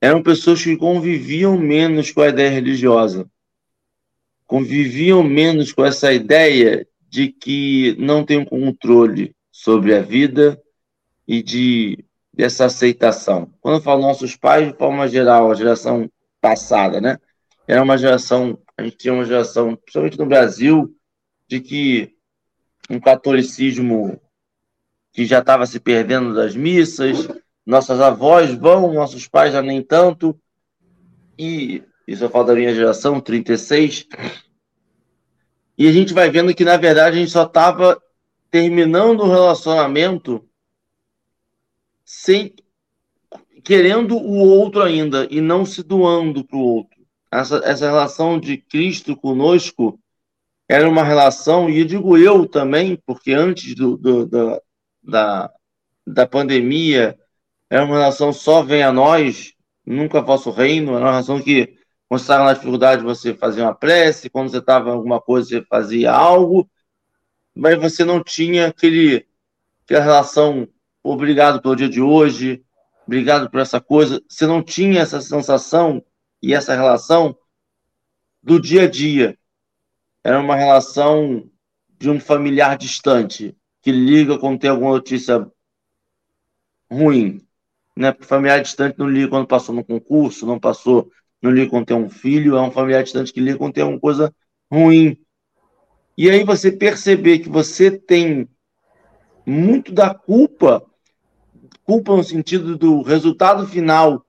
eram 0.00 0.22
pessoas 0.22 0.62
que 0.62 0.76
conviviam 0.76 1.58
menos 1.58 2.12
com 2.12 2.20
a 2.20 2.28
ideia 2.28 2.50
religiosa, 2.50 3.28
conviviam 4.46 5.22
menos 5.22 5.72
com 5.72 5.84
essa 5.84 6.12
ideia 6.12 6.86
de 7.08 7.28
que 7.28 7.96
não 7.98 8.24
tem 8.24 8.38
um 8.38 8.44
controle 8.44 9.34
sobre 9.50 9.94
a 9.94 10.00
vida 10.00 10.60
e 11.26 11.42
de 11.42 12.04
dessa 12.32 12.66
aceitação. 12.66 13.52
Quando 13.60 13.78
eu 13.78 13.82
falo 13.82 14.00
nossos 14.00 14.36
pais, 14.36 14.68
de 14.68 14.78
forma 14.78 15.08
geral, 15.08 15.50
a 15.50 15.54
geração 15.54 16.08
passada, 16.40 17.00
né? 17.00 17.18
Era 17.66 17.82
uma 17.82 17.98
geração, 17.98 18.56
a 18.76 18.84
gente 18.84 18.96
tinha 18.96 19.12
uma 19.12 19.24
geração, 19.24 19.74
principalmente 19.74 20.18
no 20.18 20.26
Brasil, 20.26 20.94
de 21.48 21.60
que 21.60 22.14
um 22.88 23.00
catolicismo 23.00 24.20
que 25.18 25.26
já 25.26 25.40
estava 25.40 25.66
se 25.66 25.80
perdendo 25.80 26.32
das 26.32 26.54
missas, 26.54 27.28
nossas 27.66 28.00
avós 28.00 28.54
vão, 28.54 28.94
nossos 28.94 29.26
pais 29.26 29.52
já 29.52 29.60
nem 29.60 29.82
tanto, 29.82 30.40
e 31.36 31.82
isso 32.06 32.22
eu 32.22 32.30
falo 32.30 32.44
da 32.44 32.54
minha 32.54 32.72
geração, 32.72 33.20
36, 33.20 34.06
e 35.76 35.88
a 35.88 35.90
gente 35.90 36.14
vai 36.14 36.30
vendo 36.30 36.54
que, 36.54 36.64
na 36.64 36.76
verdade, 36.76 37.16
a 37.16 37.18
gente 37.18 37.32
só 37.32 37.42
estava 37.42 38.00
terminando 38.48 39.22
o 39.22 39.28
relacionamento 39.28 40.48
sem 42.04 42.54
querendo 43.64 44.16
o 44.16 44.38
outro 44.38 44.84
ainda 44.84 45.26
e 45.28 45.40
não 45.40 45.66
se 45.66 45.82
doando 45.82 46.44
para 46.44 46.56
o 46.56 46.62
outro. 46.62 46.96
Essa, 47.28 47.60
essa 47.64 47.86
relação 47.86 48.38
de 48.38 48.56
Cristo 48.56 49.16
conosco 49.16 49.98
era 50.68 50.88
uma 50.88 51.02
relação, 51.02 51.68
e 51.68 51.84
digo 51.84 52.16
eu 52.16 52.46
também, 52.46 52.96
porque 53.04 53.32
antes 53.32 53.74
do, 53.74 53.96
do, 53.96 54.24
do 54.24 54.62
da, 55.08 55.50
da 56.06 56.26
pandemia, 56.26 57.18
era 57.70 57.84
uma 57.84 57.96
relação 57.96 58.30
só 58.30 58.62
vem 58.62 58.82
a 58.82 58.92
nós, 58.92 59.54
nunca 59.84 60.20
vosso 60.20 60.50
reino, 60.50 60.94
era 60.94 61.04
uma 61.04 61.10
relação 61.12 61.40
que, 61.40 61.78
quando 62.06 62.20
estava 62.20 62.44
na 62.44 62.52
dificuldade, 62.52 63.02
você 63.02 63.34
fazia 63.34 63.64
uma 63.64 63.74
prece, 63.74 64.28
quando 64.28 64.50
você 64.50 64.58
estava 64.58 64.90
em 64.90 64.92
alguma 64.92 65.20
coisa, 65.20 65.48
você 65.48 65.62
fazia 65.62 66.12
algo, 66.12 66.70
mas 67.54 67.78
você 67.78 68.04
não 68.04 68.22
tinha 68.22 68.68
aquele, 68.68 69.26
aquela 69.84 70.04
relação, 70.04 70.68
obrigado 71.02 71.62
pelo 71.62 71.74
dia 71.74 71.88
de 71.88 72.02
hoje, 72.02 72.62
obrigado 73.06 73.50
por 73.50 73.60
essa 73.60 73.80
coisa, 73.80 74.22
você 74.28 74.46
não 74.46 74.62
tinha 74.62 75.00
essa 75.00 75.22
sensação 75.22 76.04
e 76.42 76.52
essa 76.52 76.74
relação 76.74 77.36
do 78.42 78.60
dia 78.60 78.82
a 78.82 78.90
dia. 78.90 79.38
Era 80.22 80.38
uma 80.38 80.54
relação 80.54 81.50
de 81.98 82.10
um 82.10 82.20
familiar 82.20 82.76
distante 82.76 83.57
que 83.88 83.92
liga 83.92 84.38
quando 84.38 84.58
tem 84.58 84.68
alguma 84.68 84.90
notícia 84.90 85.50
ruim. 86.90 87.40
Né? 87.96 88.14
Familiar 88.20 88.60
distante 88.60 88.98
não 88.98 89.08
liga 89.08 89.28
quando 89.28 89.46
passou 89.46 89.74
no 89.74 89.82
concurso, 89.82 90.44
não 90.44 90.60
passou, 90.60 91.10
não 91.40 91.50
liga 91.50 91.70
quando 91.70 91.86
tem 91.86 91.96
um 91.96 92.10
filho, 92.10 92.54
é 92.54 92.60
um 92.60 92.70
familiar 92.70 93.02
distante 93.02 93.32
que 93.32 93.40
liga 93.40 93.56
quando 93.56 93.72
tem 93.72 93.82
alguma 93.82 93.98
coisa 93.98 94.30
ruim. 94.70 95.18
E 96.18 96.28
aí 96.28 96.44
você 96.44 96.70
perceber 96.70 97.38
que 97.38 97.48
você 97.48 97.90
tem 97.90 98.46
muito 99.46 99.90
da 99.90 100.14
culpa, 100.14 100.84
culpa 101.82 102.14
no 102.14 102.22
sentido 102.22 102.76
do 102.76 103.00
resultado 103.00 103.66
final, 103.66 104.22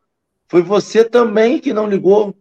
foi 0.47 0.61
você 0.61 1.03
também 1.03 1.59
que 1.59 1.73
não 1.73 1.89
ligou. 1.89 2.33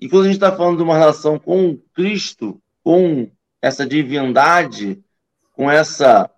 E 0.00 0.08
quando 0.08 0.22
a 0.22 0.26
gente 0.28 0.36
está 0.36 0.50
falando 0.50 0.78
de 0.78 0.82
uma 0.82 0.96
relação 0.96 1.38
com 1.38 1.76
Cristo, 1.92 2.58
com 2.82 3.30
essa 3.60 3.86
divindade, 3.86 5.04
com 5.60 5.70
essa. 5.70 6.30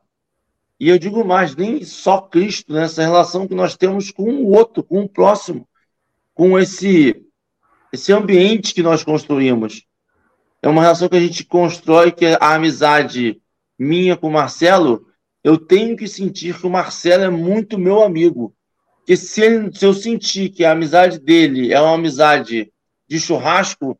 E 0.81 0.89
eu 0.89 0.99
digo 0.99 1.25
mais, 1.25 1.55
nem 1.55 1.85
só 1.85 2.21
Cristo, 2.21 2.73
nessa 2.73 3.03
né? 3.03 3.07
relação 3.07 3.47
que 3.47 3.55
nós 3.55 3.77
temos 3.77 4.11
com 4.11 4.25
o 4.25 4.51
outro, 4.51 4.83
com 4.83 5.03
o 5.03 5.09
próximo, 5.09 5.69
com 6.35 6.59
esse, 6.59 7.25
esse 7.93 8.13
ambiente 8.13 8.75
que 8.75 8.83
nós 8.83 9.05
construímos. 9.05 9.87
É 10.61 10.69
uma 10.69 10.83
relação 10.83 11.09
que 11.09 11.15
a 11.15 11.21
gente 11.21 11.45
constrói, 11.45 12.11
que 12.11 12.25
é 12.25 12.39
a 12.41 12.55
amizade 12.55 13.41
minha 13.79 14.17
com 14.17 14.27
o 14.27 14.33
Marcelo, 14.33 15.07
eu 15.45 15.57
tenho 15.57 15.97
que 15.97 16.09
sentir 16.09 16.59
que 16.59 16.67
o 16.67 16.71
Marcelo 16.71 17.23
é 17.23 17.31
muito 17.31 17.79
meu 17.79 18.03
amigo. 18.03 18.53
Que 19.07 19.17
se, 19.17 19.71
se 19.73 19.87
eu 19.87 19.95
sentir 19.95 20.49
que 20.49 20.65
a 20.65 20.73
amizade 20.73 21.21
dele 21.21 21.73
é 21.73 21.81
uma 21.81 21.95
amizade 21.95 22.73
de 23.09 23.21
churrasco, 23.21 23.97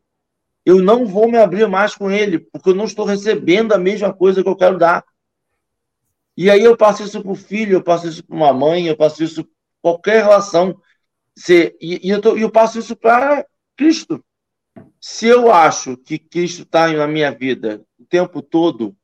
eu 0.65 0.81
não 0.81 1.05
vou 1.05 1.31
me 1.31 1.37
abrir 1.37 1.65
mais 1.69 1.95
com 1.95 2.11
ele, 2.11 2.39
porque 2.39 2.71
eu 2.71 2.75
não 2.75 2.83
estou 2.83 3.05
recebendo 3.05 3.71
a 3.71 3.77
mesma 3.77 4.13
coisa 4.13 4.43
que 4.43 4.49
eu 4.49 4.55
quero 4.55 4.77
dar. 4.77 5.03
E 6.35 6.49
aí 6.49 6.63
eu 6.63 6.75
passo 6.75 7.03
isso 7.03 7.21
para 7.21 7.31
o 7.31 7.35
filho, 7.35 7.73
eu 7.73 7.83
passo 7.83 8.07
isso 8.07 8.23
para 8.23 8.35
uma 8.35 8.53
mãe, 8.53 8.87
eu 8.87 8.97
passo 8.97 9.23
isso 9.23 9.47
qualquer 9.81 10.23
relação. 10.23 10.79
Se, 11.35 11.75
e, 11.79 12.07
e 12.07 12.09
eu, 12.09 12.21
tô, 12.21 12.35
eu 12.35 12.49
passo 12.49 12.79
isso 12.79 12.95
para 12.95 13.45
Cristo. 13.75 14.23
Se 14.99 15.27
eu 15.27 15.51
acho 15.51 15.97
que 15.97 16.17
Cristo 16.17 16.63
está 16.63 16.91
na 16.91 17.07
minha 17.07 17.31
vida 17.31 17.83
o 17.99 18.05
tempo 18.05 18.41
todo, 18.41 18.95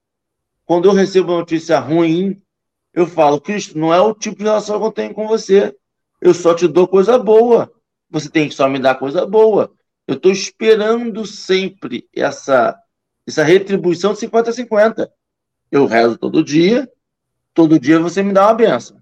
quando 0.65 0.87
eu 0.87 0.93
recebo 0.93 1.31
uma 1.31 1.39
notícia 1.39 1.79
ruim, 1.79 2.41
eu 2.93 3.05
falo, 3.05 3.39
Cristo, 3.39 3.77
não 3.77 3.93
é 3.93 4.01
o 4.01 4.13
tipo 4.13 4.37
de 4.37 4.43
relação 4.43 4.79
que 4.79 4.85
eu 4.85 4.91
tenho 4.91 5.13
com 5.13 5.27
você. 5.27 5.75
Eu 6.21 6.33
só 6.33 6.53
te 6.53 6.67
dou 6.67 6.87
coisa 6.87 7.17
boa. 7.17 7.71
você 8.09 8.29
tem 8.29 8.49
que 8.49 8.55
só 8.55 8.67
me 8.67 8.79
dar 8.79 8.95
coisa 8.95 9.25
boa. 9.25 9.71
Eu 10.07 10.15
estou 10.15 10.31
esperando 10.31 11.25
sempre 11.25 12.09
essa, 12.15 12.77
essa 13.27 13.43
retribuição 13.43 14.13
de 14.13 14.19
50 14.19 14.49
a 14.49 14.53
50. 14.53 15.13
Eu 15.71 15.85
rezo 15.85 16.17
todo 16.17 16.43
dia, 16.43 16.89
todo 17.59 17.77
dia 17.77 17.99
você 17.99 18.23
me 18.23 18.31
dá 18.31 18.47
uma 18.47 18.53
benção. 18.53 19.01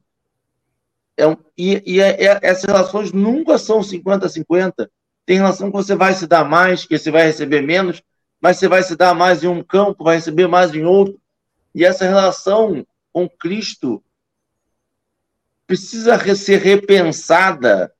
É 1.16 1.28
um, 1.28 1.38
e, 1.56 1.84
e 1.86 2.02
é, 2.02 2.24
é, 2.26 2.40
essas 2.42 2.64
relações 2.64 3.12
nunca 3.12 3.56
são 3.60 3.84
50 3.84 4.26
a 4.26 4.30
50. 4.30 4.90
Tem 5.28 5.38
relação 5.38 5.70
que 5.70 5.78
você 5.78 5.96
vai 5.96 6.16
se 6.16 6.26
dar 6.26 6.44
mais, 6.44 6.84
que 6.84 6.98
você 6.98 7.12
vai 7.12 7.22
receber 7.22 7.62
menos, 7.62 8.02
mas 8.42 8.58
você 8.58 8.68
vai 8.68 8.82
se 8.82 8.96
dar 8.96 9.14
mais 9.14 9.44
em 9.44 9.48
um 9.48 9.62
campo, 9.62 10.04
vai 10.04 10.16
receber 10.16 10.48
mais 10.48 10.74
em 10.74 10.84
outro. 10.86 11.22
E 11.76 11.86
essa 11.86 12.04
relação 12.04 12.84
com 13.14 13.30
Cristo 13.30 14.04
precisa 15.68 16.18
ser 16.36 16.58
repensada. 16.58 17.94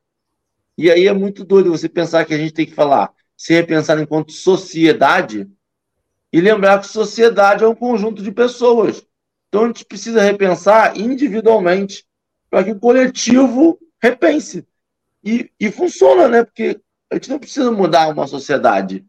E 0.76 0.90
aí 0.90 1.06
é 1.06 1.14
muito 1.14 1.46
doido 1.46 1.70
você 1.70 1.88
pensar 1.88 2.26
que 2.26 2.34
a 2.34 2.38
gente 2.38 2.54
tem 2.54 2.66
que 2.66 2.74
falar, 2.74 3.14
se 3.38 3.54
repensar 3.54 4.00
enquanto 4.00 4.32
sociedade, 4.32 5.48
e 6.34 6.42
lembrar 6.42 6.80
que 6.80 6.88
sociedade 6.88 7.64
é 7.64 7.68
um 7.68 7.76
conjunto 7.76 8.24
de 8.24 8.32
pessoas. 8.32 9.07
Então 9.48 9.64
a 9.64 9.68
gente 9.68 9.86
precisa 9.86 10.22
repensar 10.22 10.98
individualmente 10.98 12.06
para 12.50 12.64
que 12.64 12.72
o 12.72 12.80
coletivo 12.80 13.80
repense. 14.02 14.66
E, 15.24 15.52
e 15.60 15.72
funciona, 15.72 16.28
né? 16.28 16.44
Porque 16.44 16.80
a 17.10 17.16
gente 17.16 17.30
não 17.30 17.40
precisa 17.40 17.72
mudar 17.72 18.10
uma 18.10 18.28
sociedade. 18.28 19.06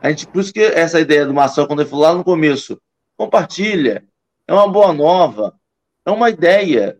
A 0.00 0.10
gente, 0.10 0.26
por 0.26 0.40
isso 0.40 0.52
que 0.52 0.60
essa 0.60 1.00
ideia 1.00 1.24
do 1.26 1.34
Marcel, 1.34 1.66
quando 1.66 1.80
ele 1.80 1.88
falou 1.88 2.04
lá 2.04 2.14
no 2.14 2.24
começo, 2.24 2.80
compartilha, 3.16 4.04
é 4.46 4.52
uma 4.52 4.68
boa 4.68 4.92
nova, 4.92 5.54
é 6.04 6.10
uma 6.10 6.28
ideia. 6.28 6.98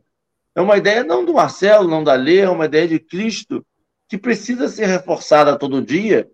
É 0.54 0.60
uma 0.60 0.76
ideia 0.76 1.02
não 1.02 1.24
do 1.24 1.34
Marcelo, 1.34 1.88
não 1.88 2.04
da 2.04 2.14
Lê, 2.14 2.38
é 2.38 2.50
uma 2.50 2.66
ideia 2.66 2.86
de 2.86 2.98
Cristo 2.98 3.64
que 4.08 4.18
precisa 4.18 4.68
ser 4.68 4.86
reforçada 4.86 5.58
todo 5.58 5.82
dia 5.82 6.30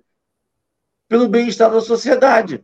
pelo 1.09 1.29
bem-estar 1.29 1.71
da 1.71 1.81
sociedade, 1.81 2.63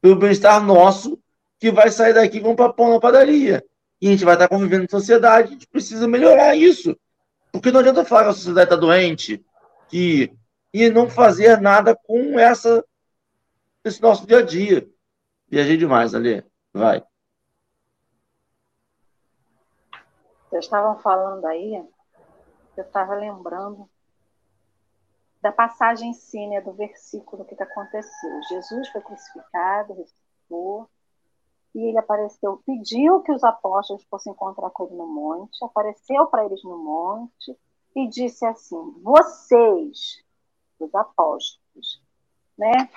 pelo 0.00 0.16
bem-estar 0.16 0.62
nosso, 0.62 1.18
que 1.58 1.70
vai 1.70 1.90
sair 1.90 2.14
daqui 2.14 2.40
com 2.40 2.50
um 2.50 2.56
pão 2.56 2.92
na 2.92 3.00
padaria. 3.00 3.64
E 4.00 4.08
a 4.08 4.10
gente 4.12 4.24
vai 4.24 4.34
estar 4.34 4.48
convivendo 4.48 4.84
em 4.84 4.88
sociedade, 4.88 5.48
a 5.48 5.50
gente 5.52 5.66
precisa 5.66 6.06
melhorar 6.06 6.54
isso. 6.54 6.96
Porque 7.50 7.72
não 7.72 7.80
adianta 7.80 8.04
falar 8.04 8.24
que 8.24 8.30
a 8.30 8.34
sociedade 8.34 8.66
está 8.66 8.76
doente 8.76 9.44
que, 9.88 10.32
e 10.72 10.88
não 10.90 11.08
fazer 11.08 11.60
nada 11.60 11.96
com 11.96 12.38
essa 12.38 12.84
esse 13.84 14.02
nosso 14.02 14.26
dia 14.26 14.38
a 14.38 14.42
dia. 14.42 14.88
Viajei 15.48 15.76
demais 15.76 16.14
ali. 16.14 16.44
Vai. 16.72 17.02
Vocês 20.48 20.64
estavam 20.64 20.98
falando 20.98 21.44
aí, 21.46 21.74
eu 22.76 22.84
estava 22.84 23.14
lembrando 23.14 23.88
da 25.40 25.52
passagem 25.52 26.10
em 26.10 26.62
do 26.62 26.72
versículo 26.72 27.44
que, 27.44 27.54
que 27.54 27.62
aconteceu. 27.62 28.42
Jesus 28.48 28.88
foi 28.88 29.00
crucificado, 29.02 29.94
ressuscitou, 29.94 30.90
e 31.74 31.80
ele 31.80 31.98
apareceu, 31.98 32.62
pediu 32.64 33.20
que 33.20 33.32
os 33.32 33.44
apóstolos 33.44 34.04
fossem 34.04 34.32
encontrar 34.32 34.70
com 34.70 34.84
ele 34.84 34.94
no 34.94 35.06
monte, 35.06 35.64
apareceu 35.64 36.26
para 36.26 36.44
eles 36.44 36.62
no 36.64 36.78
monte 36.78 37.56
e 37.94 38.08
disse 38.08 38.44
assim: 38.44 38.94
Vocês, 39.02 40.24
os 40.78 40.94
apóstolos, 40.94 42.02
né? 42.56 42.88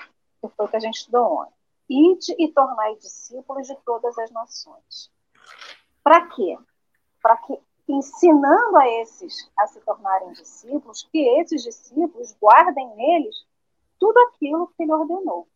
Que 0.42 0.48
foi 0.50 0.66
o 0.66 0.70
que 0.70 0.78
a 0.78 0.80
gente 0.80 0.96
estudou 0.96 1.42
ontem. 1.42 1.54
Ide 1.90 2.36
e 2.40 2.48
tornai 2.52 2.96
discípulos 2.96 3.68
de 3.68 3.76
todas 3.86 4.18
as 4.18 4.32
nações. 4.32 5.12
Para 6.04 6.28
quê? 6.28 6.58
Para 7.22 7.38
que 7.38 7.60
ensinando 7.88 8.78
a 8.78 8.88
esses 9.02 9.52
a 9.58 9.68
se 9.68 9.82
tornarem 9.82 10.32
discípulos, 10.32 11.04
que 11.12 11.20
esses 11.40 11.64
discípulos 11.64 12.36
guardem 12.42 12.96
neles 12.96 13.46
tudo 14.00 14.18
aquilo 14.20 14.68
que 14.76 14.84
ele 14.84 14.94
ordenou. 14.94 15.48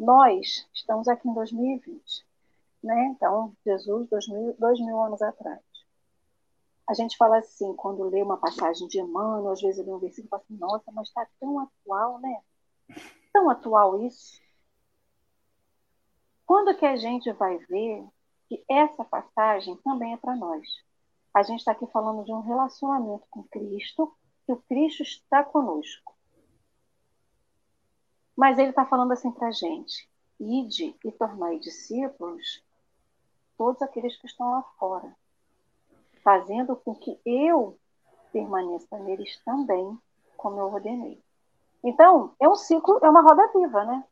Nós 0.00 0.66
estamos 0.72 1.08
aqui 1.08 1.28
em 1.28 1.34
2020, 1.34 2.26
né? 2.82 3.08
Então, 3.14 3.54
Jesus, 3.66 4.08
dois 4.08 4.26
mil, 4.28 4.56
dois 4.58 4.80
mil 4.80 4.98
anos 4.98 5.20
atrás. 5.20 5.60
A 6.88 6.94
gente 6.94 7.18
fala 7.18 7.36
assim, 7.36 7.76
quando 7.76 8.08
lê 8.08 8.22
uma 8.22 8.38
passagem 8.38 8.88
de 8.88 8.98
Emmanuel, 8.98 9.52
às 9.52 9.60
vezes 9.60 9.84
lê 9.84 9.92
um 9.92 9.98
versículo 9.98 10.26
e 10.26 10.30
fala 10.30 10.42
assim, 10.42 10.56
nossa, 10.56 10.90
mas 10.90 11.08
está 11.08 11.28
tão 11.38 11.60
atual, 11.60 12.18
né? 12.18 12.40
Tão 13.30 13.50
atual 13.50 14.00
isso. 14.00 14.40
Quando 16.46 16.74
que 16.74 16.86
a 16.86 16.96
gente 16.96 17.30
vai 17.32 17.58
ver 17.58 18.08
que 18.48 18.64
essa 18.70 19.04
passagem 19.04 19.76
também 19.84 20.14
é 20.14 20.16
para 20.16 20.34
nós. 20.34 20.66
A 21.34 21.42
gente 21.42 21.58
está 21.58 21.72
aqui 21.72 21.86
falando 21.88 22.24
de 22.24 22.32
um 22.32 22.40
relacionamento 22.40 23.26
com 23.30 23.42
Cristo, 23.44 24.16
que 24.46 24.52
o 24.52 24.62
Cristo 24.62 25.02
está 25.02 25.44
conosco. 25.44 26.16
Mas 28.40 28.58
ele 28.58 28.70
está 28.70 28.86
falando 28.86 29.12
assim 29.12 29.30
para 29.30 29.48
a 29.48 29.52
gente: 29.52 30.08
ide 30.40 30.96
e 31.04 31.12
tornai 31.12 31.58
discípulos 31.58 32.64
todos 33.58 33.82
aqueles 33.82 34.16
que 34.16 34.26
estão 34.26 34.52
lá 34.52 34.62
fora, 34.78 35.14
fazendo 36.24 36.74
com 36.74 36.94
que 36.94 37.20
eu 37.26 37.76
permaneça 38.32 38.98
neles 38.98 39.38
também, 39.44 39.94
como 40.38 40.58
eu 40.58 40.72
ordenei. 40.72 41.22
Então, 41.84 42.34
é 42.40 42.48
um 42.48 42.54
ciclo, 42.54 42.98
é 43.02 43.10
uma 43.10 43.20
roda 43.20 43.46
viva, 43.54 43.84
né? 43.84 44.02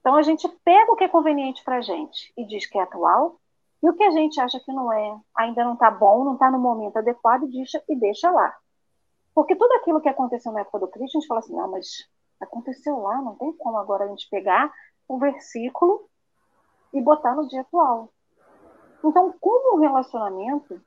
Então, 0.00 0.16
a 0.16 0.22
gente 0.22 0.46
pega 0.62 0.92
o 0.92 0.96
que 0.96 1.04
é 1.04 1.08
conveniente 1.08 1.64
para 1.64 1.76
a 1.76 1.80
gente 1.80 2.30
e 2.36 2.44
diz 2.44 2.66
que 2.66 2.76
é 2.76 2.82
atual, 2.82 3.40
e 3.82 3.88
o 3.88 3.94
que 3.94 4.04
a 4.04 4.10
gente 4.10 4.38
acha 4.38 4.60
que 4.60 4.70
não 4.70 4.92
é, 4.92 5.18
ainda 5.34 5.64
não 5.64 5.72
está 5.72 5.90
bom, 5.90 6.24
não 6.24 6.34
está 6.34 6.50
no 6.50 6.58
momento 6.58 6.98
adequado, 6.98 7.46
deixa, 7.46 7.82
e 7.88 7.96
deixa 7.96 8.30
lá. 8.30 8.54
Porque 9.34 9.56
tudo 9.56 9.72
aquilo 9.76 10.02
que 10.02 10.10
aconteceu 10.10 10.52
na 10.52 10.60
época 10.60 10.80
do 10.80 10.88
Cristo, 10.88 11.16
a 11.16 11.20
gente 11.20 11.26
fala 11.26 11.40
assim, 11.40 11.56
não, 11.56 11.70
mas 11.70 12.06
aconteceu 12.44 12.98
lá, 12.98 13.20
não 13.20 13.34
tem 13.36 13.52
como 13.52 13.78
agora 13.78 14.04
a 14.04 14.08
gente 14.08 14.28
pegar 14.30 14.72
o 15.08 15.18
versículo 15.18 16.08
e 16.92 17.00
botar 17.00 17.34
no 17.34 17.48
dia 17.48 17.62
atual. 17.62 18.08
Então, 19.04 19.34
como 19.40 19.76
o 19.76 19.80
relacionamento 19.80 20.80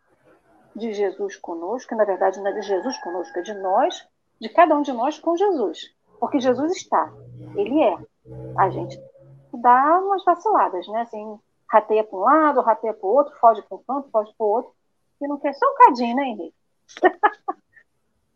de 0.75 0.93
Jesus 0.93 1.35
conosco, 1.37 1.89
que 1.89 1.95
na 1.95 2.05
verdade 2.05 2.39
não 2.39 2.47
é 2.47 2.53
de 2.53 2.61
Jesus 2.61 2.97
conosco, 2.97 3.39
é 3.39 3.41
de 3.41 3.53
nós, 3.53 4.07
de 4.39 4.49
cada 4.49 4.75
um 4.75 4.81
de 4.81 4.91
nós 4.91 5.17
com 5.17 5.35
Jesus. 5.35 5.93
Porque 6.19 6.39
Jesus 6.39 6.75
está, 6.75 7.11
ele 7.55 7.81
é. 7.81 7.97
A 8.57 8.69
gente 8.69 8.99
dá 9.53 9.99
umas 9.99 10.23
vaciladas, 10.23 10.87
né? 10.87 11.01
Assim, 11.01 11.39
rateia 11.69 12.03
para 12.03 12.17
um 12.17 12.21
lado, 12.21 12.61
rateia 12.61 12.93
para 12.93 13.07
o 13.07 13.13
outro, 13.13 13.35
foge 13.39 13.61
para 13.61 13.77
um 13.77 13.83
canto, 13.83 14.09
foge 14.09 14.33
para 14.37 14.45
o 14.45 14.49
outro, 14.49 14.71
e 15.21 15.27
não 15.27 15.37
quer 15.37 15.53
só 15.53 15.65
um 15.65 15.75
cadinho, 15.75 16.15
né, 16.15 16.23
Henrique? 16.23 16.55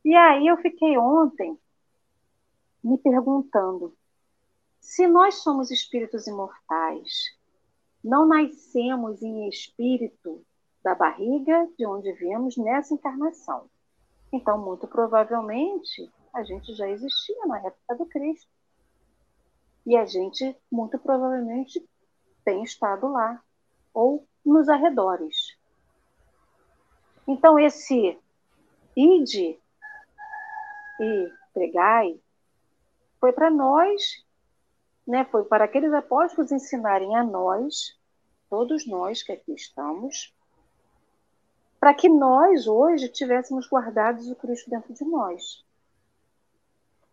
e 0.03 0.15
aí 0.15 0.47
eu 0.47 0.57
fiquei 0.57 0.97
ontem 0.97 1.57
me 2.83 2.97
perguntando, 2.97 3.95
se 4.79 5.07
nós 5.07 5.35
somos 5.35 5.71
espíritos 5.71 6.27
imortais, 6.27 7.37
não 8.03 8.25
nascemos 8.27 9.21
em 9.21 9.47
espírito 9.49 10.43
da 10.83 10.95
barriga 10.95 11.67
de 11.77 11.85
onde 11.85 12.11
viemos 12.13 12.55
nessa 12.57 12.93
encarnação. 12.93 13.69
Então, 14.31 14.57
muito 14.57 14.87
provavelmente, 14.87 16.09
a 16.33 16.43
gente 16.43 16.73
já 16.73 16.87
existia 16.87 17.45
na 17.45 17.57
época 17.59 17.95
do 17.95 18.05
Cristo. 18.05 18.49
E 19.85 19.97
a 19.97 20.05
gente, 20.05 20.55
muito 20.71 20.97
provavelmente, 20.99 21.83
tem 22.45 22.63
estado 22.63 23.07
lá 23.07 23.43
ou 23.93 24.25
nos 24.45 24.69
arredores. 24.69 25.57
Então, 27.27 27.59
esse 27.59 28.17
ide 28.95 29.59
e 30.99 31.33
pregai 31.53 32.19
foi 33.19 33.31
para 33.33 33.49
nós, 33.49 34.23
né, 35.05 35.25
foi 35.25 35.43
para 35.43 35.65
aqueles 35.65 35.93
apóstolos 35.93 36.51
ensinarem 36.51 37.15
a 37.15 37.23
nós, 37.23 37.97
todos 38.49 38.87
nós 38.87 39.21
que 39.21 39.31
aqui 39.31 39.53
estamos, 39.53 40.33
para 41.79 41.93
que 41.93 42.09
nós 42.09 42.67
hoje 42.67 43.07
tivéssemos 43.09 43.67
guardados 43.69 44.29
o 44.29 44.35
Cristo 44.35 44.69
dentro 44.69 44.93
de 44.93 45.05
nós. 45.05 45.63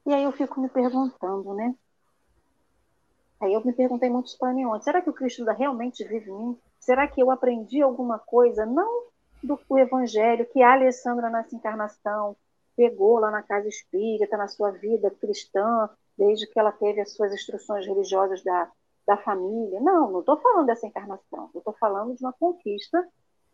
E 0.05 0.13
aí 0.13 0.25
eu 0.25 0.33
fico 0.33 0.61
me 0.61 0.69
perguntando, 0.69 1.55
né? 1.55 1.75
Aí 3.41 3.53
eu 3.53 3.65
me 3.65 3.73
perguntei 3.73 4.09
muitos 4.09 4.35
para 4.35 4.53
mim 4.53 4.65
ontem, 4.65 4.85
será 4.85 5.03
que 5.03 5.11
o 5.11 5.13
Cristo 5.13 5.45
realmente 5.45 6.05
vive 6.05 6.31
em 6.31 6.35
mim? 6.35 6.59
Será 6.81 7.07
que 7.07 7.21
eu 7.21 7.31
aprendi 7.31 7.83
alguma 7.83 8.19
coisa, 8.19 8.65
não 8.65 9.05
do 9.43 9.59
evangelho 9.79 10.47
que 10.47 10.63
a 10.63 10.73
Alessandra 10.73 11.29
nessa 11.29 11.55
encarnação 11.55 12.37
pegou 12.77 13.19
lá 13.19 13.31
na 13.31 13.43
casa 13.43 13.69
espírita, 13.69 14.37
na 14.37 14.49
sua 14.49 14.71
vida 14.71 15.11
cristã, 15.11 15.89
desde 16.17 16.47
que 16.47 16.59
ela 16.59 16.73
teve 16.73 17.01
as 17.01 17.13
suas 17.13 17.33
instruções 17.33 17.87
religiosas 17.87 18.43
da, 18.45 18.71
da 19.07 19.17
família. 19.17 19.81
Não, 19.81 20.11
não 20.11 20.21
estou 20.21 20.39
falando 20.39 20.67
dessa 20.67 20.87
encarnação, 20.87 21.51
estou 21.55 21.75
falando 21.81 22.15
de 22.15 22.25
uma 22.25 22.33
conquista 22.33 23.07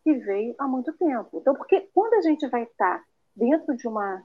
que 0.03 0.15
veio 0.15 0.55
há 0.59 0.67
muito 0.67 0.93
tempo. 0.95 1.39
Então, 1.39 1.55
porque 1.55 1.89
quando 1.95 2.15
a 2.15 2.21
gente 2.21 2.47
vai 2.49 2.65
estar 2.65 3.05
dentro 3.35 3.77
de 3.77 3.87
uma, 3.87 4.23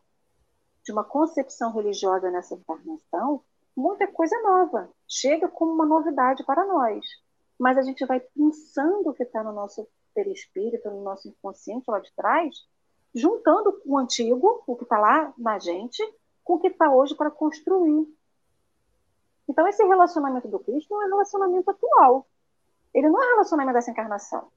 de 0.83 0.91
uma 0.91 1.03
concepção 1.03 1.71
religiosa 1.71 2.31
nessa 2.31 2.55
encarnação, 2.55 3.43
muita 3.75 4.07
coisa 4.07 4.36
nova. 4.41 4.89
Chega 5.07 5.47
como 5.47 5.71
uma 5.71 5.86
novidade 5.86 6.43
para 6.43 6.65
nós. 6.65 7.05
Mas 7.60 7.77
a 7.77 7.81
gente 7.81 8.05
vai 8.05 8.19
pensando 8.19 9.10
o 9.10 9.13
que 9.13 9.23
está 9.23 9.43
no 9.43 9.51
nosso 9.51 9.88
perispírito, 10.13 10.89
no 10.89 11.03
nosso 11.03 11.27
inconsciente 11.29 11.86
lá 11.88 11.99
de 11.99 12.12
trás, 12.15 12.55
juntando 13.17 13.82
o 13.84 13.97
antigo, 13.97 14.63
o 14.67 14.75
que 14.75 14.84
está 14.84 14.99
lá 14.99 15.34
na 15.38 15.58
gente, 15.58 16.03
com 16.43 16.53
o 16.53 16.60
que 16.60 16.67
está 16.67 16.89
hoje 16.89 17.15
para 17.15 17.32
construir. 17.32 18.08
Então, 19.49 19.67
esse 19.67 19.84
relacionamento 19.84 20.47
do 20.47 20.60
Cristo 20.60 20.93
não 20.93 21.01
é 21.01 21.06
um 21.06 21.10
relacionamento 21.10 21.71
atual. 21.71 22.27
Ele 22.93 23.10
não 23.10 23.21
é 23.21 23.25
um 23.25 23.30
relacionamento 23.32 23.73
dessa 23.73 23.91
encarnação. 23.91 24.49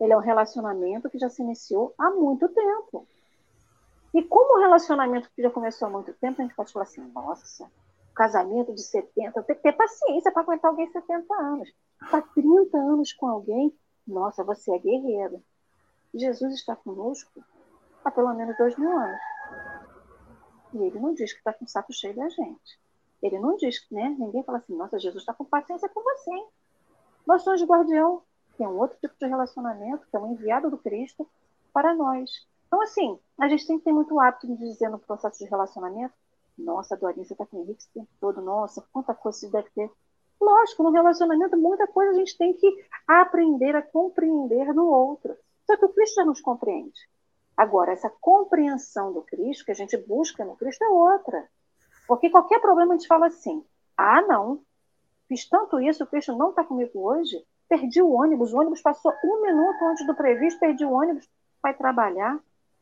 Ele 0.00 0.12
é 0.12 0.16
um 0.16 0.20
relacionamento 0.20 1.10
que 1.10 1.18
já 1.18 1.28
se 1.28 1.42
iniciou 1.42 1.92
há 1.98 2.10
muito 2.10 2.48
tempo. 2.48 3.06
E 4.14 4.22
como 4.22 4.56
o 4.56 4.60
relacionamento 4.60 5.30
que 5.34 5.42
já 5.42 5.50
começou 5.50 5.88
há 5.88 5.90
muito 5.90 6.14
tempo, 6.14 6.40
a 6.40 6.44
gente 6.44 6.54
pode 6.54 6.72
falar 6.72 6.84
assim, 6.84 7.02
nossa, 7.12 7.70
casamento 8.14 8.72
de 8.72 8.82
70, 8.82 9.42
tem 9.42 9.56
que 9.56 9.62
ter 9.62 9.72
paciência 9.72 10.32
para 10.32 10.42
aguentar 10.42 10.70
alguém 10.70 10.90
70 10.90 11.34
anos. 11.34 11.68
Está 12.02 12.22
30 12.22 12.78
anos 12.78 13.12
com 13.12 13.26
alguém, 13.26 13.76
nossa, 14.06 14.42
você 14.42 14.72
é 14.74 14.78
guerreiro. 14.78 15.42
Jesus 16.14 16.54
está 16.54 16.74
conosco 16.74 17.44
há 18.04 18.10
pelo 18.10 18.32
menos 18.34 18.56
dois 18.56 18.76
mil 18.76 18.90
anos. 18.90 19.20
E 20.74 20.78
ele 20.78 20.98
não 20.98 21.14
diz 21.14 21.32
que 21.32 21.38
está 21.38 21.52
com 21.52 21.64
o 21.64 21.68
saco 21.68 21.92
cheio 21.92 22.14
da 22.14 22.28
gente. 22.28 22.78
Ele 23.22 23.38
não 23.38 23.56
diz 23.56 23.86
né? 23.90 24.14
Ninguém 24.18 24.42
fala 24.44 24.58
assim, 24.58 24.76
nossa, 24.76 24.98
Jesus 24.98 25.22
está 25.22 25.34
com 25.34 25.44
paciência 25.44 25.88
com 25.88 26.02
você, 26.02 26.30
hein? 26.30 26.46
Nós 27.26 27.42
somos 27.42 27.62
guardião, 27.62 28.22
tem 28.56 28.66
um 28.66 28.78
outro 28.78 28.98
tipo 29.00 29.14
de 29.18 29.26
relacionamento, 29.26 30.06
que 30.08 30.16
é 30.16 30.20
um 30.20 30.32
enviado 30.32 30.70
do 30.70 30.78
Cristo 30.78 31.28
para 31.72 31.94
nós. 31.94 32.30
Então, 32.66 32.80
assim, 32.82 33.18
a 33.38 33.48
gente 33.48 33.66
tem 33.66 33.78
que 33.78 33.84
ter 33.84 33.92
muito 33.92 34.18
hábito 34.20 34.46
de 34.46 34.56
dizer 34.56 34.88
no 34.88 34.98
processo 34.98 35.38
de 35.38 35.50
relacionamento, 35.50 36.14
nossa, 36.56 36.96
Dorinha, 36.96 37.24
você 37.24 37.34
está 37.34 37.46
com 37.46 37.56
o 37.56 37.60
Henrique 37.60 37.82
esse 37.82 37.92
tempo 37.92 38.08
todo, 38.20 38.40
nossa, 38.40 38.84
quanta 38.92 39.14
coisa 39.14 39.38
você 39.38 39.48
deve 39.48 39.70
ter. 39.70 39.90
Lógico, 40.40 40.82
no 40.82 40.90
relacionamento, 40.90 41.56
muita 41.56 41.86
coisa 41.86 42.12
a 42.12 42.14
gente 42.14 42.36
tem 42.36 42.52
que 42.52 42.86
aprender 43.06 43.74
a 43.76 43.82
compreender 43.82 44.72
no 44.74 44.86
outro. 44.86 45.36
Só 45.66 45.76
que 45.76 45.84
o 45.84 45.88
Cristo 45.90 46.16
já 46.16 46.24
nos 46.24 46.40
compreende. 46.40 47.08
Agora, 47.58 47.90
essa 47.90 48.08
compreensão 48.20 49.12
do 49.12 49.20
Cristo 49.22 49.64
que 49.64 49.72
a 49.72 49.74
gente 49.74 49.96
busca 49.96 50.44
no 50.44 50.54
Cristo 50.54 50.84
é 50.84 50.88
outra. 50.88 51.48
Porque 52.06 52.30
qualquer 52.30 52.60
problema 52.60 52.94
a 52.94 52.96
gente 52.96 53.08
fala 53.08 53.26
assim: 53.26 53.64
ah, 53.96 54.22
não, 54.22 54.62
fiz 55.26 55.48
tanto 55.48 55.80
isso, 55.80 56.04
o 56.04 56.06
Cristo 56.06 56.36
não 56.36 56.50
está 56.50 56.62
comigo 56.62 57.00
hoje, 57.00 57.44
perdi 57.68 58.00
o 58.00 58.12
ônibus, 58.12 58.52
o 58.52 58.58
ônibus 58.58 58.80
passou 58.80 59.12
um 59.24 59.42
minuto 59.42 59.84
antes 59.86 60.06
do 60.06 60.14
previsto, 60.14 60.60
perdi 60.60 60.84
o 60.84 60.92
ônibus, 60.92 61.28
vai 61.60 61.74
trabalhar. 61.74 62.38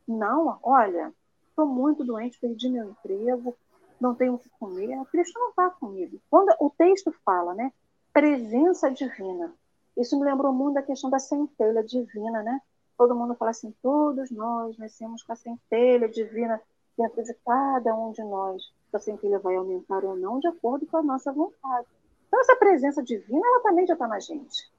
Não, 0.07 0.59
olha, 0.61 1.11
estou 1.49 1.65
muito 1.65 2.03
doente, 2.03 2.39
perdi 2.39 2.69
meu 2.69 2.91
emprego, 2.91 3.57
não 3.99 4.13
tenho 4.13 4.35
o 4.35 4.39
que 4.39 4.47
comer. 4.59 4.95
O 4.99 5.05
Cristo 5.05 5.39
não 5.39 5.49
está 5.49 5.71
comigo. 5.71 6.21
Quando 6.29 6.55
o 6.59 6.69
texto 6.69 7.11
fala, 7.25 7.55
né? 7.55 7.73
Presença 8.13 8.91
divina. 8.91 9.51
Isso 9.97 10.19
me 10.19 10.23
lembrou 10.23 10.53
muito 10.53 10.75
da 10.75 10.83
questão 10.83 11.09
da 11.09 11.17
centelha 11.17 11.83
divina, 11.83 12.43
né? 12.43 12.61
Todo 12.97 13.15
mundo 13.15 13.35
fala 13.35 13.51
assim, 13.51 13.73
todos 13.81 14.31
nós 14.31 14.75
nascemos 14.77 15.21
com 15.21 15.31
a 15.31 15.35
centelha 15.35 16.09
divina 16.09 16.59
dentro 16.97 17.23
de 17.23 17.33
cada 17.45 17.95
um 17.95 18.11
de 18.11 18.23
nós. 18.23 18.73
A 18.91 18.99
centelha 18.99 19.37
vai 19.37 19.55
aumentar 19.55 20.03
ou 20.03 20.15
não 20.15 20.39
de 20.39 20.47
acordo 20.47 20.87
com 20.87 20.97
a 20.97 21.03
nossa 21.03 21.31
vontade. 21.31 21.87
Então, 22.27 22.41
essa 22.41 22.55
presença 22.55 23.03
divina, 23.03 23.45
ela 23.45 23.61
também 23.61 23.85
já 23.85 23.93
está 23.93 24.07
na 24.07 24.19
gente. 24.19 24.71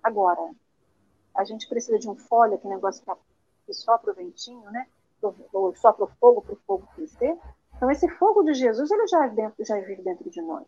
Agora, 0.00 0.52
a 1.34 1.44
gente 1.44 1.68
precisa 1.68 1.98
de 1.98 2.08
um 2.08 2.14
folha, 2.14 2.56
que 2.56 2.68
negócio 2.68 3.04
que 3.66 3.74
sopra 3.74 4.12
o 4.12 4.14
ventinho, 4.14 4.70
né? 4.70 4.86
Ou 5.52 5.74
sopra 5.74 6.04
o 6.04 6.08
fogo 6.20 6.42
para 6.42 6.54
o 6.54 6.58
fogo 6.66 6.88
crescer. 6.94 7.36
Então, 7.76 7.90
esse 7.90 8.08
fogo 8.10 8.44
de 8.44 8.54
Jesus, 8.54 8.90
ele 8.90 9.06
já, 9.08 9.26
é 9.26 9.30
dentro, 9.30 9.64
já 9.64 9.74
vive 9.80 10.02
dentro 10.02 10.30
de 10.30 10.40
nós. 10.40 10.64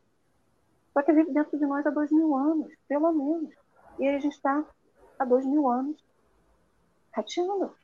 Só 0.92 1.02
que 1.02 1.12
vive 1.12 1.32
dentro 1.32 1.56
de 1.56 1.66
nós 1.66 1.86
há 1.86 1.90
dois 1.90 2.10
mil 2.10 2.34
anos, 2.34 2.72
pelo 2.88 3.12
menos. 3.12 3.54
E 3.98 4.08
a 4.08 4.18
gente 4.18 4.34
está 4.34 4.64
há 5.18 5.24
dois 5.24 5.46
mil 5.46 5.68
anos 5.68 6.03
rateando. 7.14 7.74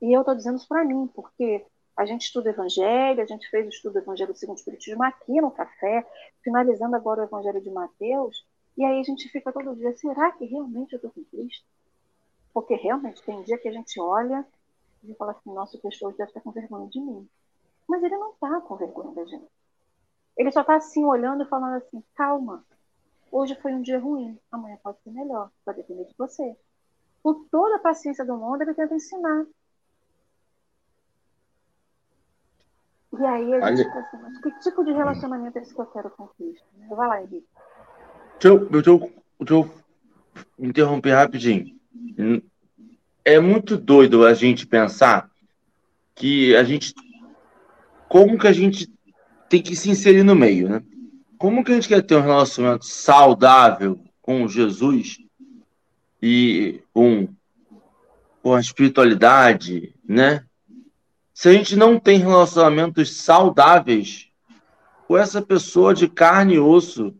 E 0.00 0.16
eu 0.16 0.20
estou 0.20 0.34
dizendo 0.34 0.56
isso 0.56 0.68
para 0.68 0.84
mim, 0.84 1.08
porque 1.08 1.66
a 1.96 2.06
gente 2.06 2.22
estuda 2.22 2.50
Evangelho, 2.50 3.20
a 3.20 3.26
gente 3.26 3.50
fez 3.50 3.66
o 3.66 3.70
estudo 3.70 3.94
do 3.94 3.98
Evangelho 3.98 4.34
segundo 4.34 4.56
o 4.56 4.58
Espiritismo 4.58 5.02
aqui 5.02 5.40
no 5.40 5.50
café, 5.50 6.06
finalizando 6.42 6.94
agora 6.94 7.22
o 7.22 7.24
Evangelho 7.24 7.60
de 7.60 7.70
Mateus, 7.70 8.46
e 8.76 8.84
aí 8.84 9.00
a 9.00 9.02
gente 9.02 9.28
fica 9.28 9.52
todo 9.52 9.74
dia, 9.74 9.96
será 9.96 10.30
que 10.30 10.44
realmente 10.44 10.92
eu 10.92 10.98
estou 10.98 11.10
com 11.10 11.24
Cristo? 11.24 11.66
Porque 12.54 12.76
realmente 12.76 13.22
tem 13.22 13.42
dia 13.42 13.58
que 13.58 13.68
a 13.68 13.72
gente 13.72 14.00
olha 14.00 14.46
e 15.02 15.12
fala 15.14 15.32
assim, 15.32 15.52
nossa, 15.52 15.76
o 15.76 15.80
pessoal 15.80 16.12
deve 16.12 16.30
estar 16.30 16.40
com 16.40 16.52
vergonha 16.52 16.88
de 16.88 17.00
mim. 17.00 17.28
Mas 17.88 18.02
ele 18.02 18.16
não 18.16 18.30
está 18.30 18.60
com 18.60 18.76
vergonha 18.76 19.14
da 19.14 19.24
gente. 19.24 19.50
Ele 20.36 20.52
só 20.52 20.60
está 20.60 20.76
assim, 20.76 21.04
olhando 21.04 21.42
e 21.42 21.48
falando 21.48 21.74
assim, 21.74 22.02
calma, 22.14 22.64
hoje 23.32 23.56
foi 23.56 23.72
um 23.74 23.82
dia 23.82 23.98
ruim, 23.98 24.38
amanhã 24.52 24.78
pode 24.80 25.00
ser 25.02 25.10
melhor, 25.10 25.50
vai 25.66 25.74
depender 25.74 26.04
de 26.04 26.14
você. 26.16 26.56
Com 27.28 27.44
toda 27.50 27.76
a 27.76 27.80
paciência 27.80 28.24
do 28.24 28.38
mundo, 28.38 28.62
ele 28.62 28.72
tenta 28.72 28.94
ensinar. 28.94 29.44
E 33.20 33.22
aí 33.22 33.54
a 33.54 33.76
gente 33.76 33.92
pensa, 33.92 34.18
mas 34.22 34.40
que 34.40 34.50
tipo 34.60 34.82
de 34.82 34.92
relacionamento 34.92 35.58
é 35.58 35.60
esse 35.60 35.74
que 35.74 35.80
eu 35.82 35.84
quero 35.84 36.08
com 36.08 36.26
Cristo? 36.28 36.64
Vai 36.88 37.06
lá, 37.06 37.20
Henrique. 37.22 37.46
Deixa 38.40 38.48
eu, 38.48 38.66
deixa 38.70 38.88
eu, 38.88 39.12
deixa 39.40 39.54
eu 39.54 39.70
interromper 40.58 41.12
rapidinho. 41.12 41.78
É 43.22 43.38
muito 43.38 43.76
doido 43.76 44.24
a 44.24 44.32
gente 44.32 44.66
pensar 44.66 45.30
que 46.14 46.56
a 46.56 46.64
gente. 46.64 46.94
Como 48.08 48.38
que 48.38 48.46
a 48.46 48.52
gente 48.54 48.90
tem 49.50 49.62
que 49.62 49.76
se 49.76 49.90
inserir 49.90 50.22
no 50.22 50.34
meio, 50.34 50.66
né? 50.70 50.82
Como 51.36 51.62
que 51.62 51.72
a 51.72 51.74
gente 51.74 51.88
quer 51.88 52.00
ter 52.00 52.16
um 52.16 52.22
relacionamento 52.22 52.86
saudável 52.86 54.00
com 54.22 54.48
Jesus 54.48 55.27
e 56.20 56.80
com, 56.92 57.28
com 58.42 58.54
a 58.54 58.60
espiritualidade, 58.60 59.94
né? 60.06 60.44
Se 61.32 61.48
a 61.48 61.52
gente 61.52 61.76
não 61.76 62.00
tem 62.00 62.18
relacionamentos 62.18 63.16
saudáveis 63.16 64.28
com 65.06 65.16
essa 65.16 65.40
pessoa 65.40 65.94
de 65.94 66.08
carne 66.08 66.54
e 66.54 66.58
osso 66.58 67.14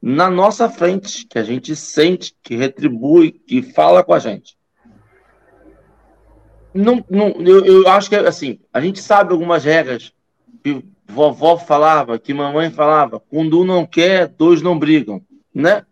na 0.00 0.30
nossa 0.30 0.68
frente, 0.68 1.26
que 1.26 1.38
a 1.38 1.42
gente 1.44 1.74
sente, 1.76 2.34
que 2.42 2.56
retribui, 2.56 3.32
que 3.32 3.62
fala 3.62 4.02
com 4.02 4.12
a 4.12 4.18
gente. 4.18 4.56
Não, 6.74 7.04
não, 7.08 7.28
eu, 7.40 7.64
eu 7.64 7.88
acho 7.88 8.08
que 8.08 8.16
assim, 8.16 8.58
a 8.72 8.80
gente 8.80 9.00
sabe 9.00 9.32
algumas 9.32 9.64
regras 9.64 10.12
que 10.62 10.84
vovó 11.06 11.56
falava, 11.56 12.18
que 12.18 12.34
mamãe 12.34 12.70
falava, 12.70 13.20
quando 13.20 13.60
um 13.60 13.64
não 13.64 13.86
quer, 13.86 14.26
dois 14.26 14.60
não 14.60 14.78
brigam, 14.78 15.22
né? 15.54 15.86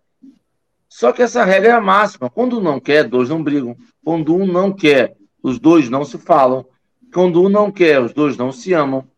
Só 0.92 1.10
que 1.10 1.22
essa 1.22 1.42
regra 1.42 1.70
é 1.70 1.72
a 1.72 1.80
máxima. 1.80 2.28
Quando 2.28 2.58
um 2.58 2.62
não 2.62 2.78
quer, 2.78 3.08
dois 3.08 3.30
não 3.30 3.42
brigam. 3.42 3.74
Quando 4.04 4.36
um 4.36 4.46
não 4.46 4.70
quer, 4.70 5.16
os 5.42 5.58
dois 5.58 5.88
não 5.88 6.04
se 6.04 6.18
falam. 6.18 6.66
Quando 7.12 7.42
um 7.42 7.48
não 7.48 7.72
quer, 7.72 7.98
os 7.98 8.12
dois 8.12 8.36
não 8.36 8.52
se 8.52 8.74
amam. 8.74 9.08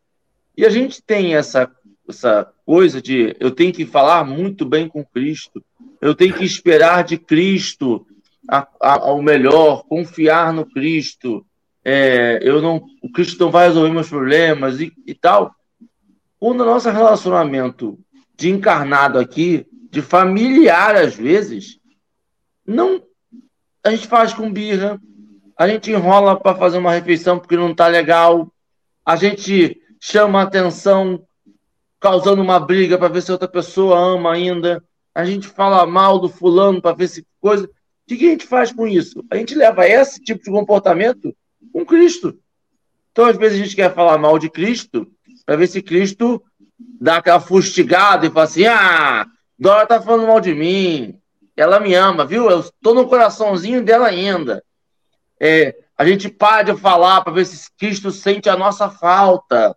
E 0.56 0.64
a 0.64 0.70
gente 0.70 1.02
tem 1.02 1.34
essa, 1.34 1.68
essa 2.08 2.48
coisa 2.64 3.02
de 3.02 3.36
eu 3.40 3.50
tenho 3.50 3.72
que 3.72 3.84
falar 3.84 4.24
muito 4.24 4.64
bem 4.64 4.88
com 4.88 5.04
Cristo, 5.04 5.64
eu 6.00 6.14
tenho 6.14 6.32
que 6.32 6.44
esperar 6.44 7.02
de 7.02 7.18
Cristo 7.18 8.06
a, 8.48 8.68
a, 8.80 8.92
ao 9.08 9.20
melhor, 9.20 9.82
confiar 9.82 10.52
no 10.52 10.64
Cristo. 10.64 11.44
É, 11.84 12.38
eu 12.40 12.62
não, 12.62 12.86
o 13.02 13.10
Cristo 13.10 13.44
não 13.44 13.50
vai 13.50 13.66
resolver 13.66 13.90
meus 13.90 14.08
problemas 14.08 14.80
e, 14.80 14.92
e 15.04 15.12
tal. 15.12 15.52
Quando 16.38 16.60
o 16.60 16.66
nosso 16.66 16.88
relacionamento 16.88 17.98
de 18.36 18.48
encarnado 18.48 19.18
aqui 19.18 19.66
de 19.94 20.02
familiar, 20.02 20.96
às 20.96 21.14
vezes, 21.14 21.78
não 22.66 23.00
a 23.84 23.90
gente 23.90 24.08
faz 24.08 24.34
com 24.34 24.52
birra, 24.52 25.00
a 25.56 25.68
gente 25.68 25.92
enrola 25.92 26.36
para 26.36 26.56
fazer 26.56 26.78
uma 26.78 26.90
refeição 26.90 27.38
porque 27.38 27.56
não 27.56 27.70
está 27.70 27.86
legal, 27.86 28.52
a 29.06 29.14
gente 29.14 29.80
chama 30.00 30.42
atenção 30.42 31.24
causando 32.00 32.42
uma 32.42 32.58
briga 32.58 32.98
para 32.98 33.06
ver 33.06 33.22
se 33.22 33.30
outra 33.30 33.46
pessoa 33.46 33.96
ama 33.96 34.32
ainda, 34.32 34.82
a 35.14 35.24
gente 35.24 35.46
fala 35.46 35.86
mal 35.86 36.18
do 36.18 36.28
fulano 36.28 36.82
para 36.82 36.96
ver 36.96 37.06
se 37.06 37.24
coisa. 37.40 37.66
O 37.66 37.70
que, 38.08 38.16
que 38.16 38.26
a 38.26 38.30
gente 38.30 38.46
faz 38.46 38.72
com 38.72 38.88
isso? 38.88 39.24
A 39.30 39.36
gente 39.36 39.54
leva 39.54 39.86
esse 39.86 40.20
tipo 40.20 40.42
de 40.42 40.50
comportamento 40.50 41.32
com 41.72 41.86
Cristo. 41.86 42.36
Então, 43.12 43.26
às 43.26 43.36
vezes, 43.36 43.60
a 43.60 43.62
gente 43.62 43.76
quer 43.76 43.94
falar 43.94 44.18
mal 44.18 44.40
de 44.40 44.50
Cristo 44.50 45.06
para 45.46 45.54
ver 45.54 45.68
se 45.68 45.80
Cristo 45.80 46.42
dá 47.00 47.18
aquela 47.18 47.38
fustigada 47.38 48.26
e 48.26 48.30
fala 48.30 48.44
assim: 48.44 48.66
ah, 48.66 49.24
Dora 49.58 49.86
tá 49.86 50.00
falando 50.00 50.26
mal 50.26 50.40
de 50.40 50.54
mim. 50.54 51.18
Ela 51.56 51.78
me 51.78 51.94
ama, 51.94 52.26
viu? 52.26 52.50
Eu 52.50 52.64
tô 52.82 52.94
no 52.94 53.08
coraçãozinho 53.08 53.82
dela 53.82 54.08
ainda. 54.08 54.62
É, 55.38 55.76
a 55.96 56.04
gente 56.04 56.28
para 56.28 56.62
de 56.62 56.80
falar 56.80 57.22
para 57.22 57.32
ver 57.32 57.46
se 57.46 57.70
Cristo 57.78 58.10
sente 58.10 58.48
a 58.48 58.56
nossa 58.56 58.90
falta. 58.90 59.76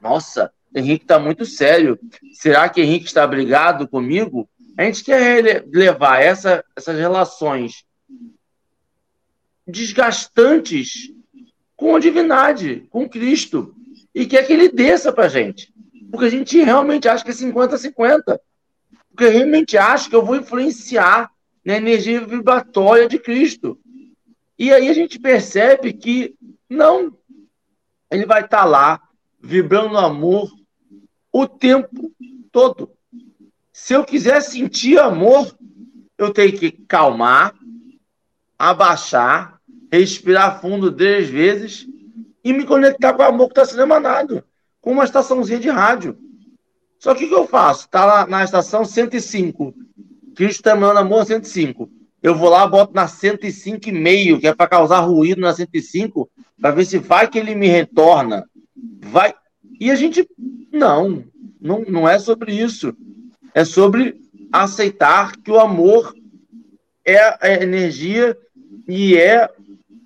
Nossa, 0.00 0.52
Henrique 0.74 1.04
está 1.04 1.18
muito 1.18 1.44
sério. 1.44 1.98
Será 2.34 2.68
que 2.68 2.80
Henrique 2.80 3.06
está 3.06 3.26
brigado 3.26 3.86
comigo? 3.86 4.48
A 4.76 4.84
gente 4.84 5.04
quer 5.04 5.64
levar 5.72 6.20
essa, 6.20 6.64
essas 6.74 6.98
relações 6.98 7.84
desgastantes 9.66 11.10
com 11.76 11.94
a 11.94 12.00
divindade, 12.00 12.86
com 12.90 13.08
Cristo, 13.08 13.74
e 14.14 14.26
quer 14.26 14.46
que 14.46 14.52
ele 14.52 14.68
desça 14.68 15.12
para 15.12 15.28
gente. 15.28 15.72
Porque 16.10 16.26
a 16.26 16.30
gente 16.30 16.60
realmente 16.60 17.08
acha 17.08 17.24
que 17.24 17.30
é 17.30 17.34
50-50 17.34 18.38
porque 19.14 19.28
realmente 19.28 19.76
acho 19.76 20.08
que 20.08 20.16
eu 20.16 20.24
vou 20.24 20.36
influenciar 20.36 21.30
na 21.64 21.76
energia 21.76 22.20
vibratória 22.24 23.06
de 23.06 23.18
Cristo. 23.18 23.78
E 24.58 24.72
aí 24.72 24.88
a 24.88 24.92
gente 24.92 25.18
percebe 25.18 25.92
que 25.92 26.34
não, 26.68 27.16
ele 28.10 28.24
vai 28.24 28.42
estar 28.44 28.58
tá 28.58 28.64
lá, 28.64 29.02
vibrando 29.40 29.98
amor 29.98 30.50
o 31.30 31.46
tempo 31.46 32.10
todo. 32.50 32.90
Se 33.72 33.94
eu 33.94 34.04
quiser 34.04 34.40
sentir 34.40 34.98
amor, 34.98 35.54
eu 36.16 36.32
tenho 36.32 36.56
que 36.56 36.70
calmar, 36.70 37.54
abaixar, 38.58 39.60
respirar 39.90 40.60
fundo 40.60 40.90
três 40.92 41.28
vezes 41.28 41.86
e 42.44 42.52
me 42.52 42.64
conectar 42.64 43.12
com 43.12 43.22
o 43.22 43.26
amor 43.26 43.48
que 43.48 43.52
está 43.52 43.64
sendo 43.64 43.82
emanado, 43.82 44.42
com 44.80 44.92
uma 44.92 45.04
estaçãozinha 45.04 45.58
de 45.58 45.68
rádio. 45.68 46.18
Só 47.02 47.16
que 47.16 47.24
o 47.24 47.28
que 47.28 47.34
eu 47.34 47.48
faço? 47.48 47.86
Está 47.86 48.04
lá 48.04 48.26
na 48.28 48.44
estação 48.44 48.84
105. 48.84 49.74
Cristo 50.36 50.60
está 50.60 50.70
emanando 50.70 51.00
amor 51.00 51.26
105. 51.26 51.90
Eu 52.22 52.36
vou 52.36 52.48
lá, 52.48 52.64
boto 52.64 52.94
na 52.94 53.06
105,5, 53.06 54.38
que 54.38 54.46
é 54.46 54.54
para 54.54 54.68
causar 54.68 55.00
ruído 55.00 55.40
na 55.40 55.52
105, 55.52 56.30
para 56.60 56.70
ver 56.70 56.84
se 56.84 56.98
vai 56.98 57.26
que 57.26 57.40
ele 57.40 57.56
me 57.56 57.66
retorna. 57.66 58.48
Vai. 59.00 59.34
E 59.80 59.90
a 59.90 59.96
gente. 59.96 60.24
Não, 60.72 61.24
não, 61.60 61.80
não 61.88 62.08
é 62.08 62.20
sobre 62.20 62.54
isso. 62.54 62.96
É 63.52 63.64
sobre 63.64 64.20
aceitar 64.52 65.36
que 65.38 65.50
o 65.50 65.58
amor 65.58 66.14
é 67.04 67.18
a 67.18 67.52
energia 67.60 68.38
e 68.86 69.16
é 69.16 69.50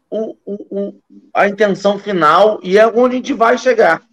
o, 0.08 0.34
o, 0.46 0.54
o, 0.70 0.94
a 1.34 1.46
intenção 1.46 1.98
final 1.98 2.58
e 2.62 2.78
é 2.78 2.86
onde 2.86 3.16
a 3.16 3.18
gente 3.18 3.34
vai 3.34 3.58
chegar. 3.58 4.05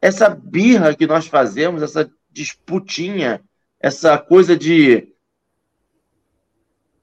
Essa 0.00 0.28
birra 0.28 0.94
que 0.94 1.06
nós 1.06 1.26
fazemos, 1.26 1.82
essa 1.82 2.10
disputinha, 2.30 3.42
essa 3.80 4.16
coisa 4.18 4.56
de 4.56 5.10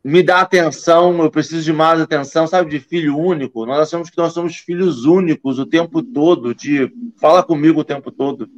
me 0.03 0.23
dá 0.23 0.39
atenção, 0.39 1.21
eu 1.21 1.29
preciso 1.29 1.65
de 1.65 1.73
mais 1.73 1.99
atenção, 1.99 2.47
sabe, 2.47 2.69
de 2.69 2.79
filho 2.79 3.17
único. 3.17 3.65
Nós 3.65 3.79
achamos 3.79 4.09
que 4.09 4.17
nós 4.17 4.31
somos 4.31 4.55
filhos 4.55 5.03
únicos 5.03 5.59
o 5.59 5.65
tempo 5.65 6.01
todo, 6.01 6.55
de 6.55 6.89
fala 7.17 7.43
comigo 7.43 7.81
o 7.81 7.83
tempo 7.83 8.09
todo. 8.09 8.49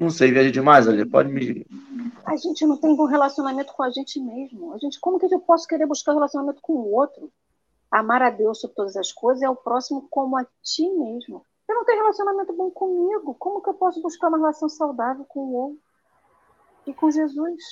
Não 0.00 0.08
sei, 0.08 0.32
viaja 0.32 0.50
demais, 0.50 0.88
ali, 0.88 1.04
pode 1.04 1.30
me. 1.30 1.66
A 2.24 2.36
gente 2.36 2.64
não 2.64 2.78
tem 2.78 2.90
um 2.90 3.04
relacionamento 3.04 3.74
com 3.74 3.82
a 3.82 3.90
gente 3.90 4.18
mesmo. 4.18 4.72
A 4.72 4.78
gente, 4.78 4.98
como 4.98 5.18
que 5.18 5.26
eu 5.26 5.40
posso 5.40 5.68
querer 5.68 5.86
buscar 5.86 6.12
um 6.12 6.16
relacionamento 6.16 6.62
com 6.62 6.72
o 6.72 6.94
outro? 6.94 7.30
Amar 7.90 8.22
a 8.22 8.30
Deus 8.30 8.60
sobre 8.60 8.74
todas 8.74 8.96
as 8.96 9.12
coisas 9.12 9.42
é 9.42 9.48
o 9.48 9.54
próximo 9.54 10.06
como 10.08 10.38
a 10.38 10.46
ti 10.62 10.88
mesmo. 10.88 11.44
Eu 11.68 11.74
não 11.74 11.84
tenho 11.84 12.00
relacionamento 12.00 12.52
bom 12.52 12.70
comigo. 12.70 13.34
Como 13.34 13.62
que 13.62 13.70
eu 13.70 13.74
posso 13.74 14.00
buscar 14.02 14.28
uma 14.28 14.38
relação 14.38 14.68
saudável 14.68 15.24
com 15.24 15.40
o 15.40 15.52
outro? 15.52 15.78
E 16.86 16.92
com 16.92 17.10
Jesus? 17.10 17.62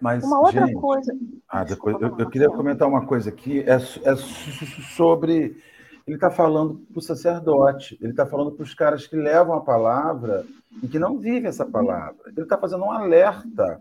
Mas, 0.00 0.24
uma 0.24 0.40
outra 0.40 0.66
gente, 0.66 0.80
coisa. 0.80 1.14
Ah, 1.46 1.62
depois, 1.62 2.00
eu, 2.00 2.16
eu, 2.18 2.30
queria 2.30 2.48
comentar 2.48 2.88
uma 2.88 3.04
coisa 3.04 3.28
aqui, 3.28 3.60
é, 3.60 3.74
é 3.74 4.16
sobre. 4.94 5.62
Ele 6.06 6.16
está 6.16 6.30
falando 6.30 6.80
para 6.90 6.98
o 6.98 7.02
sacerdote, 7.02 7.98
ele 8.00 8.12
está 8.12 8.26
falando 8.26 8.52
para 8.52 8.62
os 8.62 8.74
caras 8.74 9.06
que 9.06 9.14
levam 9.14 9.54
a 9.54 9.60
palavra 9.60 10.46
e 10.82 10.88
que 10.88 10.98
não 10.98 11.18
vivem 11.18 11.48
essa 11.48 11.66
palavra. 11.66 12.16
Ele 12.28 12.40
está 12.40 12.56
fazendo 12.56 12.84
um 12.84 12.90
alerta, 12.90 13.78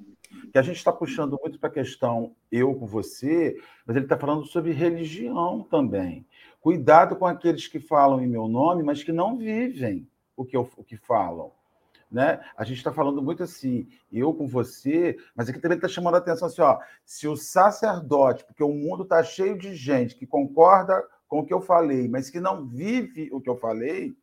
que 0.52 0.58
a 0.58 0.62
gente 0.62 0.76
está 0.76 0.92
puxando 0.92 1.40
muito 1.42 1.58
para 1.58 1.70
a 1.70 1.74
questão 1.74 2.36
eu 2.52 2.76
com 2.76 2.86
você, 2.86 3.58
mas 3.86 3.96
ele 3.96 4.06
está 4.06 4.18
falando 4.18 4.46
sobre 4.46 4.74
religião 4.74 5.66
também. 5.72 6.26
Cuidado 6.60 7.16
com 7.16 7.26
aqueles 7.26 7.68
que 7.68 7.80
falam 7.80 8.22
em 8.22 8.28
meu 8.28 8.48
nome, 8.48 8.84
mas 8.84 9.04
que 9.04 9.12
não 9.12 9.38
vivem 9.38 10.08
o 10.36 10.46
que, 10.46 10.58
eu, 10.58 10.70
o 10.78 10.84
que 10.84 10.98
falam. 10.98 11.52
Né? 12.12 12.44
A 12.58 12.64
gente 12.64 12.78
está 12.78 12.92
falando 12.92 13.22
muito 13.22 13.44
assim, 13.44 13.88
eu 14.12 14.34
com 14.34 14.48
você, 14.48 15.16
mas 15.36 15.48
aqui 15.48 15.60
também 15.60 15.78
está 15.78 15.88
chamando 15.88 16.16
a 16.16 16.18
atenção 16.18 16.48
assim, 16.48 16.62
ó, 16.62 16.80
se 17.06 17.28
o 17.28 17.38
sacerdote, 17.38 18.44
porque 18.46 18.64
o 18.64 18.74
mundo 18.74 19.04
está 19.04 19.22
cheio 19.24 19.58
de 19.58 19.76
gente 19.76 20.16
que 20.16 20.26
concorda 20.26 21.06
com 21.28 21.40
o 21.40 21.46
que 21.46 21.54
eu 21.54 21.62
falei, 21.62 22.08
mas 22.08 22.30
que 22.30 22.40
não 22.40 22.66
vive 22.66 23.30
o 23.32 23.40
que 23.40 23.50
eu 23.50 23.56
falei, 23.56 24.16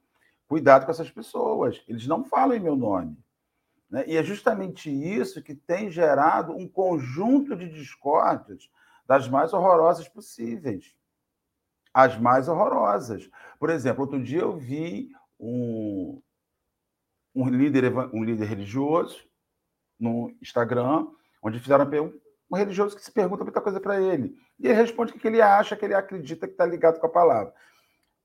cuidado 0.49 0.85
com 0.85 0.91
essas 0.91 1.11
pessoas. 1.11 1.81
Eles 1.87 2.07
não 2.07 2.25
falam 2.25 2.57
em 2.57 2.61
meu 2.61 2.75
nome. 2.75 3.17
Né? 3.89 4.05
E 4.09 4.17
é 4.17 4.23
justamente 4.23 4.91
isso 4.91 5.43
que 5.43 5.55
tem 5.55 5.91
gerado 5.91 6.53
um 6.53 6.69
conjunto 6.69 7.55
de 7.57 7.69
discórdias 7.69 8.69
das 9.07 9.29
mais 9.29 9.53
horrorosas 9.53 10.09
possíveis. 10.09 10.95
As 11.97 12.19
mais 12.19 12.47
horrorosas. 12.47 13.31
Por 13.59 13.71
exemplo, 13.71 14.03
outro 14.03 14.23
dia 14.23 14.41
eu 14.41 14.55
vi 14.55 15.09
um, 15.41 16.21
um 17.35 17.49
líder, 17.49 17.91
um 18.13 18.23
líder 18.23 18.45
religioso 18.45 19.27
no 19.99 20.31
Instagram, 20.43 21.07
onde 21.43 21.59
fizeram 21.59 21.89
um 22.51 22.55
religioso 22.55 22.95
que 22.95 23.03
se 23.03 23.11
pergunta 23.11 23.45
muita 23.45 23.63
coisa 23.63 23.81
para 23.81 23.99
ele. 23.99 24.37
E 24.61 24.67
ele 24.67 24.75
responde 24.75 25.15
que 25.15 25.27
ele 25.27 25.41
acha, 25.41 25.75
que 25.75 25.87
ele 25.87 25.95
acredita 25.95 26.47
que 26.47 26.53
está 26.53 26.67
ligado 26.67 27.01
com 27.01 27.07
a 27.07 27.11
palavra. 27.11 27.55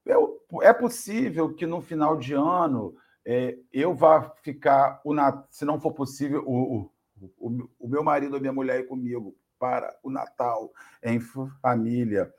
Eu, 0.06 0.44
é 0.64 0.74
possível 0.74 1.54
que 1.54 1.66
no 1.66 1.80
final 1.82 2.18
de 2.18 2.34
ano 2.34 2.94
é, 3.26 3.58
eu 3.72 3.96
vá 3.96 4.34
ficar, 4.42 5.00
o, 5.06 5.16
se 5.50 5.64
não 5.64 5.80
for 5.80 5.94
possível, 5.94 6.44
o, 6.46 6.92
o, 7.40 7.70
o 7.80 7.88
meu 7.88 8.04
marido 8.04 8.34
ou 8.34 8.42
minha 8.42 8.52
mulher 8.52 8.82
ir 8.82 8.88
comigo 8.88 9.34
para 9.58 9.98
o 10.04 10.10
Natal 10.10 10.74
em 11.02 11.22
família. 11.62 12.34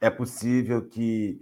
É 0.00 0.10
possível 0.10 0.88
que 0.88 1.40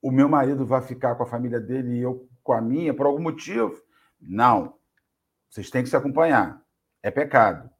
o 0.00 0.10
meu 0.10 0.28
marido 0.28 0.64
vá 0.64 0.80
ficar 0.80 1.14
com 1.16 1.22
a 1.22 1.26
família 1.26 1.60
dele 1.60 1.96
e 1.96 2.02
eu 2.02 2.28
com 2.42 2.52
a 2.52 2.60
minha, 2.60 2.94
por 2.94 3.06
algum 3.06 3.20
motivo. 3.20 3.78
Não. 4.20 4.74
Vocês 5.50 5.70
têm 5.70 5.82
que 5.82 5.90
se 5.90 5.96
acompanhar. 5.96 6.62
É 7.02 7.10
pecado. 7.10 7.70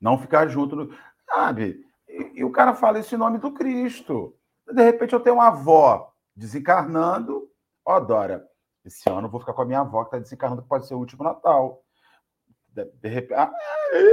Não 0.00 0.18
ficar 0.18 0.46
junto. 0.46 0.76
No... 0.76 0.96
Sabe? 1.32 1.84
E, 2.08 2.40
e, 2.40 2.44
o 2.44 2.52
cara 2.52 2.74
fala 2.74 2.98
esse 2.98 3.16
nome 3.16 3.38
do 3.38 3.52
Cristo. 3.52 4.36
De 4.66 4.82
repente 4.82 5.12
eu 5.12 5.20
tenho 5.20 5.36
uma 5.36 5.48
avó 5.48 6.12
desencarnando. 6.36 7.48
Ó, 7.84 7.96
oh, 7.96 8.00
Dora, 8.00 8.46
esse 8.84 9.08
ano 9.08 9.26
eu 9.26 9.30
vou 9.30 9.40
ficar 9.40 9.52
com 9.52 9.62
a 9.62 9.66
minha 9.66 9.80
avó 9.80 10.04
que 10.04 10.08
está 10.08 10.18
desencarnando, 10.18 10.62
que 10.62 10.68
pode 10.68 10.86
ser 10.86 10.94
o 10.94 10.98
último 10.98 11.24
Natal. 11.24 11.82
De, 12.68 12.84
de 12.84 13.08
repente. 13.08 13.34
Ah, 13.34 13.52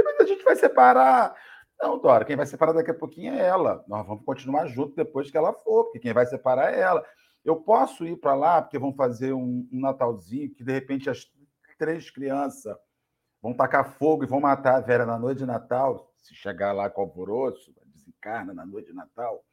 mas 0.04 0.20
a 0.20 0.24
gente 0.26 0.44
vai 0.44 0.56
separar. 0.56 1.34
Não, 1.82 1.98
Dora, 1.98 2.24
quem 2.24 2.36
vai 2.36 2.46
separar 2.46 2.72
daqui 2.72 2.92
a 2.92 2.94
pouquinho 2.94 3.34
é 3.34 3.44
ela. 3.44 3.84
Nós 3.88 4.06
vamos 4.06 4.24
continuar 4.24 4.68
junto 4.68 4.94
depois 4.94 5.28
que 5.28 5.36
ela 5.36 5.52
for, 5.52 5.86
porque 5.86 5.98
quem 5.98 6.12
vai 6.12 6.24
separar 6.24 6.72
é 6.72 6.78
ela. 6.78 7.04
Eu 7.44 7.56
posso 7.56 8.06
ir 8.06 8.16
para 8.18 8.36
lá, 8.36 8.62
porque 8.62 8.78
vão 8.78 8.94
fazer 8.94 9.32
um, 9.32 9.68
um 9.72 9.80
Natalzinho, 9.80 10.54
que 10.54 10.62
de 10.62 10.72
repente 10.72 11.10
as 11.10 11.26
três 11.76 12.08
crianças 12.08 12.76
vão 13.42 13.52
tacar 13.52 13.98
fogo 13.98 14.22
e 14.22 14.28
vão 14.28 14.38
matar 14.38 14.76
a 14.76 14.80
Vera 14.80 15.04
na 15.04 15.18
noite 15.18 15.38
de 15.38 15.46
Natal, 15.46 16.08
se 16.16 16.36
chegar 16.36 16.70
lá 16.70 16.88
com 16.88 17.00
alvoroço, 17.00 17.74
desencarna 17.84 18.54
na 18.54 18.64
noite 18.64 18.86
de 18.86 18.94
Natal. 18.94 19.44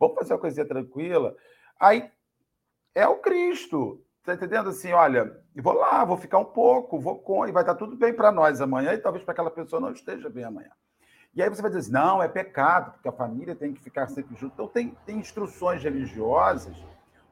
Vamos 0.00 0.16
fazer 0.16 0.32
uma 0.32 0.40
coisinha 0.40 0.66
tranquila. 0.66 1.36
Aí 1.78 2.10
é 2.94 3.06
o 3.06 3.18
Cristo. 3.18 4.02
Tá 4.22 4.32
entendendo? 4.32 4.70
Assim, 4.70 4.90
olha, 4.92 5.38
vou 5.54 5.74
lá, 5.74 6.02
vou 6.02 6.16
ficar 6.16 6.38
um 6.38 6.46
pouco, 6.46 6.98
vou 6.98 7.18
com, 7.18 7.46
e 7.46 7.52
vai 7.52 7.62
estar 7.62 7.74
tudo 7.74 7.94
bem 7.94 8.14
para 8.14 8.32
nós 8.32 8.62
amanhã, 8.62 8.94
e 8.94 8.98
talvez 8.98 9.22
para 9.22 9.32
aquela 9.32 9.50
pessoa 9.50 9.78
não 9.78 9.92
esteja 9.92 10.30
bem 10.30 10.44
amanhã. 10.44 10.70
E 11.34 11.42
aí 11.42 11.48
você 11.48 11.60
vai 11.60 11.70
dizer 11.70 11.80
assim, 11.80 11.92
não, 11.92 12.22
é 12.22 12.28
pecado, 12.28 12.92
porque 12.92 13.08
a 13.08 13.12
família 13.12 13.56
tem 13.56 13.72
que 13.72 13.82
ficar 13.82 14.06
sempre 14.08 14.36
junto. 14.36 14.54
Então, 14.54 14.68
tem, 14.68 14.96
tem 15.04 15.18
instruções 15.18 15.82
religiosas 15.82 16.76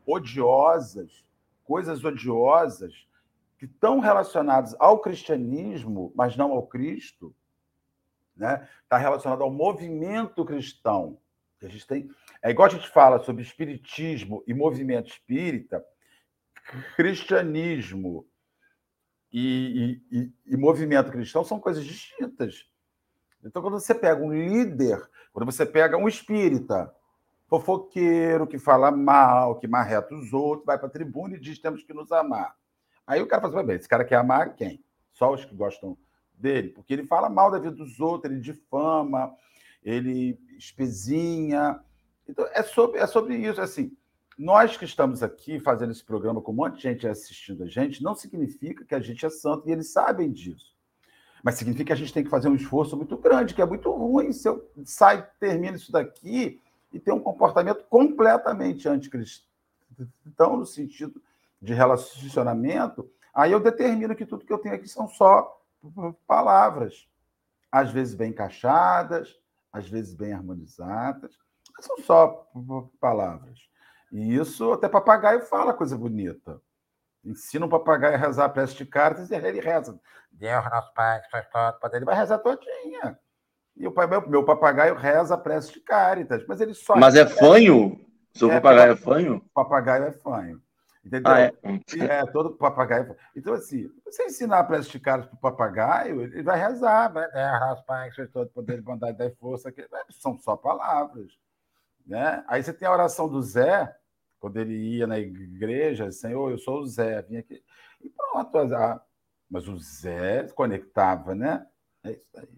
odiosas, 0.07 1.25
coisas 1.65 2.05
odiosas, 2.05 3.07
que 3.59 3.67
estão 3.67 4.01
relacionadas 4.01 4.75
ao 4.79 5.01
cristianismo, 5.01 6.13
mas 6.15 6.37
não 6.37 6.53
ao 6.53 6.67
Cristo, 6.67 7.35
né? 8.37 8.69
Está 8.83 8.99
relacionado 8.99 9.43
ao 9.43 9.51
movimento 9.51 10.45
cristão. 10.45 11.19
Que 11.61 11.67
a 11.67 11.69
gente 11.69 11.87
tem, 11.87 12.11
é 12.43 12.51
igual 12.51 12.67
a 12.67 12.73
gente 12.73 12.89
fala 12.89 13.21
sobre 13.21 13.43
espiritismo 13.43 14.43
e 14.47 14.53
movimento 14.53 15.11
espírita, 15.11 15.85
cristianismo 16.97 18.27
e, 19.33 20.03
e, 20.11 20.19
e, 20.19 20.33
e 20.47 20.57
movimento 20.57 21.13
cristão 21.13 21.45
são 21.45 21.61
coisas 21.61 21.85
distintas. 21.85 22.69
Então, 23.45 23.61
quando 23.61 23.79
você 23.79 23.95
pega 23.95 24.23
um 24.23 24.33
líder, 24.33 25.03
quando 25.33 25.47
você 25.47 25.67
pega 25.67 25.97
um 25.97 26.09
espírita, 26.09 26.95
fofoqueiro, 27.49 28.47
que 28.47 28.59
fala 28.59 28.91
mal, 28.91 29.59
que 29.59 29.69
marreta 29.69 30.15
os 30.15 30.33
outros, 30.33 30.65
vai 30.65 30.79
para 30.79 30.87
a 30.87 30.91
tribuna 30.91 31.37
e 31.37 31.41
diz 31.41 31.59
temos 31.59 31.83
que 31.83 31.93
nos 31.93 32.11
amar. 32.11 32.57
Aí 33.07 33.21
o 33.21 33.27
cara 33.27 33.43
fala 33.43 33.59
assim, 33.59 33.67
bem, 33.67 33.77
esse 33.77 33.89
cara 33.89 34.05
quer 34.05 34.17
amar 34.17 34.55
quem? 34.55 34.83
Só 35.13 35.33
os 35.33 35.45
que 35.45 35.55
gostam 35.55 35.99
dele, 36.33 36.71
porque 36.71 36.93
ele 36.93 37.07
fala 37.07 37.29
mal 37.29 37.51
da 37.51 37.59
vida 37.59 37.75
dos 37.75 38.01
outros, 38.01 38.33
ele 38.33 38.41
difama, 38.41 39.35
ele 39.83 40.39
espezinha. 40.57 41.79
Então, 42.29 42.47
é 42.53 42.63
sobre, 42.63 43.01
é 43.01 43.07
sobre 43.07 43.37
isso. 43.37 43.61
Assim, 43.61 43.95
nós 44.39 44.77
que 44.77 44.85
estamos 44.85 45.23
aqui 45.23 45.61
fazendo 45.61 45.93
esse 45.93 46.05
programa 46.05 46.41
com 46.41 46.53
um 46.53 46.57
monte 46.57 46.77
de 46.77 46.83
gente 46.83 47.07
assistindo 47.07 47.65
a 47.65 47.67
gente, 47.67 48.03
não 48.03 48.15
significa 48.15 48.85
que 48.85 48.95
a 48.95 49.01
gente 49.01 49.27
é 49.27 49.31
santo, 49.31 49.69
e 49.69 49.73
eles 49.73 49.93
sabem 49.93 50.33
disso. 50.33 50.72
Mas 51.43 51.57
significa 51.57 51.87
que 51.87 51.93
a 51.93 51.97
gente 51.97 52.13
tem 52.13 52.23
que 52.23 52.31
fazer 52.31 52.49
um 52.49 52.55
esforço 52.55 52.97
muito 52.97 53.17
grande, 53.17 53.55
que 53.55 53.63
é 53.63 53.67
muito 53.67 53.91
ruim 53.91 54.33
se 54.33 54.49
eu 54.49 54.71
saio, 54.85 55.27
termino 55.41 55.77
isso 55.77 55.91
daqui 55.91 56.61
e 56.93 57.01
ter 57.01 57.13
um 57.13 57.21
comportamento 57.21 57.85
completamente 57.89 58.89
anticristão, 58.89 59.47
no 60.57 60.67
sentido 60.67 61.21
de 61.61 61.73
relacionamento, 61.73 63.11
aí 63.33 63.53
eu 63.53 63.61
determino 63.61 64.15
que 64.15 64.27
tudo 64.27 64.45
que 64.45 64.53
eu 64.53 64.59
tenho 64.59 64.75
aqui 64.75 64.89
são 64.89 65.09
só 65.09 65.61
palavras, 66.27 67.09
às 67.71 67.91
vezes 67.91 68.15
bem 68.15 68.31
encaixadas, 68.31 69.39
às 69.73 69.89
vezes 69.89 70.15
bem 70.15 70.33
harmonizadas, 70.33 71.39
mas 71.75 71.87
são 71.87 71.99
só 71.99 72.51
palavras. 73.01 73.59
E 74.11 74.35
isso 74.35 74.73
até 74.73 74.89
papagaio 74.89 75.43
fala 75.47 75.73
coisa 75.73 75.97
bonita. 75.97 76.61
Ensina 77.25 77.67
um 77.67 77.69
papagaio 77.69 78.15
a 78.15 78.19
rezar 78.19 78.47
a 78.47 78.49
prece 78.49 78.75
de 78.75 78.85
cartas 78.85 79.31
e 79.31 79.35
ele 79.35 79.61
reza. 79.61 79.99
Deus, 80.31 80.65
nosso 80.71 80.93
pai, 80.95 81.21
que 81.21 81.31
faz 81.31 81.47
todo, 81.81 81.95
ele 81.95 82.05
vai 82.05 82.17
rezar 82.17 82.39
todinha. 82.39 83.19
E 83.77 83.87
o 83.87 83.93
pai, 83.93 84.07
meu, 84.07 84.29
meu 84.29 84.45
papagaio 84.45 84.95
reza 84.95 85.35
a 85.35 85.39
prece 85.39 85.73
de 85.73 85.81
caritas, 85.81 86.45
mas 86.47 86.61
ele 86.61 86.75
só. 86.75 86.97
Mas 86.97 87.15
é 87.15 87.27
fanho? 87.27 88.01
Seu 88.35 88.51
é, 88.51 88.55
papagaio 88.55 88.93
é 88.93 88.97
fanho? 88.97 89.45
Papagaio 89.55 90.05
é 90.05 90.13
fanho. 90.13 90.61
Entendeu? 91.05 91.33
Ah, 91.33 91.41
é? 91.41 91.53
é, 91.99 92.27
todo 92.27 92.57
papagaio. 92.57 93.17
Então, 93.35 93.55
assim, 93.55 93.91
você 94.05 94.25
ensinar 94.25 94.61
a 94.61 94.65
prece 94.65 94.91
de 94.91 95.01
caritas 95.01 95.31
para 95.31 95.37
o 95.37 95.41
papagaio, 95.41 96.23
ele 96.23 96.43
vai 96.43 96.59
rezar, 96.59 97.09
vai 97.09 97.29
é, 97.33 97.73
os 97.73 97.81
pais, 97.83 98.15
que 98.15 98.27
todo 98.27 98.49
poder, 98.51 98.81
bondade 98.81 99.35
força. 99.37 99.73
Que... 99.73 99.87
São 100.11 100.39
só 100.39 100.57
palavras. 100.57 101.33
Né? 102.07 102.45
Aí 102.47 102.63
você 102.63 102.73
tem 102.73 102.87
a 102.87 102.93
oração 102.93 103.29
do 103.29 103.43
Zé, 103.43 103.93
quando 104.43 104.57
ele 104.57 104.75
ia 104.75 105.07
na 105.07 105.21
igreja, 105.21 106.11
Senhor, 106.11 106.51
eu 106.51 106.59
sou 106.59 106.81
o 106.81 106.87
Zé, 106.87 107.23
vim 107.23 107.37
aqui. 107.37 107.63
E 108.03 108.11
pronto. 108.11 109.01
Mas 109.49 109.69
o 109.69 109.79
Zé 109.79 110.49
conectava, 110.49 111.33
né? 111.33 111.65
É 112.03 112.11
isso 112.11 112.27
aí. 112.37 112.49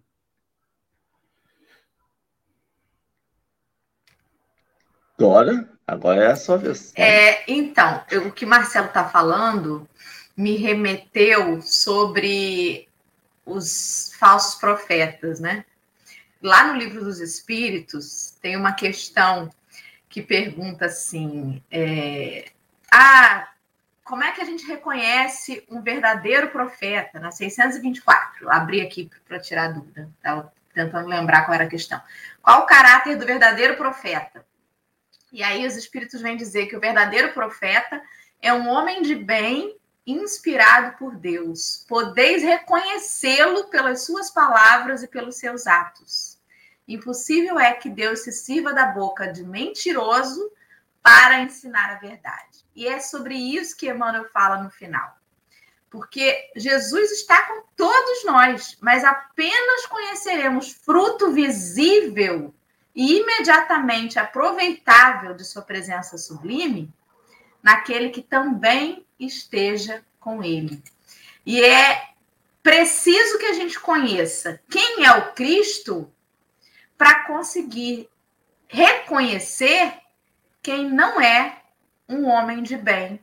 Agora, 5.19 5.69
agora 5.87 6.25
é 6.25 6.33
a 6.33 6.37
sua 6.37 6.57
vez. 6.57 6.91
É, 6.97 7.53
então, 7.53 8.03
eu, 8.11 8.29
o 8.29 8.33
que 8.33 8.47
Marcelo 8.47 8.87
está 8.87 9.07
falando 9.07 9.87
me 10.35 10.57
remeteu 10.57 11.61
sobre 11.61 12.89
os 13.45 14.11
falsos 14.19 14.55
profetas, 14.55 15.39
né? 15.39 15.67
Lá 16.43 16.67
no 16.67 16.79
livro 16.79 17.05
dos 17.05 17.21
Espíritos 17.21 18.39
tem 18.41 18.57
uma 18.57 18.73
questão 18.73 19.51
que 20.15 20.23
pergunta 20.23 20.87
assim: 20.87 21.61
é, 21.69 22.53
ah, 22.89 23.49
como 24.05 24.23
é 24.23 24.31
que 24.31 24.41
a 24.41 24.45
gente 24.45 24.65
reconhece 24.65 25.67
um 25.69 25.83
verdadeiro 25.83 26.51
profeta? 26.51 27.19
Na 27.19 27.33
624, 27.33 28.49
abri 28.49 28.81
aqui 28.81 29.11
para 29.27 29.41
tirar 29.41 29.65
a 29.65 29.73
dúvida, 29.73 30.09
estava 30.17 30.53
tentando 30.73 31.09
lembrar 31.09 31.45
qual 31.45 31.57
era 31.57 31.65
a 31.65 31.69
questão. 31.69 32.01
Qual 32.41 32.63
o 32.63 32.67
caráter 32.67 33.17
do 33.17 33.27
verdadeiro 33.27 33.77
profeta? 33.77 34.47
E 35.33 35.43
aí 35.43 35.67
os 35.67 35.75
espíritos 35.75 36.21
vêm 36.21 36.37
dizer 36.37 36.67
que 36.67 36.77
o 36.77 36.81
verdadeiro 36.81 37.33
profeta 37.33 38.01
é 38.41 38.53
um 38.53 38.69
homem 38.69 39.03
de 39.03 39.17
bem 39.17 39.77
inspirado 40.07 40.97
por 40.97 41.17
Deus. 41.17 41.85
Podeis 41.89 42.41
reconhecê-lo 42.41 43.65
pelas 43.65 44.05
suas 44.05 44.31
palavras 44.31 45.03
e 45.03 45.09
pelos 45.09 45.35
seus 45.39 45.67
atos. 45.67 46.34
Impossível 46.87 47.59
é 47.59 47.73
que 47.73 47.89
Deus 47.89 48.21
se 48.21 48.33
sirva 48.33 48.73
da 48.73 48.87
boca 48.87 49.33
de 49.33 49.43
mentiroso 49.43 50.51
para 51.03 51.41
ensinar 51.41 51.91
a 51.91 51.99
verdade. 51.99 52.65
E 52.75 52.87
é 52.87 53.01
sobre 53.01 53.35
isso 53.35 53.77
que 53.77 53.89
Emmanuel 53.89 54.29
fala 54.31 54.63
no 54.63 54.71
final. 54.71 55.17
Porque 55.91 56.51
Jesus 56.57 57.13
está 57.13 57.47
com 57.47 57.63
todos 57.77 58.25
nós, 58.25 58.77
mas 58.81 59.05
apenas 59.05 59.87
conheceremos 59.87 60.73
fruto 60.73 61.33
visível 61.33 62.55
e 62.95 63.19
imediatamente 63.21 64.19
aproveitável 64.19 65.35
de 65.35 65.45
sua 65.45 65.63
presença 65.63 66.19
sublime 66.19 66.93
naquele 67.63 68.11
que 68.11 68.23
também 68.23 69.07
esteja 69.19 70.05
com 70.21 70.43
ele. 70.43 70.83
E 71.47 71.63
é 71.63 72.11
preciso 72.63 73.39
que 73.39 73.47
a 73.47 73.53
gente 73.53 73.79
conheça 73.79 74.61
quem 74.71 75.05
é 75.05 75.13
o 75.13 75.33
Cristo 75.33 76.11
para 76.97 77.25
conseguir 77.25 78.09
reconhecer 78.69 80.01
quem 80.63 80.91
não 80.91 81.21
é 81.21 81.63
um 82.09 82.27
homem 82.27 82.63
de 82.63 82.77
bem 82.77 83.23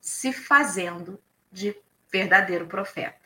se 0.00 0.32
fazendo 0.32 1.20
de 1.50 1.76
verdadeiro 2.10 2.66
profeta. 2.66 3.16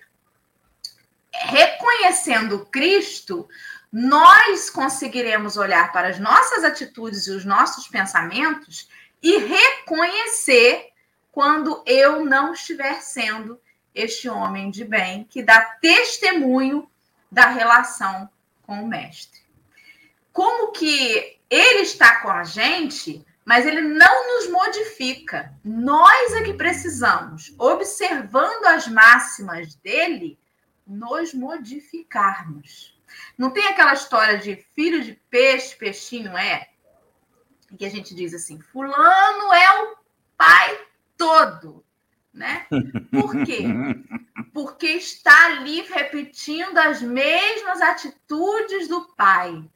Reconhecendo 1.33 2.67
Cristo, 2.67 3.49
nós 3.93 4.69
conseguiremos 4.69 5.57
olhar 5.57 5.93
para 5.93 6.09
as 6.09 6.19
nossas 6.19 6.65
atitudes 6.65 7.27
e 7.27 7.31
os 7.31 7.45
nossos 7.45 7.89
pensamentos 7.89 8.89
e 9.23 9.39
reconhecer 9.39 10.91
quando 11.33 11.83
eu 11.87 12.25
não 12.25 12.53
estiver 12.53 13.01
sendo 13.01 13.61
este 13.95 14.29
homem 14.29 14.71
de 14.71 14.85
bem 14.85 15.25
que 15.25 15.43
dá 15.43 15.61
testemunho 15.81 16.89
da 17.31 17.47
relação 17.47 18.29
com 18.63 18.83
o 18.83 18.87
Mestre 18.87 19.40
como 20.33 20.73
que 20.73 21.39
ele 21.49 21.81
está 21.81 22.21
com 22.21 22.31
a 22.31 22.45
gente, 22.45 23.25
mas 23.45 23.67
ele 23.67 23.81
não 23.81 24.37
nos 24.37 24.51
modifica. 24.51 25.53
Nós 25.65 26.33
é 26.35 26.43
que 26.43 26.55
precisamos, 26.55 27.55
observando 27.59 28.67
as 28.67 28.87
máximas 28.87 29.75
dele, 29.77 30.39
nos 30.87 31.35
modificarmos. 31.35 32.97
Não 33.37 33.51
tem 33.51 33.67
aquela 33.67 33.95
história 33.95 34.39
de 34.39 34.57
filho 34.75 35.03
de 35.03 35.15
peixe, 35.29 35.77
peixinho 35.77 36.37
é? 36.37 36.69
Que 37.77 37.85
a 37.85 37.91
gente 37.91 38.15
diz 38.15 38.35
assim: 38.35 38.61
Fulano 38.61 39.53
é 39.53 39.83
o 39.83 39.97
pai 40.37 40.81
todo, 41.17 41.85
né? 42.33 42.67
Por 43.11 43.45
quê? 43.45 43.63
Porque 44.55 44.87
está 44.87 45.47
ali 45.47 45.83
repetindo 45.83 46.77
as 46.79 47.01
mesmas 47.03 47.81
atitudes 47.81 48.89
do 48.89 49.03
pai. 49.15 49.69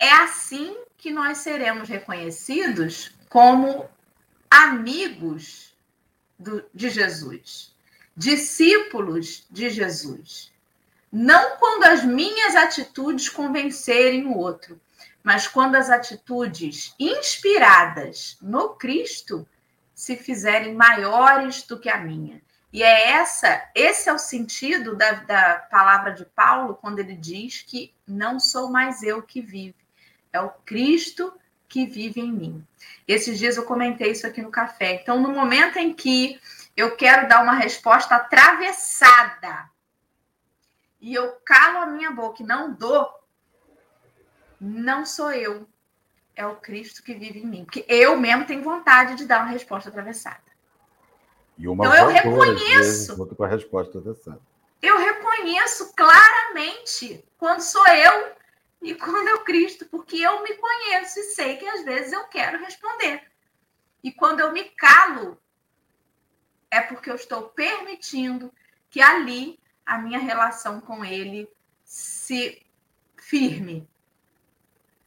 É 0.00 0.10
assim 0.12 0.76
que 0.96 1.12
nós 1.12 1.38
seremos 1.38 1.86
reconhecidos 1.86 3.12
como 3.28 3.86
amigos 4.50 5.76
do, 6.38 6.64
de 6.74 6.88
Jesus, 6.88 7.74
discípulos 8.16 9.46
de 9.50 9.68
Jesus. 9.68 10.50
Não 11.12 11.58
quando 11.58 11.84
as 11.84 12.02
minhas 12.02 12.56
atitudes 12.56 13.28
convencerem 13.28 14.26
o 14.26 14.38
outro, 14.38 14.80
mas 15.22 15.46
quando 15.46 15.74
as 15.74 15.90
atitudes 15.90 16.94
inspiradas 16.98 18.38
no 18.40 18.70
Cristo 18.70 19.46
se 19.94 20.16
fizerem 20.16 20.74
maiores 20.74 21.62
do 21.64 21.78
que 21.78 21.90
a 21.90 21.98
minha. 21.98 22.40
E 22.72 22.82
é 22.82 23.10
essa, 23.10 23.68
esse 23.74 24.08
é 24.08 24.12
o 24.12 24.18
sentido 24.18 24.96
da, 24.96 25.12
da 25.12 25.56
palavra 25.70 26.12
de 26.12 26.24
Paulo 26.24 26.74
quando 26.74 27.00
ele 27.00 27.14
diz 27.14 27.62
que 27.62 27.92
não 28.06 28.40
sou 28.40 28.70
mais 28.70 29.02
eu 29.02 29.22
que 29.22 29.42
vivo, 29.42 29.76
é 30.32 30.40
o 30.40 30.50
Cristo 30.64 31.32
que 31.68 31.86
vive 31.86 32.20
em 32.20 32.32
mim. 32.32 32.66
Esses 33.06 33.38
dias 33.38 33.56
eu 33.56 33.64
comentei 33.64 34.10
isso 34.10 34.26
aqui 34.26 34.42
no 34.42 34.50
café. 34.50 34.94
Então, 34.94 35.20
no 35.20 35.30
momento 35.30 35.78
em 35.78 35.94
que 35.94 36.40
eu 36.76 36.96
quero 36.96 37.28
dar 37.28 37.42
uma 37.42 37.54
resposta 37.54 38.16
atravessada 38.16 39.70
e 41.00 41.14
eu 41.14 41.32
calo 41.44 41.78
a 41.78 41.86
minha 41.86 42.10
boca 42.10 42.42
e 42.42 42.46
não 42.46 42.72
dou, 42.72 43.08
não 44.60 45.06
sou 45.06 45.32
eu, 45.32 45.66
é 46.36 46.46
o 46.46 46.56
Cristo 46.56 47.02
que 47.02 47.14
vive 47.14 47.40
em 47.40 47.46
mim. 47.46 47.64
Porque 47.64 47.84
eu 47.88 48.18
mesmo 48.18 48.46
tenho 48.46 48.62
vontade 48.62 49.14
de 49.14 49.24
dar 49.24 49.42
uma 49.42 49.50
resposta 49.50 49.88
atravessada. 49.88 50.50
Então 51.58 51.94
eu 51.94 52.08
reconheço. 52.08 53.16
Vezes, 53.16 53.34
com 53.36 53.44
a 53.44 53.48
resposta 53.48 53.98
atravessada. 53.98 54.40
Eu 54.82 54.98
reconheço 54.98 55.92
claramente 55.94 57.22
quando 57.36 57.60
sou 57.60 57.86
eu 57.88 58.39
e 58.82 58.94
quando 58.94 59.28
o 59.36 59.44
Cristo, 59.44 59.86
porque 59.86 60.16
eu 60.16 60.42
me 60.42 60.54
conheço 60.54 61.20
e 61.20 61.24
sei 61.24 61.56
que 61.56 61.66
às 61.68 61.84
vezes 61.84 62.12
eu 62.12 62.24
quero 62.24 62.58
responder. 62.58 63.22
E 64.02 64.10
quando 64.10 64.40
eu 64.40 64.52
me 64.52 64.64
calo, 64.64 65.38
é 66.70 66.80
porque 66.80 67.10
eu 67.10 67.14
estou 67.14 67.50
permitindo 67.50 68.52
que 68.88 69.02
ali 69.02 69.60
a 69.84 69.98
minha 69.98 70.18
relação 70.18 70.80
com 70.80 71.04
ele 71.04 71.48
se 71.84 72.64
firme. 73.16 73.86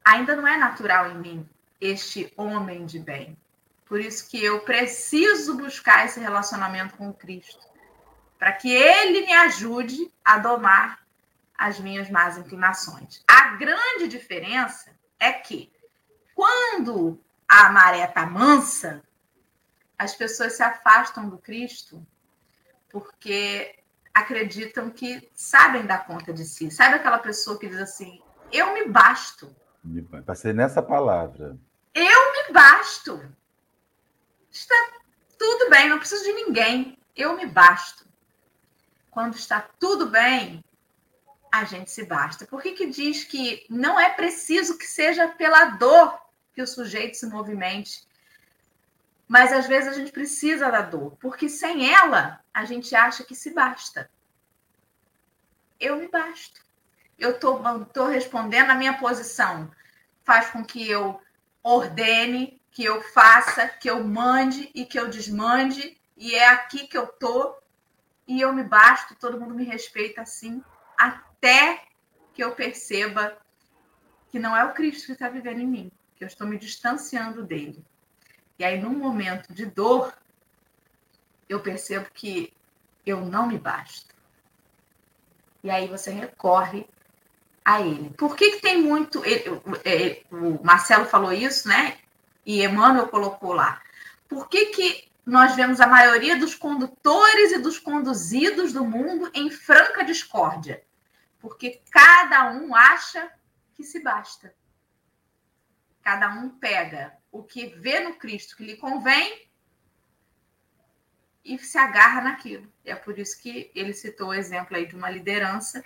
Ainda 0.05 0.36
não 0.36 0.47
é 0.47 0.57
natural 0.57 1.09
em 1.11 1.17
mim 1.17 1.49
este 1.82 2.32
homem 2.38 2.86
de 2.86 2.99
bem. 2.99 3.38
Por 3.86 3.99
isso 3.99 4.30
que 4.30 4.43
eu 4.43 4.61
preciso 4.61 5.57
buscar 5.57 6.05
esse 6.05 6.19
relacionamento 6.19 6.95
com 6.95 7.13
Cristo, 7.13 7.65
para 8.38 8.53
que 8.53 8.71
ele 8.71 9.26
me 9.26 9.34
ajude 9.34 10.11
a 10.24 10.38
domar 10.38 11.02
as 11.57 11.79
minhas 11.79 12.09
más 12.09 12.37
inclinações. 12.37 13.23
A 13.27 13.55
grande 13.55 14.07
diferença 14.07 14.91
é 15.19 15.31
que 15.31 15.71
quando 16.35 17.19
a 17.47 17.71
maré 17.71 18.03
está 18.03 18.25
mansa, 18.25 19.01
as 19.97 20.15
pessoas 20.15 20.53
se 20.53 20.63
afastam 20.63 21.29
do 21.29 21.37
Cristo 21.37 22.05
porque 22.89 23.75
acreditam 24.13 24.89
que 24.89 25.29
sabem 25.33 25.85
dar 25.85 26.05
conta 26.05 26.33
de 26.33 26.45
si. 26.45 26.69
Sabe 26.69 26.95
aquela 26.95 27.19
pessoa 27.19 27.57
que 27.59 27.67
diz 27.67 27.79
assim: 27.79 28.21
eu 28.51 28.73
me 28.73 28.87
basto. 28.87 29.55
Passei 30.25 30.53
nessa 30.53 30.81
palavra. 30.81 31.57
Eu 31.93 32.31
me 32.33 32.53
basto. 32.53 33.21
Está 34.51 34.75
tudo 35.37 35.69
bem, 35.69 35.89
não 35.89 35.97
preciso 35.97 36.23
de 36.23 36.33
ninguém. 36.33 36.97
Eu 37.15 37.35
me 37.35 37.45
basto. 37.45 38.05
Quando 39.09 39.35
está 39.35 39.67
tudo 39.79 40.07
bem, 40.07 40.63
a 41.53 41.65
gente 41.65 41.91
se 41.91 42.03
basta. 42.03 42.47
Por 42.47 42.63
que, 42.63 42.71
que 42.71 42.87
diz 42.87 43.23
que 43.23 43.63
não 43.69 43.99
é 43.99 44.09
preciso 44.09 44.75
que 44.75 44.87
seja 44.87 45.27
pela 45.27 45.65
dor 45.65 46.19
que 46.51 46.63
o 46.63 46.67
sujeito 46.67 47.15
se 47.15 47.27
movimente. 47.27 48.07
Mas 49.27 49.53
às 49.53 49.67
vezes 49.67 49.89
a 49.89 49.93
gente 49.93 50.11
precisa 50.11 50.71
da 50.71 50.81
dor, 50.81 51.15
porque 51.19 51.47
sem 51.47 51.93
ela 51.93 52.43
a 52.51 52.65
gente 52.65 52.95
acha 52.95 53.23
que 53.23 53.35
se 53.35 53.51
basta. 53.53 54.09
Eu 55.79 55.97
me 55.97 56.07
basto. 56.07 56.59
Eu 57.19 57.31
estou 57.31 58.07
respondendo 58.07 58.71
a 58.71 58.75
minha 58.75 58.97
posição. 58.97 59.71
Faz 60.23 60.49
com 60.49 60.65
que 60.65 60.89
eu 60.89 61.21
ordene, 61.61 62.59
que 62.71 62.83
eu 62.83 62.99
faça, 63.01 63.67
que 63.67 63.89
eu 63.89 64.03
mande 64.03 64.71
e 64.73 64.85
que 64.85 64.99
eu 64.99 65.07
desmande, 65.07 65.95
e 66.17 66.33
é 66.33 66.47
aqui 66.49 66.87
que 66.87 66.97
eu 66.97 67.05
tô, 67.05 67.55
e 68.27 68.41
eu 68.41 68.51
me 68.51 68.63
basto, 68.63 69.15
todo 69.15 69.39
mundo 69.39 69.53
me 69.53 69.63
respeita 69.63 70.21
assim, 70.21 70.63
até 71.43 71.81
que 72.33 72.41
eu 72.41 72.51
perceba 72.51 73.37
que 74.31 74.39
não 74.39 74.55
é 74.55 74.63
o 74.63 74.73
Cristo 74.73 75.07
que 75.07 75.11
está 75.11 75.27
vivendo 75.27 75.59
em 75.59 75.67
mim, 75.67 75.91
que 76.15 76.23
eu 76.23 76.27
estou 76.27 76.47
me 76.47 76.57
distanciando 76.57 77.43
dele. 77.43 77.83
E 78.57 78.63
aí, 78.63 78.81
num 78.81 78.97
momento 78.97 79.53
de 79.53 79.65
dor, 79.65 80.13
eu 81.49 81.59
percebo 81.59 82.07
que 82.13 82.53
eu 83.05 83.25
não 83.25 83.45
me 83.45 83.57
basto. 83.57 84.15
E 85.61 85.69
aí 85.69 85.85
você 85.87 86.11
recorre 86.11 86.87
a 87.63 87.81
ele. 87.81 88.09
Por 88.11 88.37
que, 88.37 88.51
que 88.51 88.61
tem 88.61 88.81
muito. 88.81 89.23
Ele, 89.25 89.61
ele, 89.83 90.25
o 90.31 90.63
Marcelo 90.63 91.05
falou 91.05 91.33
isso, 91.33 91.67
né? 91.67 91.97
E 92.45 92.63
Emmanuel 92.63 93.09
colocou 93.09 93.53
lá. 93.53 93.81
Por 94.29 94.47
que, 94.47 94.67
que 94.67 95.09
nós 95.25 95.55
vemos 95.55 95.81
a 95.81 95.87
maioria 95.87 96.37
dos 96.37 96.55
condutores 96.55 97.51
e 97.51 97.59
dos 97.59 97.79
conduzidos 97.79 98.71
do 98.71 98.85
mundo 98.85 99.29
em 99.33 99.51
franca 99.51 100.03
discórdia? 100.05 100.81
Porque 101.43 101.81
cada 101.91 102.49
um 102.51 102.73
acha 102.73 103.29
que 103.73 103.83
se 103.83 103.99
basta. 103.99 104.55
Cada 106.01 106.29
um 106.29 106.47
pega 106.47 107.17
o 107.29 107.43
que 107.43 107.65
vê 107.65 107.99
no 107.99 108.15
Cristo 108.15 108.55
que 108.55 108.63
lhe 108.63 108.77
convém 108.77 109.49
e 111.43 111.59
se 111.59 111.77
agarra 111.77 112.21
naquilo. 112.21 112.71
E 112.85 112.91
é 112.91 112.95
por 112.95 113.19
isso 113.19 113.41
que 113.41 113.69
ele 113.75 113.93
citou 113.93 114.29
o 114.29 114.33
exemplo 114.33 114.77
aí 114.77 114.85
de 114.85 114.95
uma 114.95 115.09
liderança 115.09 115.83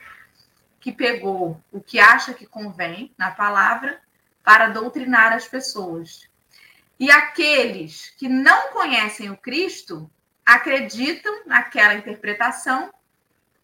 que 0.80 0.92
pegou 0.92 1.60
o 1.72 1.82
que 1.82 2.00
acha 2.00 2.36
que 2.36 2.46
convém 2.46 3.12
na 3.18 3.32
palavra 3.32 4.00
para 4.44 4.70
doutrinar 4.70 5.34
as 5.34 5.48
pessoas. 5.48 6.30
E 7.00 7.10
aqueles 7.10 8.12
que 8.12 8.30
não 8.30 8.74
conhecem 8.74 9.32
o 9.32 9.38
Cristo 9.38 10.08
acreditam 10.46 11.48
naquela 11.48 11.96
interpretação 11.96 12.94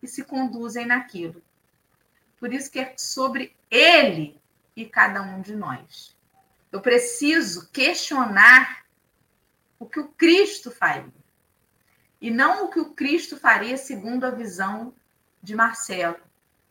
e 0.02 0.08
se 0.08 0.24
conduzem 0.24 0.88
naquilo. 0.88 1.40
Por 2.44 2.52
isso 2.52 2.70
que 2.70 2.78
é 2.78 2.94
sobre 2.98 3.56
ele 3.72 4.38
e 4.76 4.86
cada 4.86 5.22
um 5.22 5.40
de 5.40 5.56
nós. 5.56 6.14
Eu 6.74 6.82
preciso 6.82 7.70
questionar 7.72 8.84
o 9.80 9.86
que 9.86 10.02
o 10.02 10.10
Cristo 10.10 10.70
faria. 10.70 11.08
E 12.20 12.30
não 12.30 12.66
o 12.66 12.70
que 12.70 12.82
o 12.82 12.94
Cristo 12.94 13.38
faria 13.38 13.78
segundo 13.78 14.26
a 14.26 14.30
visão 14.30 14.94
de 15.42 15.56
Marcelo, 15.56 16.18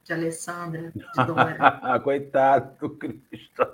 de 0.04 0.12
Alessandra, 0.12 0.92
de 0.92 1.26
Dora. 1.26 1.98
Coitado 2.04 2.76
do 2.78 2.90
Cristo. 2.94 3.66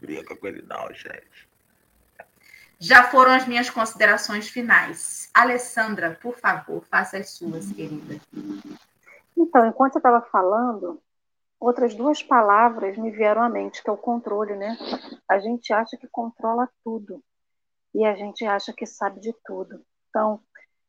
Brinca 0.00 0.34
com 0.34 0.46
ele 0.46 0.62
não, 0.62 0.94
gente. 0.94 1.46
Já 2.80 3.04
foram 3.10 3.32
as 3.32 3.46
minhas 3.46 3.68
considerações 3.68 4.48
finais. 4.48 5.28
Alessandra, 5.34 6.18
por 6.22 6.38
favor, 6.38 6.82
faça 6.90 7.18
as 7.18 7.32
suas, 7.32 7.70
querida. 7.70 8.18
Então, 9.36 9.66
enquanto 9.66 9.96
eu 9.96 9.98
estava 9.98 10.20
falando, 10.22 11.00
outras 11.58 11.94
duas 11.94 12.22
palavras 12.22 12.96
me 12.96 13.10
vieram 13.10 13.42
à 13.42 13.48
mente, 13.48 13.82
que 13.82 13.88
é 13.88 13.92
o 13.92 13.96
controle, 13.96 14.56
né? 14.56 14.76
A 15.28 15.38
gente 15.38 15.72
acha 15.72 15.96
que 15.96 16.08
controla 16.08 16.68
tudo 16.84 17.22
e 17.94 18.04
a 18.04 18.14
gente 18.14 18.44
acha 18.44 18.72
que 18.72 18.86
sabe 18.86 19.20
de 19.20 19.32
tudo. 19.44 19.84
Então, 20.08 20.40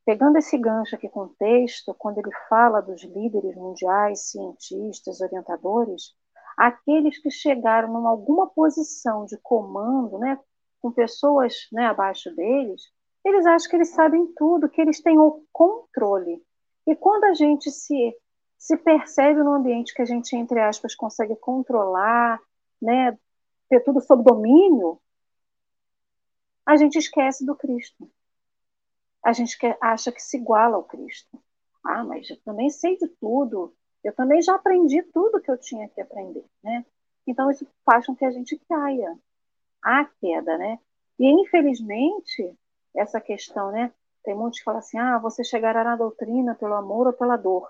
pegando 0.05 0.37
esse 0.37 0.57
gancho 0.57 0.95
aqui 0.95 1.07
com 1.09 1.21
o 1.21 1.35
texto, 1.35 1.93
quando 1.97 2.17
ele 2.17 2.31
fala 2.49 2.81
dos 2.81 3.03
líderes 3.03 3.55
mundiais, 3.55 4.31
cientistas, 4.31 5.21
orientadores, 5.21 6.13
aqueles 6.57 7.17
que 7.19 7.31
chegaram 7.31 8.01
em 8.01 8.05
alguma 8.05 8.47
posição 8.47 9.25
de 9.25 9.37
comando, 9.41 10.17
né, 10.19 10.39
com 10.81 10.91
pessoas 10.91 11.67
né, 11.71 11.85
abaixo 11.85 12.33
deles, 12.35 12.81
eles 13.23 13.45
acham 13.45 13.69
que 13.69 13.75
eles 13.77 13.93
sabem 13.93 14.27
tudo, 14.35 14.69
que 14.69 14.81
eles 14.81 15.01
têm 15.01 15.17
o 15.17 15.43
controle. 15.51 16.43
E 16.85 16.95
quando 16.95 17.23
a 17.25 17.33
gente 17.33 17.71
se 17.71 18.13
se 18.63 18.77
percebe 18.77 19.43
no 19.43 19.51
ambiente 19.51 19.93
que 19.93 20.01
a 20.01 20.05
gente, 20.05 20.37
entre 20.37 20.57
aspas, 20.61 20.95
consegue 20.95 21.35
controlar, 21.35 22.39
né, 22.81 23.19
ter 23.67 23.81
tudo 23.81 23.99
sob 23.99 24.23
domínio, 24.23 25.01
a 26.65 26.77
gente 26.77 26.97
esquece 26.97 27.45
do 27.45 27.57
Cristo. 27.57 28.09
A 29.21 29.33
gente 29.33 29.57
acha 29.81 30.13
que 30.13 30.23
se 30.23 30.37
iguala 30.37 30.77
ao 30.77 30.85
Cristo. 30.85 31.43
Ah, 31.83 32.05
mas 32.05 32.29
eu 32.29 32.39
também 32.43 32.69
sei 32.69 32.95
de 32.95 33.09
tudo. 33.19 33.75
Eu 34.01 34.15
também 34.15 34.41
já 34.41 34.55
aprendi 34.55 35.03
tudo 35.11 35.41
que 35.41 35.51
eu 35.51 35.57
tinha 35.57 35.89
que 35.89 35.99
aprender, 35.99 36.45
né? 36.63 36.85
Então 37.27 37.51
isso 37.51 37.67
faz 37.85 38.05
com 38.05 38.15
que 38.15 38.23
a 38.23 38.31
gente 38.31 38.57
caia. 38.69 39.19
A 39.83 40.05
queda, 40.05 40.57
né? 40.57 40.79
E 41.19 41.27
infelizmente, 41.29 42.57
essa 42.95 43.19
questão, 43.19 43.73
né? 43.73 43.91
Tem 44.23 44.33
muitos 44.33 44.59
que 44.59 44.63
falam 44.63 44.79
assim: 44.79 44.97
ah, 44.97 45.19
você 45.19 45.43
chegará 45.43 45.83
na 45.83 45.97
doutrina 45.97 46.55
pelo 46.55 46.75
amor 46.75 47.07
ou 47.07 47.13
pela 47.13 47.35
dor 47.35 47.69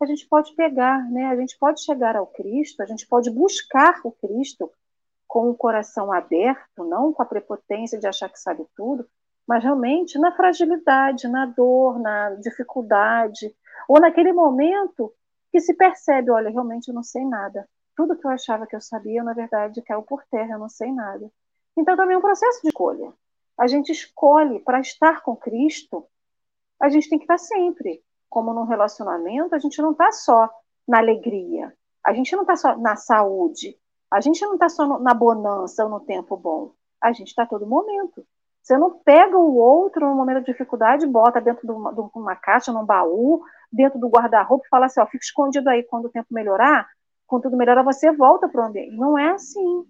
a 0.00 0.06
gente 0.06 0.26
pode 0.26 0.54
pegar, 0.54 1.08
né? 1.10 1.26
A 1.26 1.36
gente 1.36 1.56
pode 1.58 1.82
chegar 1.82 2.16
ao 2.16 2.26
Cristo, 2.26 2.82
a 2.82 2.86
gente 2.86 3.06
pode 3.06 3.30
buscar 3.30 4.00
o 4.04 4.10
Cristo 4.10 4.70
com 5.26 5.50
o 5.50 5.54
coração 5.54 6.12
aberto, 6.12 6.84
não 6.84 7.12
com 7.12 7.22
a 7.22 7.26
prepotência 7.26 7.98
de 7.98 8.06
achar 8.06 8.28
que 8.28 8.38
sabe 8.38 8.66
tudo, 8.76 9.06
mas 9.46 9.62
realmente 9.62 10.18
na 10.18 10.32
fragilidade, 10.32 11.28
na 11.28 11.46
dor, 11.46 11.98
na 11.98 12.30
dificuldade, 12.36 13.54
ou 13.88 14.00
naquele 14.00 14.32
momento 14.32 15.12
que 15.50 15.60
se 15.60 15.74
percebe, 15.74 16.30
olha, 16.30 16.50
realmente 16.50 16.88
eu 16.88 16.94
não 16.94 17.02
sei 17.02 17.24
nada. 17.24 17.68
Tudo 17.96 18.16
que 18.16 18.26
eu 18.26 18.30
achava 18.30 18.66
que 18.66 18.74
eu 18.74 18.80
sabia, 18.80 19.22
na 19.22 19.32
verdade, 19.32 19.82
caiu 19.82 20.02
por 20.02 20.24
terra, 20.24 20.54
eu 20.54 20.58
não 20.58 20.68
sei 20.68 20.92
nada. 20.92 21.30
Então 21.76 21.96
também 21.96 22.14
é 22.14 22.18
um 22.18 22.22
processo 22.22 22.60
de 22.62 22.68
escolha. 22.68 23.12
A 23.56 23.66
gente 23.66 23.92
escolhe 23.92 24.58
para 24.60 24.80
estar 24.80 25.22
com 25.22 25.36
Cristo, 25.36 26.04
a 26.80 26.88
gente 26.88 27.08
tem 27.08 27.18
que 27.18 27.24
estar 27.24 27.38
sempre 27.38 28.02
como 28.34 28.52
no 28.52 28.64
relacionamento, 28.64 29.54
a 29.54 29.60
gente 29.60 29.80
não 29.80 29.92
está 29.92 30.10
só 30.10 30.50
na 30.88 30.98
alegria, 30.98 31.72
a 32.04 32.12
gente 32.12 32.34
não 32.34 32.42
está 32.42 32.56
só 32.56 32.76
na 32.76 32.96
saúde, 32.96 33.78
a 34.10 34.20
gente 34.20 34.44
não 34.44 34.54
está 34.54 34.68
só 34.68 34.98
na 34.98 35.14
bonança 35.14 35.84
ou 35.84 35.88
no 35.88 36.00
tempo 36.00 36.36
bom, 36.36 36.72
a 37.00 37.12
gente 37.12 37.28
está 37.28 37.46
todo 37.46 37.64
momento. 37.64 38.26
Você 38.60 38.76
não 38.76 38.98
pega 38.98 39.38
o 39.38 39.56
outro 39.56 40.08
no 40.08 40.16
momento 40.16 40.40
de 40.40 40.46
dificuldade, 40.46 41.06
bota 41.06 41.40
dentro 41.40 41.64
de 41.64 41.72
uma, 41.72 41.94
de 41.94 42.00
uma 42.12 42.34
caixa, 42.34 42.72
num 42.72 42.84
baú, 42.84 43.44
dentro 43.70 44.00
do 44.00 44.08
guarda-roupa 44.08 44.64
e 44.66 44.68
fala 44.68 44.86
assim, 44.86 45.00
ó, 45.00 45.06
fica 45.06 45.24
escondido 45.24 45.68
aí 45.70 45.84
quando 45.84 46.06
o 46.06 46.10
tempo 46.10 46.26
melhorar, 46.32 46.88
quando 47.28 47.42
tudo 47.42 47.56
melhorar, 47.56 47.84
você 47.84 48.10
volta 48.10 48.48
para 48.48 48.62
o 48.62 48.66
ambiente. 48.66 48.96
Não 48.96 49.16
é 49.16 49.30
assim. 49.30 49.86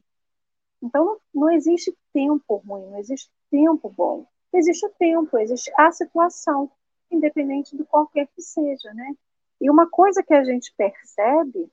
Então, 0.83 1.05
não, 1.05 1.19
não 1.35 1.51
existe 1.51 1.97
tempo 2.13 2.57
ruim, 2.67 2.91
não 2.91 2.99
existe 2.99 3.31
tempo 3.51 3.89
bom. 3.97 4.27
Existe 4.53 4.85
o 4.85 4.91
tempo, 4.99 5.39
existe 5.39 5.73
a 5.79 5.91
situação 5.91 6.71
independente 7.15 7.77
do 7.77 7.85
qualquer 7.87 8.27
que 8.29 8.43
seja, 8.43 8.93
né? 8.95 9.15
E 9.61 9.71
uma 9.71 9.89
coisa 9.89 10.23
que 10.23 10.35
a 10.35 10.45
gente 10.45 10.73
percebe 10.77 11.71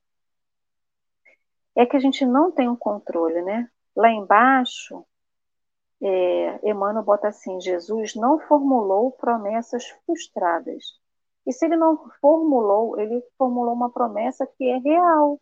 é 1.75 1.85
que 1.85 1.97
a 1.97 1.99
gente 1.99 2.25
não 2.25 2.51
tem 2.51 2.69
um 2.69 2.75
controle, 2.75 3.41
né? 3.41 3.69
Lá 3.95 4.09
embaixo, 4.09 5.05
é, 6.01 6.69
Emmanuel 6.69 7.03
bota 7.03 7.27
assim: 7.27 7.59
Jesus 7.59 8.15
não 8.15 8.39
formulou 8.39 9.11
promessas 9.11 9.87
frustradas. 10.05 10.99
E 11.45 11.51
se 11.53 11.65
ele 11.65 11.75
não 11.75 11.97
formulou, 12.19 12.99
ele 12.99 13.23
formulou 13.37 13.73
uma 13.73 13.89
promessa 13.89 14.45
que 14.45 14.63
é 14.69 14.77
real. 14.77 15.39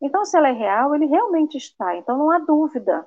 Então, 0.00 0.24
se 0.24 0.36
ela 0.36 0.48
é 0.48 0.52
real, 0.52 0.94
ele 0.94 1.06
realmente 1.06 1.56
está. 1.56 1.96
Então, 1.96 2.18
não 2.18 2.30
há 2.30 2.38
dúvida. 2.38 3.06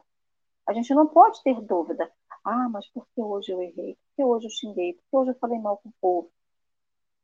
A 0.65 0.74
gente 0.74 0.93
não 0.93 1.07
pode 1.07 1.41
ter 1.43 1.61
dúvida. 1.61 2.11
Ah, 2.49 2.69
mas 2.69 2.87
por 2.87 3.05
que 3.13 3.21
hoje 3.21 3.51
eu 3.51 3.61
errei? 3.61 3.95
Por 3.95 4.15
que 4.15 4.23
hoje 4.23 4.45
eu 4.45 4.51
xinguei? 4.51 4.93
Por 4.93 5.01
que 5.01 5.17
hoje 5.17 5.31
eu 5.31 5.39
falei 5.39 5.59
mal 5.59 5.77
com 5.83 5.89
o 5.89 5.93
povo? 5.99 6.31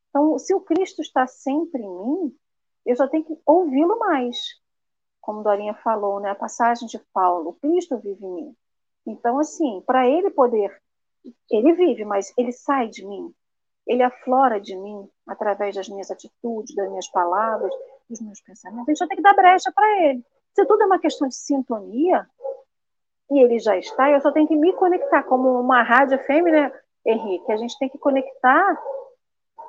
Então, 0.09 0.37
se 0.37 0.53
o 0.53 0.59
Cristo 0.59 1.01
está 1.01 1.25
sempre 1.25 1.81
em 1.81 1.89
mim, 1.89 2.37
eu 2.85 2.93
só 2.97 3.07
tenho 3.07 3.23
que 3.23 3.39
ouvi-lo 3.45 3.97
mais. 3.99 4.37
Como 5.21 5.41
Dorinha 5.41 5.73
falou, 5.75 6.19
né? 6.19 6.31
A 6.31 6.35
passagem 6.35 6.89
de 6.89 6.99
Paulo, 7.13 7.51
o 7.51 7.53
Cristo 7.53 7.97
vive 7.99 8.25
em 8.25 8.33
mim. 8.33 8.55
Então, 9.07 9.39
assim, 9.39 9.81
para 9.85 10.05
ele 10.05 10.29
poder, 10.29 10.77
ele 11.49 11.71
vive, 11.71 12.03
mas 12.03 12.33
ele 12.37 12.51
sai 12.51 12.89
de 12.89 13.05
mim. 13.05 13.33
Ele 13.87 14.03
aflora 14.03 14.59
de 14.59 14.75
mim 14.75 15.09
através 15.25 15.73
das 15.73 15.87
minhas 15.87 16.11
atitudes, 16.11 16.75
das 16.75 16.89
minhas 16.89 17.07
palavras, 17.07 17.73
dos 18.09 18.19
meus 18.19 18.41
pensamentos. 18.41 18.89
A 18.89 18.91
gente 18.91 18.99
só 18.99 19.07
tem 19.07 19.15
que 19.15 19.23
dar 19.23 19.33
brecha 19.33 19.71
para 19.73 20.03
ele. 20.03 20.25
Se 20.53 20.65
tudo 20.65 20.83
é 20.83 20.85
uma 20.85 20.99
questão 20.99 21.29
de 21.29 21.35
sintonia, 21.35 22.29
e 23.33 23.43
ele 23.43 23.59
já 23.59 23.77
está, 23.77 24.09
eu 24.09 24.21
só 24.21 24.31
tenho 24.31 24.47
que 24.47 24.55
me 24.55 24.73
conectar, 24.73 25.23
como 25.23 25.59
uma 25.59 25.81
rádio 25.83 26.17
fêmea, 26.19 26.51
né, 26.51 26.79
Henrique, 27.05 27.51
a 27.51 27.57
gente 27.57 27.77
tem 27.77 27.89
que 27.89 27.97
conectar 27.97 28.77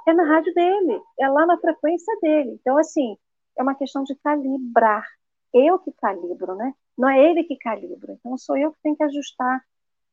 é 0.07 0.13
na 0.13 0.25
rádio 0.25 0.53
dele, 0.53 1.03
é 1.19 1.29
lá 1.29 1.47
na 1.47 1.59
frequência 1.59 2.15
dele. 2.21 2.59
Então, 2.61 2.77
assim, 2.77 3.17
é 3.57 3.63
uma 3.63 3.75
questão 3.75 4.05
de 4.05 4.15
calibrar. 4.17 5.07
Eu 5.53 5.79
que 5.79 5.93
calibro, 5.93 6.55
né? 6.55 6.75
Não 6.97 7.09
é 7.09 7.31
ele 7.31 7.45
que 7.45 7.57
calibra. 7.57 8.13
Então 8.13 8.37
sou 8.37 8.57
eu 8.57 8.73
que 8.73 8.83
tenho 8.83 8.97
que 8.97 9.03
ajustar. 9.03 9.65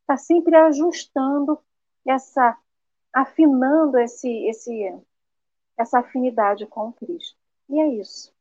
Está 0.02 0.18
sempre 0.18 0.56
ajustando 0.56 1.60
essa, 2.06 2.58
afinando 3.12 3.98
esse, 4.00 4.30
esse, 4.48 4.98
essa 5.78 6.00
afinidade 6.00 6.66
com 6.68 6.94
Cristo. 6.94 7.38
E 7.70 7.80
é 7.80 7.88
isso. 7.88 8.34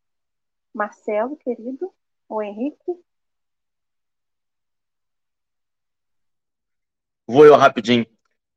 Marcelo, 0.72 1.36
querido, 1.36 1.92
ou 2.28 2.42
Henrique? 2.42 2.96
Vou 7.30 7.46
eu 7.46 7.56
rapidinho. 7.56 8.04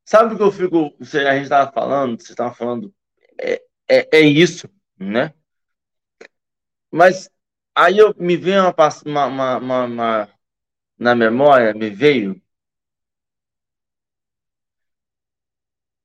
Sabe 0.03 0.33
o 0.33 0.37
que 0.37 0.43
eu 0.43 0.51
fico. 0.51 0.95
A 0.99 1.35
gente 1.35 1.43
estava 1.43 1.71
falando, 1.71 2.19
você 2.19 2.31
estava 2.31 2.53
falando. 2.55 2.91
É, 3.39 3.63
é, 3.87 4.17
é 4.17 4.21
isso, 4.21 4.67
né? 4.97 5.31
Mas 6.91 7.29
aí 7.75 7.99
eu 7.99 8.15
me 8.17 8.35
veio 8.35 8.63
uma, 9.05 9.25
uma, 9.27 9.57
uma, 9.57 9.83
uma, 9.85 10.29
na 10.97 11.13
memória, 11.15 11.73
me 11.73 11.89
veio. 11.91 12.41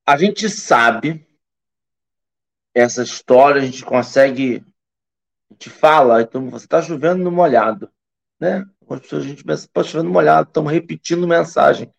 A 0.07 0.19
gente 0.19 0.49
sabe 0.51 1.27
essa 2.75 3.03
história, 3.03 3.62
a 3.62 3.64
gente 3.64 3.83
consegue, 3.83 4.62
a 5.51 5.55
gente 5.55 5.71
fala, 5.71 6.21
então 6.21 6.51
você 6.51 6.66
está 6.66 6.83
chovendo 6.83 7.25
no 7.25 7.33
molhado, 7.33 7.91
né? 8.39 8.66
A 8.91 9.21
gente 9.21 9.43
pensa, 9.43 9.64
está 9.66 9.83
chovendo 9.83 10.11
molhado, 10.11 10.49
estamos 10.49 10.71
repetindo 10.71 11.27
mensagem. 11.27 11.93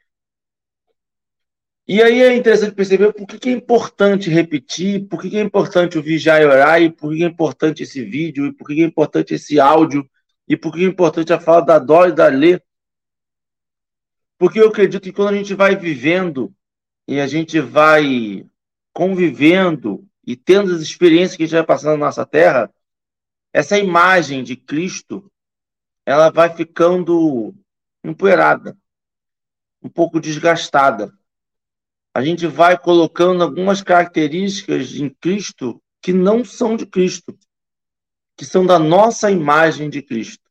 E 1.91 2.03
aí 2.03 2.21
é 2.21 2.35
interessante 2.35 2.75
perceber 2.75 3.11
por 3.11 3.25
que, 3.25 3.49
é 3.49 3.51
importante 3.51 4.29
repetir, 4.29 5.07
por 5.07 5.19
que, 5.19 5.35
é 5.35 5.41
importante 5.41 5.97
o 5.97 6.03
vigiar 6.03 6.39
e 6.39 6.45
orar, 6.45 6.79
e 6.79 6.91
por 6.91 7.15
que 7.15 7.23
é 7.23 7.25
importante 7.25 7.81
esse 7.81 8.05
vídeo, 8.05 8.45
e 8.45 8.53
por 8.53 8.67
que 8.67 8.83
é 8.83 8.85
importante 8.85 9.33
esse 9.33 9.59
áudio, 9.59 10.07
e 10.47 10.55
por 10.55 10.71
que 10.71 10.85
é 10.85 10.87
importante 10.87 11.33
a 11.33 11.39
fala 11.39 11.61
da 11.61 11.79
Dó 11.79 12.05
e 12.05 12.11
da 12.11 12.27
Lê. 12.27 12.61
Porque 14.37 14.59
eu 14.59 14.67
acredito 14.67 15.01
que 15.01 15.11
quando 15.11 15.29
a 15.29 15.37
gente 15.37 15.55
vai 15.55 15.75
vivendo 15.75 16.53
e 17.07 17.19
a 17.19 17.25
gente 17.25 17.59
vai 17.59 18.45
convivendo 18.93 20.07
e 20.23 20.35
tendo 20.35 20.75
as 20.75 20.81
experiências 20.81 21.35
que 21.35 21.41
a 21.41 21.45
gente 21.47 21.55
vai 21.55 21.65
passando 21.65 21.97
na 21.97 22.05
nossa 22.05 22.23
terra, 22.23 22.71
essa 23.51 23.79
imagem 23.79 24.43
de 24.43 24.55
Cristo 24.55 25.27
ela 26.05 26.29
vai 26.29 26.55
ficando 26.55 27.51
empoeirada, 28.03 28.77
um 29.81 29.89
pouco 29.89 30.19
desgastada 30.19 31.11
a 32.13 32.23
gente 32.23 32.47
vai 32.47 32.77
colocando 32.77 33.43
algumas 33.43 33.81
características 33.81 34.95
em 34.95 35.09
Cristo 35.09 35.81
que 36.01 36.11
não 36.11 36.43
são 36.43 36.75
de 36.75 36.85
Cristo, 36.85 37.37
que 38.35 38.45
são 38.45 38.65
da 38.65 38.79
nossa 38.79 39.29
imagem 39.29 39.89
de 39.89 40.01
Cristo. 40.01 40.49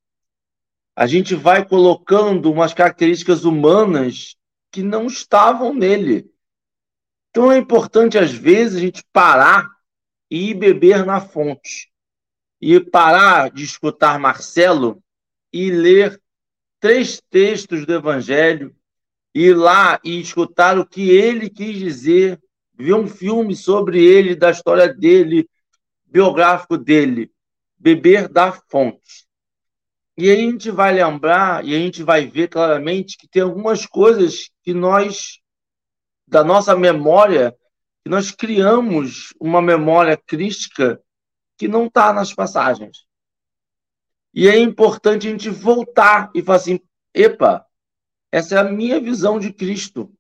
A 0.95 1.07
gente 1.07 1.35
vai 1.35 1.67
colocando 1.67 2.51
umas 2.51 2.75
características 2.75 3.45
humanas 3.45 4.37
que 4.71 4.83
não 4.83 5.07
estavam 5.07 5.73
nele. 5.73 6.31
Então 7.31 7.51
é 7.51 7.59
importante, 7.59 8.19
às 8.19 8.33
vezes, 8.33 8.77
a 8.77 8.81
gente 8.81 9.05
parar 9.13 9.69
e 10.31 10.51
ir 10.51 10.55
beber 10.55 11.05
na 11.05 11.21
fonte. 11.21 11.91
E 12.61 12.79
parar 12.81 13.51
de 13.51 13.65
escutar 13.65 14.19
Marcelo 14.19 15.03
e 15.53 15.71
ler 15.71 16.21
três 16.81 17.21
textos 17.31 17.87
do 17.87 17.95
Evangelho 17.95 18.75
ir 19.39 19.55
lá 19.57 20.01
e 20.03 20.21
escutar 20.21 20.79
o 20.79 20.87
que 20.87 21.11
ele 21.11 21.49
quis 21.49 21.79
dizer, 21.79 22.41
ver 22.75 22.95
um 22.95 23.07
filme 23.07 23.55
sobre 23.55 24.05
ele, 24.05 24.35
da 24.35 24.51
história 24.51 24.93
dele, 24.93 25.49
biográfico 26.07 26.77
dele, 26.77 27.31
beber 27.79 28.29
da 28.29 28.53
fonte. 28.53 29.29
E 30.17 30.29
aí 30.29 30.47
a 30.47 30.51
gente 30.51 30.71
vai 30.71 30.93
lembrar 30.93 31.65
e 31.65 31.75
a 31.75 31.79
gente 31.79 32.03
vai 32.03 32.27
ver 32.27 32.49
claramente 32.49 33.17
que 33.17 33.29
tem 33.29 33.43
algumas 33.43 33.87
coisas 33.87 34.51
que 34.65 34.75
nós, 34.75 35.39
da 36.27 36.43
nossa 36.43 36.75
memória, 36.77 37.57
que 38.03 38.11
nós 38.11 38.33
criamos 38.33 39.33
uma 39.41 39.63
memória 39.63 40.17
crística 40.17 41.01
que 41.57 41.69
não 41.69 41.87
está 41.87 42.13
nas 42.13 42.35
passagens. 42.35 43.07
E 44.35 44.49
é 44.49 44.59
importante 44.59 45.29
a 45.29 45.31
gente 45.31 45.49
voltar 45.51 46.31
e 46.35 46.43
falar 46.43 46.57
assim: 46.57 46.81
epa, 47.15 47.65
essa 48.31 48.57
é 48.57 48.59
a 48.59 48.65
minha 48.65 49.01
visão 49.01 49.39
de 49.39 49.53
Cristo. 49.53 50.13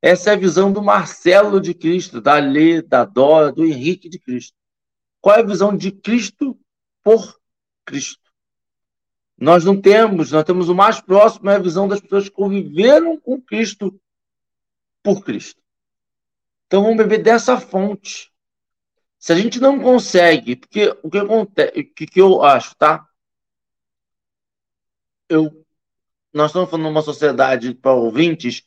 Essa 0.00 0.30
é 0.30 0.32
a 0.34 0.38
visão 0.38 0.72
do 0.72 0.82
Marcelo 0.82 1.60
de 1.60 1.72
Cristo, 1.72 2.20
da 2.20 2.36
Lê, 2.38 2.82
da 2.82 3.04
Dora, 3.04 3.52
do 3.52 3.64
Henrique 3.64 4.08
de 4.08 4.18
Cristo. 4.18 4.56
Qual 5.20 5.36
é 5.36 5.40
a 5.40 5.46
visão 5.46 5.76
de 5.76 5.92
Cristo 5.92 6.58
por 7.02 7.40
Cristo? 7.84 8.20
Nós 9.38 9.64
não 9.64 9.80
temos, 9.80 10.32
nós 10.32 10.44
temos 10.44 10.68
o 10.68 10.74
mais 10.74 11.00
próximo 11.00 11.48
é 11.50 11.56
a 11.56 11.60
visão 11.60 11.88
das 11.88 12.00
pessoas 12.00 12.24
que 12.24 12.34
conviveram 12.34 13.18
com 13.18 13.40
Cristo 13.40 13.98
por 15.02 15.24
Cristo. 15.24 15.60
Então 16.66 16.82
vamos 16.82 16.98
beber 16.98 17.22
dessa 17.22 17.58
fonte. 17.58 18.32
Se 19.18 19.32
a 19.32 19.36
gente 19.36 19.60
não 19.60 19.80
consegue, 19.80 20.56
porque 20.56 20.96
o 21.02 21.08
que 21.08 21.18
acontece, 21.18 21.80
o 21.80 21.94
que, 21.94 22.06
que 22.06 22.20
eu 22.20 22.42
acho, 22.42 22.74
tá? 22.76 23.06
Eu 25.28 25.61
nós 26.32 26.50
estamos 26.50 26.70
falando 26.70 26.88
uma 26.88 27.02
sociedade 27.02 27.74
para 27.74 27.92
ouvintes 27.92 28.64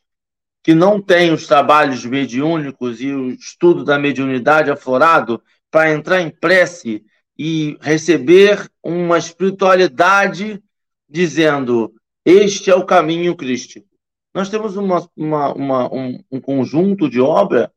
que 0.63 0.73
não 0.73 1.01
tem 1.01 1.31
os 1.31 1.45
trabalhos 1.45 2.05
mediúnicos 2.05 3.01
e 3.01 3.11
o 3.11 3.29
estudo 3.29 3.83
da 3.83 3.99
mediunidade 3.99 4.71
aflorado 4.71 5.41
para 5.69 5.91
entrar 5.91 6.21
em 6.21 6.29
prece 6.29 7.03
e 7.37 7.77
receber 7.81 8.69
uma 8.81 9.17
espiritualidade 9.17 10.61
dizendo: 11.07 11.93
Este 12.23 12.71
é 12.71 12.75
o 12.75 12.85
caminho 12.85 13.35
crístico. 13.35 13.87
Nós 14.33 14.49
temos 14.49 14.75
uma, 14.75 15.07
uma, 15.15 15.53
uma, 15.53 15.93
um, 15.93 16.19
um 16.31 16.41
conjunto 16.41 17.09
de 17.09 17.21
obra 17.21 17.71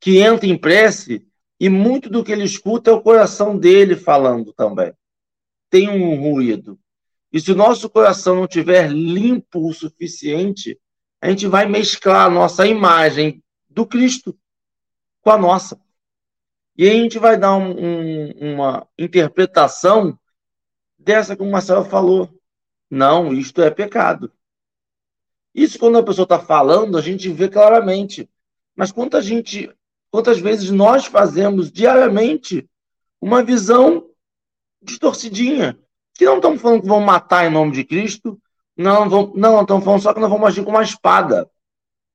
que 0.00 0.18
entra 0.18 0.46
em 0.46 0.56
prece 0.56 1.26
e 1.58 1.68
muito 1.68 2.08
do 2.08 2.24
que 2.24 2.32
ele 2.32 2.44
escuta 2.44 2.90
é 2.90 2.94
o 2.94 3.02
coração 3.02 3.58
dele 3.58 3.96
falando 3.96 4.52
também. 4.52 4.92
Tem 5.68 5.88
um 5.88 6.14
ruído. 6.20 6.78
E 7.32 7.40
se 7.40 7.52
o 7.52 7.56
nosso 7.56 7.88
coração 7.88 8.34
não 8.34 8.46
tiver 8.46 8.90
limpo 8.90 9.68
o 9.68 9.72
suficiente, 9.72 10.78
a 11.20 11.28
gente 11.30 11.46
vai 11.46 11.66
mesclar 11.66 12.26
a 12.26 12.30
nossa 12.30 12.66
imagem 12.66 13.42
do 13.68 13.86
Cristo 13.86 14.36
com 15.20 15.30
a 15.30 15.38
nossa. 15.38 15.80
E 16.76 16.88
aí 16.88 16.98
a 16.98 17.02
gente 17.02 17.18
vai 17.18 17.38
dar 17.38 17.56
um, 17.56 17.70
um, 17.78 18.54
uma 18.54 18.88
interpretação 18.98 20.18
dessa 20.98 21.36
que 21.36 21.42
o 21.42 21.50
Marcelo 21.50 21.84
falou. 21.84 22.28
Não, 22.90 23.32
isto 23.32 23.62
é 23.62 23.70
pecado. 23.70 24.32
Isso 25.54 25.78
quando 25.78 25.98
a 25.98 26.02
pessoa 26.02 26.24
está 26.24 26.38
falando, 26.38 26.96
a 26.96 27.02
gente 27.02 27.28
vê 27.28 27.48
claramente. 27.48 28.28
Mas 28.74 28.92
gente, 29.22 29.70
quantas 30.10 30.40
vezes 30.40 30.70
nós 30.70 31.06
fazemos 31.06 31.70
diariamente 31.70 32.68
uma 33.20 33.42
visão 33.42 34.08
distorcidinha 34.82 35.78
que 36.20 36.26
não 36.26 36.36
estamos 36.36 36.60
falando 36.60 36.82
que 36.82 36.86
vão 36.86 37.00
matar 37.00 37.46
em 37.46 37.50
nome 37.50 37.72
de 37.72 37.82
Cristo, 37.82 38.38
não, 38.76 39.08
vão, 39.08 39.32
não, 39.34 39.62
estamos 39.62 39.82
falando 39.82 40.02
só 40.02 40.12
que 40.12 40.20
nós 40.20 40.28
vamos 40.28 40.48
agir 40.48 40.62
com 40.62 40.70
uma 40.70 40.82
espada. 40.82 41.50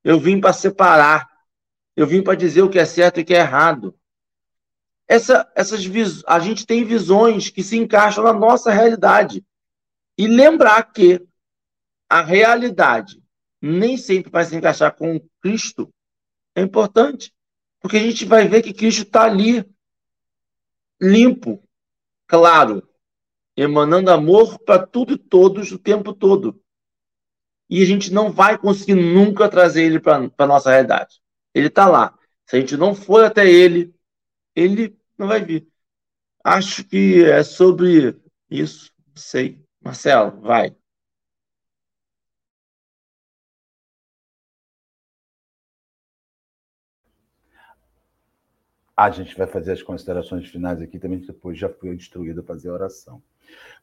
Eu 0.03 0.19
vim 0.19 0.39
para 0.39 0.53
separar, 0.53 1.27
eu 1.95 2.05
vim 2.05 2.21
para 2.21 2.35
dizer 2.35 2.61
o 2.61 2.69
que 2.69 2.77
é 2.77 2.85
certo 2.85 3.19
e 3.19 3.23
o 3.23 3.25
que 3.25 3.33
é 3.33 3.39
errado. 3.39 3.97
Essa, 5.07 5.51
essas 5.55 5.81
a 6.27 6.39
gente 6.39 6.67
tem 6.67 6.83
visões 6.83 7.49
que 7.49 7.63
se 7.63 7.77
encaixam 7.77 8.23
na 8.23 8.31
nossa 8.31 8.71
realidade. 8.71 9.43
E 10.15 10.27
lembrar 10.27 10.83
que 10.83 11.27
a 12.07 12.21
realidade 12.21 13.19
nem 13.59 13.97
sempre 13.97 14.31
vai 14.31 14.45
se 14.45 14.55
encaixar 14.55 14.95
com 14.95 15.19
Cristo 15.41 15.91
é 16.53 16.61
importante. 16.61 17.33
Porque 17.79 17.97
a 17.97 18.01
gente 18.01 18.23
vai 18.23 18.47
ver 18.47 18.61
que 18.61 18.71
Cristo 18.71 19.01
está 19.01 19.23
ali, 19.23 19.65
limpo, 21.01 21.59
claro, 22.27 22.87
emanando 23.55 24.11
amor 24.11 24.59
para 24.59 24.85
tudo 24.85 25.13
e 25.13 25.17
todos 25.17 25.71
o 25.71 25.79
tempo 25.79 26.13
todo. 26.13 26.61
E 27.69 27.81
a 27.81 27.85
gente 27.85 28.11
não 28.13 28.31
vai 28.31 28.57
conseguir 28.57 28.95
nunca 28.95 29.49
trazer 29.49 29.83
ele 29.83 29.99
para 29.99 30.29
a 30.37 30.47
nossa 30.47 30.69
realidade. 30.69 31.21
Ele 31.53 31.67
está 31.67 31.87
lá. 31.87 32.17
Se 32.45 32.57
a 32.57 32.59
gente 32.59 32.77
não 32.77 32.93
for 32.93 33.23
até 33.23 33.49
ele, 33.49 33.93
ele 34.55 34.97
não 35.17 35.27
vai 35.27 35.43
vir. 35.43 35.67
Acho 36.43 36.83
que 36.83 37.23
é 37.23 37.43
sobre 37.43 38.19
isso. 38.49 38.91
Sei. 39.15 39.63
Marcelo, 39.81 40.41
vai. 40.41 40.75
A 48.97 49.11
gente 49.11 49.35
vai 49.35 49.45
fazer 49.45 49.73
as 49.73 49.83
considerações 49.83 50.47
finais 50.47 50.81
aqui 50.81 50.97
também, 50.97 51.19
depois 51.19 51.57
já 51.57 51.67
fui 51.67 51.93
instruído 51.93 52.39
a 52.39 52.43
fazer 52.43 52.69
a 52.69 52.73
oração. 52.73 53.21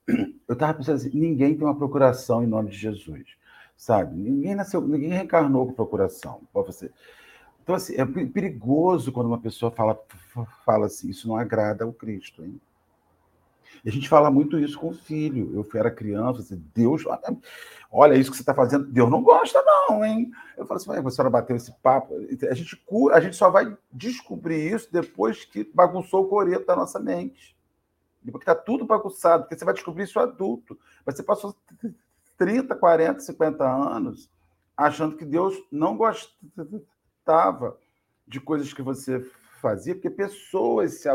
Eu 0.09 0.53
estava 0.53 0.75
pensando 0.75 0.97
assim, 0.97 1.11
ninguém 1.15 1.57
tem 1.57 1.65
uma 1.65 1.77
procuração 1.77 2.43
em 2.43 2.47
nome 2.47 2.71
de 2.71 2.77
Jesus, 2.77 3.37
sabe? 3.77 4.17
Ninguém 4.17 4.55
nasceu, 4.55 4.81
ninguém 4.81 5.11
reencarnou 5.11 5.67
com 5.67 5.73
procuração. 5.73 6.41
Você... 6.53 6.91
Então, 7.63 7.75
assim, 7.77 7.95
é 7.95 8.05
perigoso 8.05 9.13
quando 9.13 9.29
uma 9.29 9.39
pessoa 9.39 9.71
fala, 9.71 9.99
fala 10.65 10.87
assim, 10.87 11.09
isso 11.09 11.29
não 11.29 11.37
agrada 11.37 11.85
ao 11.85 11.93
Cristo, 11.93 12.45
hein? 12.45 12.61
E 13.85 13.89
a 13.89 13.93
gente 13.93 14.09
fala 14.09 14.31
muito 14.31 14.59
isso 14.59 14.79
com 14.79 14.89
o 14.89 14.95
filho. 14.95 15.53
Eu 15.55 15.67
era 15.79 15.91
criança, 15.91 16.41
assim, 16.41 16.63
Deus, 16.75 17.05
olha 17.91 18.15
isso 18.15 18.31
que 18.31 18.37
você 18.37 18.43
está 18.43 18.55
fazendo, 18.55 18.85
Deus 18.85 19.11
não 19.11 19.23
gosta, 19.23 19.63
não, 19.65 20.05
hein? 20.05 20.31
Eu 20.57 20.67
falo 20.67 20.79
assim, 20.79 20.91
a 20.91 21.11
senhora 21.11 21.31
bateu 21.31 21.57
esse 21.57 21.73
papo. 21.81 22.15
A 22.17 22.55
gente, 22.55 22.77
a 23.13 23.21
gente 23.21 23.37
só 23.37 23.49
vai 23.51 23.77
descobrir 23.93 24.73
isso 24.73 24.93
depois 24.93 25.45
que 25.45 25.69
bagunçou 25.73 26.25
o 26.25 26.29
coreto 26.29 26.67
da 26.67 26.77
nossa 26.77 26.99
mente. 26.99 27.57
Depois 28.25 28.45
que 28.45 28.51
está 28.51 28.61
tudo 28.61 28.85
bagunçado, 28.85 29.45
porque 29.45 29.59
você 29.59 29.65
vai 29.65 29.75
descobrir 29.75 30.05
isso 30.05 30.21
adulto. 30.21 30.79
Mas 31.05 31.17
você 31.17 31.23
passou 31.23 31.57
30, 32.39 32.75
40, 32.77 33.21
50 33.21 33.65
anos 33.65 34.31
achando 34.77 35.17
que 35.17 35.25
Deus 35.25 35.57
não 35.71 35.97
gostava 35.97 37.79
de 38.27 38.41
coisas 38.41 38.73
que 38.73 38.83
você 38.83 39.21
fazia, 39.61 39.95
porque 39.95 40.11
pessoas 40.11 41.01
se 41.01 41.09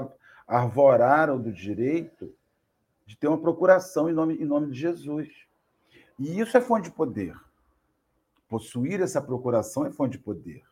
arvoraram 0.47 1.39
do 1.41 1.51
direito 1.51 2.33
de 3.05 3.17
ter 3.17 3.27
uma 3.27 3.39
procuração 3.39 4.09
em 4.09 4.13
nome, 4.13 4.35
em 4.35 4.45
nome 4.45 4.67
de 4.67 4.79
Jesus. 4.79 5.29
E 6.19 6.39
isso 6.39 6.57
é 6.57 6.61
fonte 6.61 6.89
de 6.89 6.95
poder. 6.95 7.35
Possuir 8.49 9.01
essa 9.01 9.21
procuração 9.21 9.85
é 9.85 9.91
fonte 9.91 10.13
de 10.13 10.23
poder. 10.23 10.63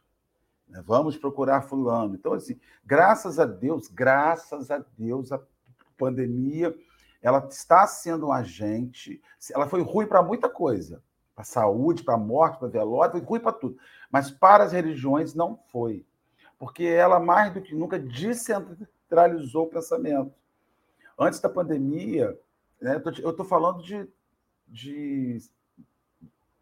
Né? 0.67 0.81
Vamos 0.86 1.17
procurar 1.17 1.61
fulano. 1.61 2.15
Então, 2.15 2.33
assim, 2.33 2.59
graças 2.86 3.39
a 3.39 3.45
Deus, 3.45 3.88
graças 3.88 4.71
a 4.71 4.83
Deus, 4.97 5.31
a 5.31 5.41
pandemia 5.97 6.75
ela 7.21 7.47
está 7.49 7.87
sendo 7.87 8.27
um 8.27 8.31
agente. 8.31 9.19
Ela 9.51 9.67
foi 9.67 9.81
ruim 9.81 10.05
para 10.05 10.21
muita 10.21 10.47
coisa. 10.47 11.01
Para 11.33 11.41
a 11.41 11.45
saúde, 11.45 12.03
para 12.03 12.13
a 12.13 12.19
morte, 12.19 12.59
para 12.59 12.67
a 12.67 12.71
velório, 12.71 13.13
foi 13.13 13.21
ruim 13.21 13.39
para 13.39 13.51
tudo. 13.51 13.77
Mas 14.11 14.29
para 14.29 14.63
as 14.63 14.71
religiões 14.71 15.33
não 15.33 15.57
foi. 15.71 16.05
Porque 16.59 16.83
ela, 16.83 17.19
mais 17.19 17.51
do 17.51 17.61
que 17.61 17.73
nunca, 17.73 17.97
descentralizou 17.97 19.63
o 19.65 19.69
pensamento 19.69 20.31
antes 21.17 21.39
da 21.39 21.49
pandemia, 21.49 22.37
né, 22.79 23.01
eu 23.23 23.31
estou 23.31 23.45
falando 23.45 23.81
de, 23.81 24.07
de 24.67 25.39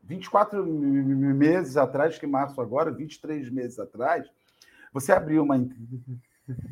24 0.02 0.64
meses 0.66 1.76
atrás, 1.76 2.18
que 2.18 2.26
março 2.26 2.62
agora, 2.62 2.90
23 2.90 3.50
meses 3.50 3.80
atrás, 3.80 4.32
você 4.94 5.12
abriu 5.12 5.44
uma 5.44 5.58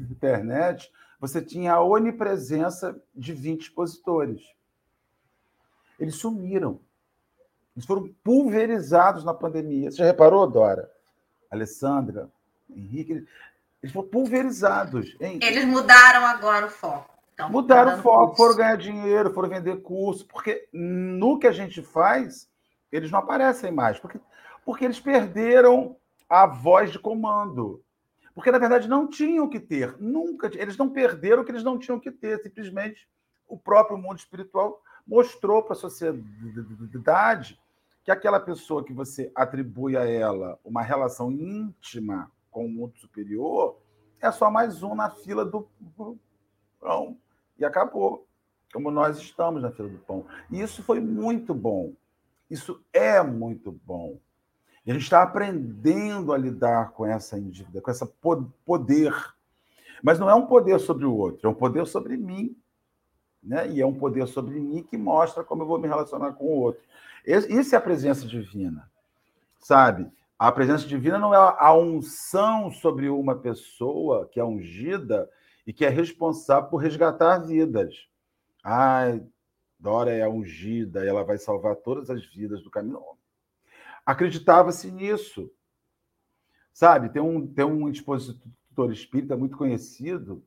internet, 0.10 0.92
você 1.22 1.40
tinha 1.40 1.74
a 1.74 1.84
onipresença 1.84 3.00
de 3.14 3.32
20 3.32 3.62
expositores. 3.62 4.42
Eles 6.00 6.16
sumiram. 6.16 6.80
Eles 7.76 7.86
foram 7.86 8.12
pulverizados 8.24 9.24
na 9.24 9.32
pandemia. 9.32 9.92
Você 9.92 9.98
já 9.98 10.06
reparou, 10.06 10.50
Dora? 10.50 10.92
Alessandra, 11.52 12.28
Henrique? 12.68 13.24
Eles 13.84 13.94
foram 13.94 14.08
pulverizados. 14.08 15.16
Hein? 15.22 15.40
Eles 15.44 15.64
mudaram 15.64 16.26
agora 16.26 16.66
o 16.66 16.72
foco. 16.72 17.14
Então, 17.36 17.52
Mudaram 17.52 18.00
o 18.00 18.02
foco, 18.02 18.36
foram 18.36 18.56
ganhar 18.56 18.76
dinheiro, 18.76 19.32
foram 19.32 19.50
vender 19.50 19.80
curso, 19.84 20.26
porque 20.26 20.68
no 20.74 21.38
que 21.38 21.46
a 21.46 21.52
gente 21.52 21.84
faz, 21.84 22.50
eles 22.92 23.12
não 23.12 23.20
aparecem 23.20 23.72
mais, 23.72 24.00
porque, 24.00 24.20
porque 24.66 24.86
eles 24.86 25.00
perderam 25.00 25.96
a 26.28 26.48
voz 26.48 26.92
de 26.92 26.98
comando. 26.98 27.84
Porque, 28.34 28.52
na 28.52 28.58
verdade, 28.58 28.88
não 28.88 29.08
tinham 29.08 29.50
que 29.50 29.60
ter, 29.60 29.96
nunca. 30.00 30.50
Eles 30.54 30.78
não 30.78 30.90
perderam 30.90 31.42
o 31.42 31.46
que 31.46 31.52
eles 31.52 31.64
não 31.64 31.78
tinham 31.78 32.00
que 32.00 32.12
ter, 32.12 32.42
simplesmente 32.42 33.08
o 33.48 33.58
próprio 33.58 33.98
mundo 33.98 34.18
espiritual 34.18 34.82
mostrou 35.06 35.62
para 35.62 35.74
a 35.74 35.76
sociedade 35.76 37.60
que 38.04 38.12
aquela 38.12 38.40
pessoa 38.40 38.84
que 38.84 38.94
você 38.94 39.32
atribui 39.36 39.98
a 39.98 40.06
ela 40.06 40.58
uma 40.64 40.82
relação 40.82 41.32
íntima 41.32 42.32
com 42.50 42.66
o 42.66 42.70
mundo 42.70 42.98
superior 42.98 43.78
é 44.20 44.32
só 44.32 44.50
mais 44.50 44.84
um 44.84 44.96
na 44.96 45.10
fila 45.10 45.44
do 45.44 45.68
pão 46.80 47.18
e 47.58 47.66
acabou. 47.66 48.28
Como 48.72 48.90
nós 48.90 49.18
estamos 49.18 49.62
na 49.62 49.72
fila 49.72 49.90
do 49.90 49.98
pão. 50.00 50.26
E 50.50 50.62
isso 50.62 50.82
foi 50.82 51.02
muito 51.02 51.54
bom. 51.54 51.94
Isso 52.50 52.82
é 52.94 53.22
muito 53.22 53.72
bom. 53.72 54.18
E 54.86 54.92
a 54.92 54.94
gente 54.94 55.04
está 55.04 55.22
aprendendo 55.22 56.34
a 56.34 56.38
lidar 56.38 56.92
com 56.92 57.06
essa 57.06 57.40
dívida, 57.40 57.82
com 57.82 57.92
esse 57.92 58.06
poder. 58.66 59.14
Mas 60.02 60.18
não 60.18 60.30
é 60.30 60.34
um 60.34 60.48
poder 60.48 60.80
sobre 60.80 61.06
o 61.06 61.16
outro, 61.16 61.48
é 61.48 61.50
um 61.52 61.56
poder 61.56 61.86
sobre 61.86 62.18
mim. 62.18 62.56
Né? 63.44 63.72
E 63.72 63.82
é 63.82 63.86
um 63.86 63.94
poder 63.94 64.28
sobre 64.28 64.60
mim 64.60 64.84
que 64.84 64.98
mostra 64.98 65.44
como 65.44 65.64
eu 65.64 65.68
vou 65.68 65.80
me 65.80 65.88
relacionar 65.88 66.34
com 66.34 66.46
o 66.46 66.60
outro. 66.60 66.82
Isso 67.26 67.76
é 67.76 67.78
a 67.78 67.82
presença 67.82 68.26
divina. 68.28 68.90
Sabe? 69.60 70.12
A 70.38 70.52
presença 70.52 70.88
divina 70.88 71.20
não 71.20 71.34
é 71.34 71.38
a 71.38 71.74
unção 71.76 72.72
sobre 72.72 73.10
uma 73.10 73.36
pessoa 73.36 74.28
que 74.28 74.40
é 74.40 74.44
ungida 74.44 75.30
e 75.68 75.72
que 75.72 75.86
é 75.86 75.90
responsável 75.90 76.68
por 76.70 76.78
resgatar 76.78 77.38
vidas. 77.38 78.08
Ai, 78.64 79.24
Dora 79.80 80.12
é 80.12 80.28
ungida, 80.28 81.06
ela 81.06 81.24
vai 81.24 81.38
salvar 81.38 81.76
todas 81.76 82.10
as 82.10 82.26
vidas 82.26 82.64
do 82.64 82.72
caminho. 82.72 83.00
Acreditava-se 84.06 84.92
nisso. 84.92 85.52
Sabe, 86.74 87.10
tem 87.10 87.22
um, 87.22 87.46
tem 87.46 87.66
um 87.66 87.90
expositor 87.90 88.92
espírita 88.92 89.36
muito 89.36 89.58
conhecido 89.58 90.44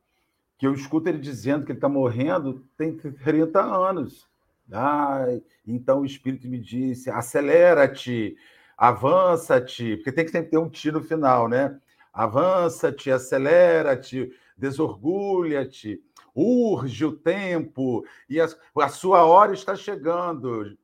que 0.59 0.67
eu 0.67 0.75
escuto 0.75 1.09
ele 1.09 1.19
dizendo 1.19 1.65
que 1.65 1.73
ele 1.73 1.79
está 1.79 1.89
morrendo 1.89 2.65
tem 2.77 2.97
30 2.97 3.61
anos. 3.61 4.27
Ai, 4.73 5.43
então 5.67 6.01
o 6.01 6.07
espírito 6.07 6.49
me 6.49 6.59
disse: 6.59 7.11
acelera-te, 7.11 8.37
avança-te, 8.77 9.97
porque 9.97 10.13
tem 10.13 10.25
que 10.25 10.33
ter 10.33 10.59
um 10.59 10.71
tiro 10.71 11.03
final, 11.03 11.49
né? 11.49 11.79
Avança-te, 12.13 13.11
acelera-te, 13.11 14.33
desorgulha-te, 14.57 16.03
urge 16.35 17.05
o 17.05 17.13
tempo, 17.13 18.05
e 18.29 18.41
a, 18.41 18.49
a 18.77 18.89
sua 18.89 19.25
hora 19.25 19.53
está 19.53 19.77
chegando. 19.77 20.77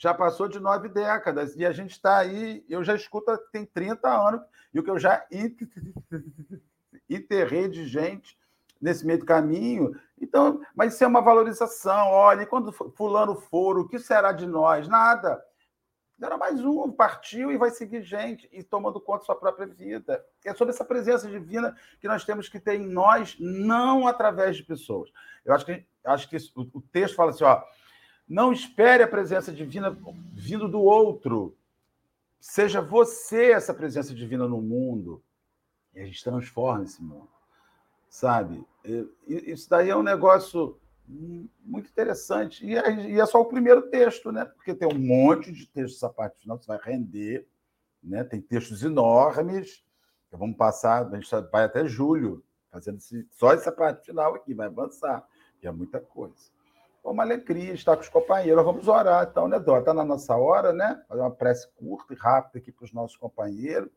Já 0.00 0.14
passou 0.14 0.48
de 0.48 0.58
nove 0.58 0.88
décadas, 0.88 1.54
e 1.56 1.66
a 1.66 1.72
gente 1.72 1.90
está 1.90 2.16
aí, 2.16 2.64
eu 2.70 2.82
já 2.82 2.94
escuto 2.94 3.36
tem 3.52 3.66
30 3.66 4.08
anos, 4.08 4.40
e 4.72 4.80
o 4.80 4.82
que 4.82 4.88
eu 4.88 4.98
já 4.98 5.26
enterrei 7.06 7.68
de 7.68 7.86
gente 7.86 8.38
nesse 8.80 9.04
meio 9.04 9.18
do 9.18 9.26
caminho. 9.26 9.94
Então, 10.18 10.62
mas 10.74 10.94
isso 10.94 11.04
é 11.04 11.06
uma 11.06 11.20
valorização. 11.20 12.08
Olha, 12.08 12.46
quando 12.46 12.72
fulano 12.72 13.36
for, 13.36 13.78
o 13.78 13.86
que 13.86 13.98
será 13.98 14.32
de 14.32 14.46
nós? 14.46 14.88
Nada. 14.88 15.44
Era 16.18 16.38
mais 16.38 16.64
um, 16.64 16.90
partiu 16.90 17.52
e 17.52 17.58
vai 17.58 17.68
seguir 17.68 18.02
gente 18.02 18.48
e 18.50 18.62
tomando 18.62 19.02
conta 19.02 19.18
da 19.18 19.26
sua 19.26 19.36
própria 19.36 19.66
vida. 19.66 20.24
É 20.46 20.54
sobre 20.54 20.72
essa 20.72 20.84
presença 20.84 21.28
divina 21.28 21.76
que 22.00 22.08
nós 22.08 22.24
temos 22.24 22.48
que 22.48 22.58
ter 22.58 22.80
em 22.80 22.86
nós, 22.86 23.36
não 23.38 24.08
através 24.08 24.56
de 24.56 24.62
pessoas. 24.62 25.10
Eu 25.44 25.52
acho 25.54 25.66
que, 25.66 25.86
acho 26.04 26.26
que 26.26 26.36
isso, 26.36 26.52
o 26.72 26.80
texto 26.80 27.16
fala 27.16 27.32
assim: 27.32 27.44
ó, 27.44 27.62
não 28.30 28.52
espere 28.52 29.02
a 29.02 29.08
presença 29.08 29.50
divina 29.52 29.98
vindo 30.32 30.68
do 30.68 30.80
outro. 30.80 31.56
Seja 32.38 32.80
você 32.80 33.50
essa 33.50 33.74
presença 33.74 34.14
divina 34.14 34.46
no 34.46 34.62
mundo. 34.62 35.20
E 35.92 36.00
a 36.00 36.04
gente 36.04 36.22
transforma 36.22 36.84
esse 36.84 37.02
mundo. 37.02 37.28
Sabe? 38.08 38.64
Isso 39.26 39.68
daí 39.68 39.90
é 39.90 39.96
um 39.96 40.04
negócio 40.04 40.78
muito 41.64 41.90
interessante. 41.90 42.64
E 42.64 42.76
é, 42.76 43.10
e 43.10 43.20
é, 43.20 43.26
só 43.26 43.40
o 43.40 43.46
primeiro 43.46 43.90
texto, 43.90 44.30
né? 44.30 44.44
Porque 44.44 44.76
tem 44.76 44.86
um 44.86 44.98
monte 44.98 45.50
de 45.50 45.66
textos 45.66 45.96
essa 45.96 46.08
parte 46.08 46.38
final, 46.38 46.56
você 46.56 46.68
vai 46.68 46.78
render, 46.80 47.48
né? 48.00 48.22
Tem 48.22 48.40
textos 48.40 48.84
enormes. 48.84 49.84
Então, 50.28 50.38
vamos 50.38 50.56
passar, 50.56 51.04
a 51.04 51.16
gente 51.16 51.28
vai 51.50 51.64
até 51.64 51.84
julho, 51.84 52.44
fazendo 52.70 53.00
só 53.32 53.52
essa 53.52 53.72
parte 53.72 54.06
final 54.06 54.36
aqui, 54.36 54.54
vai 54.54 54.68
avançar. 54.68 55.26
E 55.60 55.66
é 55.66 55.72
muita 55.72 55.98
coisa. 55.98 56.59
Uma 57.02 57.22
alegria 57.22 57.72
estar 57.72 57.96
com 57.96 58.02
os 58.02 58.08
companheiros. 58.08 58.64
Vamos 58.64 58.86
orar, 58.86 59.26
então, 59.30 59.48
né, 59.48 59.58
Dó? 59.58 59.78
Está 59.78 59.94
na 59.94 60.04
nossa 60.04 60.36
hora, 60.36 60.72
né? 60.72 61.02
Fazer 61.08 61.20
uma 61.20 61.30
prece 61.30 61.68
curta 61.74 62.12
e 62.12 62.16
rápida 62.16 62.58
aqui 62.58 62.70
para 62.70 62.84
os 62.84 62.92
nossos 62.92 63.16
companheiros. 63.16 63.90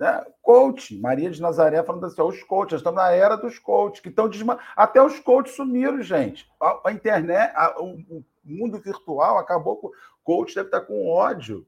Né? 0.00 0.24
Coach, 0.40 0.98
Maria 0.98 1.30
de 1.30 1.42
Nazaré 1.42 1.82
falando 1.82 2.06
assim: 2.06 2.22
os 2.22 2.42
coaches, 2.44 2.78
estamos 2.78 2.96
na 2.96 3.10
era 3.10 3.36
dos 3.36 3.58
coaches, 3.58 4.00
que 4.00 4.08
estão 4.08 4.30
desma... 4.30 4.58
Até 4.74 5.02
os 5.02 5.20
coaches 5.20 5.54
sumiram, 5.54 6.00
gente. 6.00 6.50
A, 6.58 6.88
a 6.88 6.92
internet, 6.92 7.52
a, 7.54 7.78
o, 7.78 7.98
o, 8.08 8.24
mundo 8.42 8.78
virtual 8.78 9.36
acabou 9.36 9.76
com. 9.76 9.90
Coach 10.24 10.54
deve 10.54 10.68
estar 10.68 10.80
com 10.80 11.06
ódio, 11.06 11.66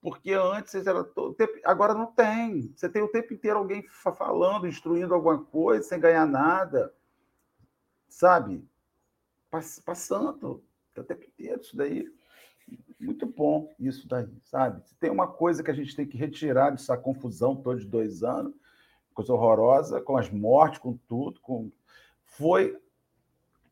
porque 0.00 0.32
antes 0.32 0.86
era 0.86 1.02
todo 1.02 1.36
agora 1.64 1.92
não 1.92 2.06
tem. 2.06 2.72
Você 2.76 2.88
tem 2.88 3.02
o 3.02 3.08
tempo 3.08 3.34
inteiro 3.34 3.58
alguém 3.58 3.84
falando, 4.16 4.68
instruindo 4.68 5.12
alguma 5.12 5.42
coisa, 5.42 5.82
sem 5.82 5.98
ganhar 5.98 6.26
nada. 6.26 6.94
Sabe? 8.08 8.64
Passando 9.84 10.62
o 10.96 11.04
tempo 11.04 11.24
inteiro 11.24 11.60
isso 11.60 11.76
daí 11.76 12.06
muito 12.98 13.26
bom 13.26 13.72
isso 13.78 14.08
daí, 14.08 14.28
sabe? 14.42 14.82
Se 14.86 14.94
tem 14.96 15.10
uma 15.10 15.26
coisa 15.26 15.62
que 15.62 15.70
a 15.70 15.74
gente 15.74 15.94
tem 15.94 16.06
que 16.06 16.16
retirar 16.16 16.70
dessa 16.70 16.96
confusão 16.96 17.54
toda 17.54 17.78
de 17.78 17.86
dois 17.86 18.22
anos, 18.22 18.54
coisa 19.14 19.32
horrorosa, 19.32 20.00
com 20.00 20.16
as 20.16 20.30
mortes, 20.30 20.78
com 20.78 20.96
tudo, 21.08 21.40
com 21.40 21.70
foi 22.24 22.78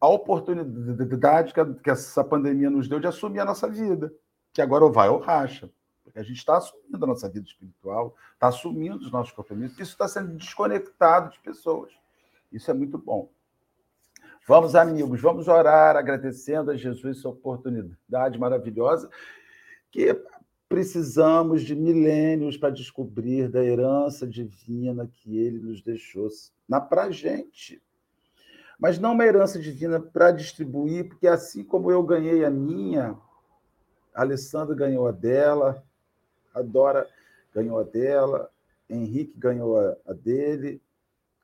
a 0.01 0.09
oportunidade 0.09 1.53
que, 1.53 1.91
essa 1.91 2.22
pandemia 2.22 2.70
nos 2.70 2.89
deu 2.89 3.01
de 3.01 3.07
assumir 3.07 3.41
a 3.41 3.45
nossa 3.45 3.68
vida, 3.68 4.12
que 4.53 4.62
agora 4.62 4.85
ou 4.85 4.93
vai 4.93 5.09
ou 5.09 5.18
racha. 5.18 5.70
Porque 6.03 6.18
a 6.18 6.22
gente 6.22 6.37
está 6.37 6.59
assumindo 6.59 7.05
a 7.05 7.09
nossa 7.09 7.28
vida 7.28 7.47
espiritual, 7.47 8.14
está 8.35 8.49
assumindo 8.49 8.99
os 8.99 9.11
nossos 9.11 9.32
compromissos, 9.32 9.78
isso 9.78 9.93
está 9.93 10.07
sendo 10.07 10.37
desconectado 10.37 11.30
de 11.30 11.41
pessoas. 11.41 11.93
Isso 12.53 12.70
é 12.70 12.74
muito 12.74 12.99
bom. 12.99 13.30
Vamos, 14.47 14.74
amigos, 14.74 15.22
vamos 15.22 15.49
orar 15.49 15.97
agradecendo 15.97 16.70
a 16.70 16.76
Jesus 16.76 17.16
essa 17.16 17.28
oportunidade 17.30 18.38
maravilhosa 18.38 19.09
que 19.90 20.14
precisamos 20.68 21.62
de 21.62 21.74
milênios 21.74 22.59
para 22.59 22.68
descobrir 22.68 23.49
da 23.49 23.64
herança 23.64 24.26
divina 24.26 25.09
que 25.11 25.38
ele 25.38 25.59
nos 25.61 25.80
deixou 25.80 26.28
na 26.68 26.78
pra 26.78 27.11
gente. 27.11 27.80
Mas 28.78 28.99
não 28.99 29.12
uma 29.12 29.24
herança 29.24 29.59
divina 29.59 29.99
para 29.99 30.30
distribuir, 30.30 31.09
porque 31.09 31.26
assim 31.26 31.64
como 31.64 31.90
eu 31.90 32.03
ganhei 32.03 32.45
a 32.45 32.51
minha, 32.51 33.16
a 34.14 34.20
Alessandra 34.20 34.74
ganhou 34.74 35.09
a 35.09 35.12
dela, 35.12 35.82
a 36.55 36.61
Dora 36.61 37.09
ganhou 37.55 37.78
a 37.78 37.82
dela, 37.82 38.51
Henrique 38.90 39.38
ganhou 39.38 39.80
a, 39.80 39.97
a 40.07 40.12
dele, 40.12 40.82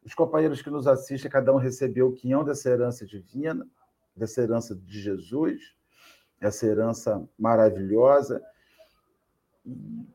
os 0.05 0.15
companheiros 0.15 0.63
que 0.63 0.71
nos 0.71 0.87
assistem, 0.87 1.31
cada 1.31 1.53
um 1.53 1.59
recebeu 1.59 2.09
o 2.09 2.13
quinhão 2.13 2.43
dessa 2.43 2.71
herança 2.71 3.07
divina, 3.07 3.67
dessa 4.17 4.41
herança 4.41 4.75
de 4.75 5.01
Jesus, 5.01 5.75
essa 6.41 6.67
herança 6.67 7.29
maravilhosa. 7.39 8.43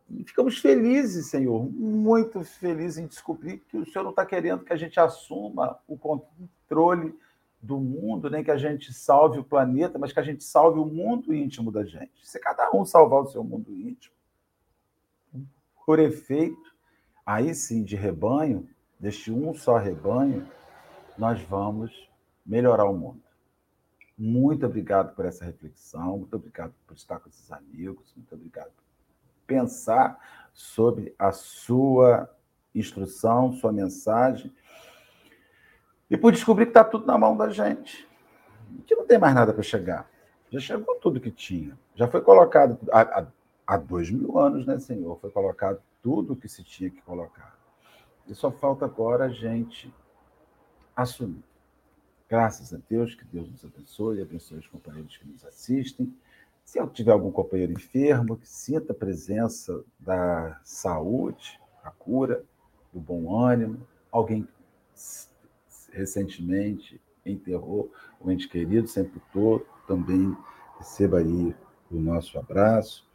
E 0.09 0.23
ficamos 0.25 0.57
felizes, 0.57 1.27
Senhor, 1.27 1.63
muito 1.71 2.43
felizes 2.43 2.97
em 2.97 3.07
descobrir 3.07 3.59
que 3.59 3.77
o 3.77 3.85
Senhor 3.85 4.03
não 4.03 4.09
está 4.09 4.25
querendo 4.25 4.65
que 4.65 4.73
a 4.73 4.77
gente 4.77 4.99
assuma 4.99 5.79
o 5.87 5.97
controle 5.97 7.15
do 7.61 7.79
mundo, 7.79 8.29
nem 8.29 8.43
que 8.43 8.51
a 8.51 8.57
gente 8.57 8.93
salve 8.93 9.39
o 9.39 9.43
planeta, 9.43 9.97
mas 9.97 10.11
que 10.11 10.19
a 10.19 10.23
gente 10.23 10.43
salve 10.43 10.79
o 10.79 10.85
mundo 10.85 11.33
íntimo 11.33 11.71
da 11.71 11.83
gente. 11.83 12.27
Se 12.27 12.39
cada 12.39 12.71
um 12.71 12.85
salvar 12.85 13.21
o 13.21 13.27
seu 13.27 13.43
mundo 13.43 13.71
íntimo, 13.75 14.13
por 15.85 15.99
efeito, 15.99 16.75
aí 17.25 17.53
sim, 17.53 17.83
de 17.83 17.95
rebanho, 17.95 18.67
deste 18.99 19.31
um 19.31 19.53
só 19.53 19.77
rebanho, 19.77 20.47
nós 21.17 21.41
vamos 21.41 22.09
melhorar 22.45 22.85
o 22.85 22.93
mundo. 22.93 23.21
Muito 24.17 24.65
obrigado 24.65 25.13
por 25.13 25.25
essa 25.25 25.43
reflexão, 25.43 26.19
muito 26.19 26.35
obrigado 26.35 26.73
por 26.87 26.95
estar 26.95 27.19
com 27.19 27.27
esses 27.27 27.51
amigos, 27.51 28.13
muito 28.15 28.33
obrigado 28.33 28.67
por 28.67 28.83
pensar 29.45 30.17
sobre 30.53 31.13
a 31.19 31.31
sua 31.31 32.29
instrução, 32.73 33.53
sua 33.53 33.71
mensagem, 33.71 34.53
e 36.09 36.15
por 36.15 36.31
descobrir 36.31 36.65
que 36.65 36.69
está 36.69 36.83
tudo 36.83 37.05
na 37.05 37.17
mão 37.17 37.35
da 37.35 37.49
gente, 37.49 38.07
que 38.85 38.95
não 38.95 39.05
tem 39.05 39.17
mais 39.17 39.35
nada 39.35 39.53
para 39.53 39.63
chegar. 39.63 40.09
Já 40.49 40.59
chegou 40.59 40.95
tudo 40.95 41.19
que 41.19 41.31
tinha, 41.31 41.77
já 41.95 42.07
foi 42.07 42.21
colocado 42.21 42.77
há, 42.91 43.25
há 43.65 43.77
dois 43.77 44.09
mil 44.09 44.37
anos, 44.37 44.65
né, 44.65 44.77
Senhor? 44.79 45.19
Foi 45.19 45.31
colocado 45.31 45.81
tudo 46.01 46.33
o 46.33 46.35
que 46.35 46.47
se 46.47 46.63
tinha 46.63 46.89
que 46.89 47.01
colocar. 47.01 47.54
E 48.27 48.33
só 48.33 48.51
falta 48.51 48.85
agora 48.85 49.25
a 49.25 49.29
gente 49.29 49.93
assumir. 50.95 51.43
Graças 52.27 52.73
a 52.73 52.79
Deus, 52.89 53.13
que 53.13 53.23
Deus 53.25 53.49
nos 53.49 53.63
abençoe, 53.63 54.21
abençoe 54.21 54.57
os 54.57 54.67
companheiros 54.67 55.15
que 55.17 55.27
nos 55.27 55.45
assistem. 55.45 56.11
Se 56.63 56.79
eu 56.79 56.87
tiver 56.87 57.11
algum 57.11 57.31
companheiro 57.31 57.71
enfermo, 57.71 58.37
que 58.37 58.49
sinta 58.49 58.91
a 58.91 58.95
presença 58.95 59.83
da 59.99 60.59
saúde, 60.63 61.59
a 61.83 61.91
cura, 61.91 62.43
do 62.91 62.99
bom 62.99 63.37
ânimo, 63.37 63.85
alguém 64.11 64.47
recentemente 65.91 66.99
enterrou 67.25 67.91
um 68.19 68.31
ente 68.31 68.47
querido, 68.47 68.87
sempre 68.87 69.21
todo, 69.31 69.65
também 69.87 70.35
receba 70.79 71.19
aí 71.19 71.55
o 71.91 71.99
nosso 71.99 72.39
abraço. 72.39 73.07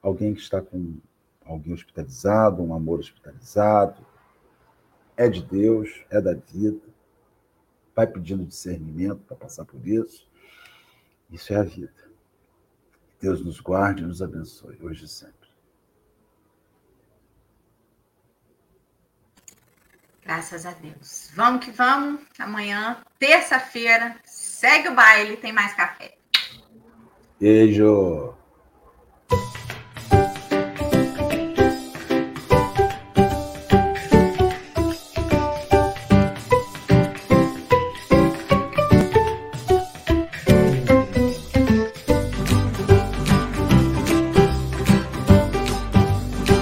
Alguém 0.00 0.34
que 0.34 0.40
está 0.40 0.62
com 0.62 0.96
alguém 1.44 1.74
hospitalizado, 1.74 2.62
um 2.62 2.74
amor 2.74 3.00
hospitalizado, 3.00 4.04
é 5.16 5.28
de 5.28 5.42
Deus, 5.42 6.04
é 6.10 6.20
da 6.20 6.34
vida, 6.34 6.80
vai 7.94 8.06
pedindo 8.06 8.44
discernimento 8.44 9.22
para 9.26 9.36
passar 9.36 9.64
por 9.64 9.86
isso. 9.86 10.28
Isso 11.30 11.52
é 11.52 11.56
a 11.56 11.62
vida. 11.62 11.92
Deus 13.20 13.44
nos 13.44 13.60
guarde 13.60 14.02
e 14.02 14.06
nos 14.06 14.20
abençoe, 14.20 14.78
hoje 14.82 15.04
e 15.04 15.08
sempre. 15.08 15.34
Graças 20.22 20.64
a 20.64 20.72
Deus. 20.72 21.30
Vamos 21.34 21.64
que 21.64 21.70
vamos. 21.70 22.22
Amanhã, 22.38 23.02
terça-feira, 23.18 24.16
segue 24.24 24.88
o 24.88 24.94
baile, 24.94 25.36
tem 25.36 25.52
mais 25.52 25.74
café. 25.74 26.16
Beijo. 27.38 28.34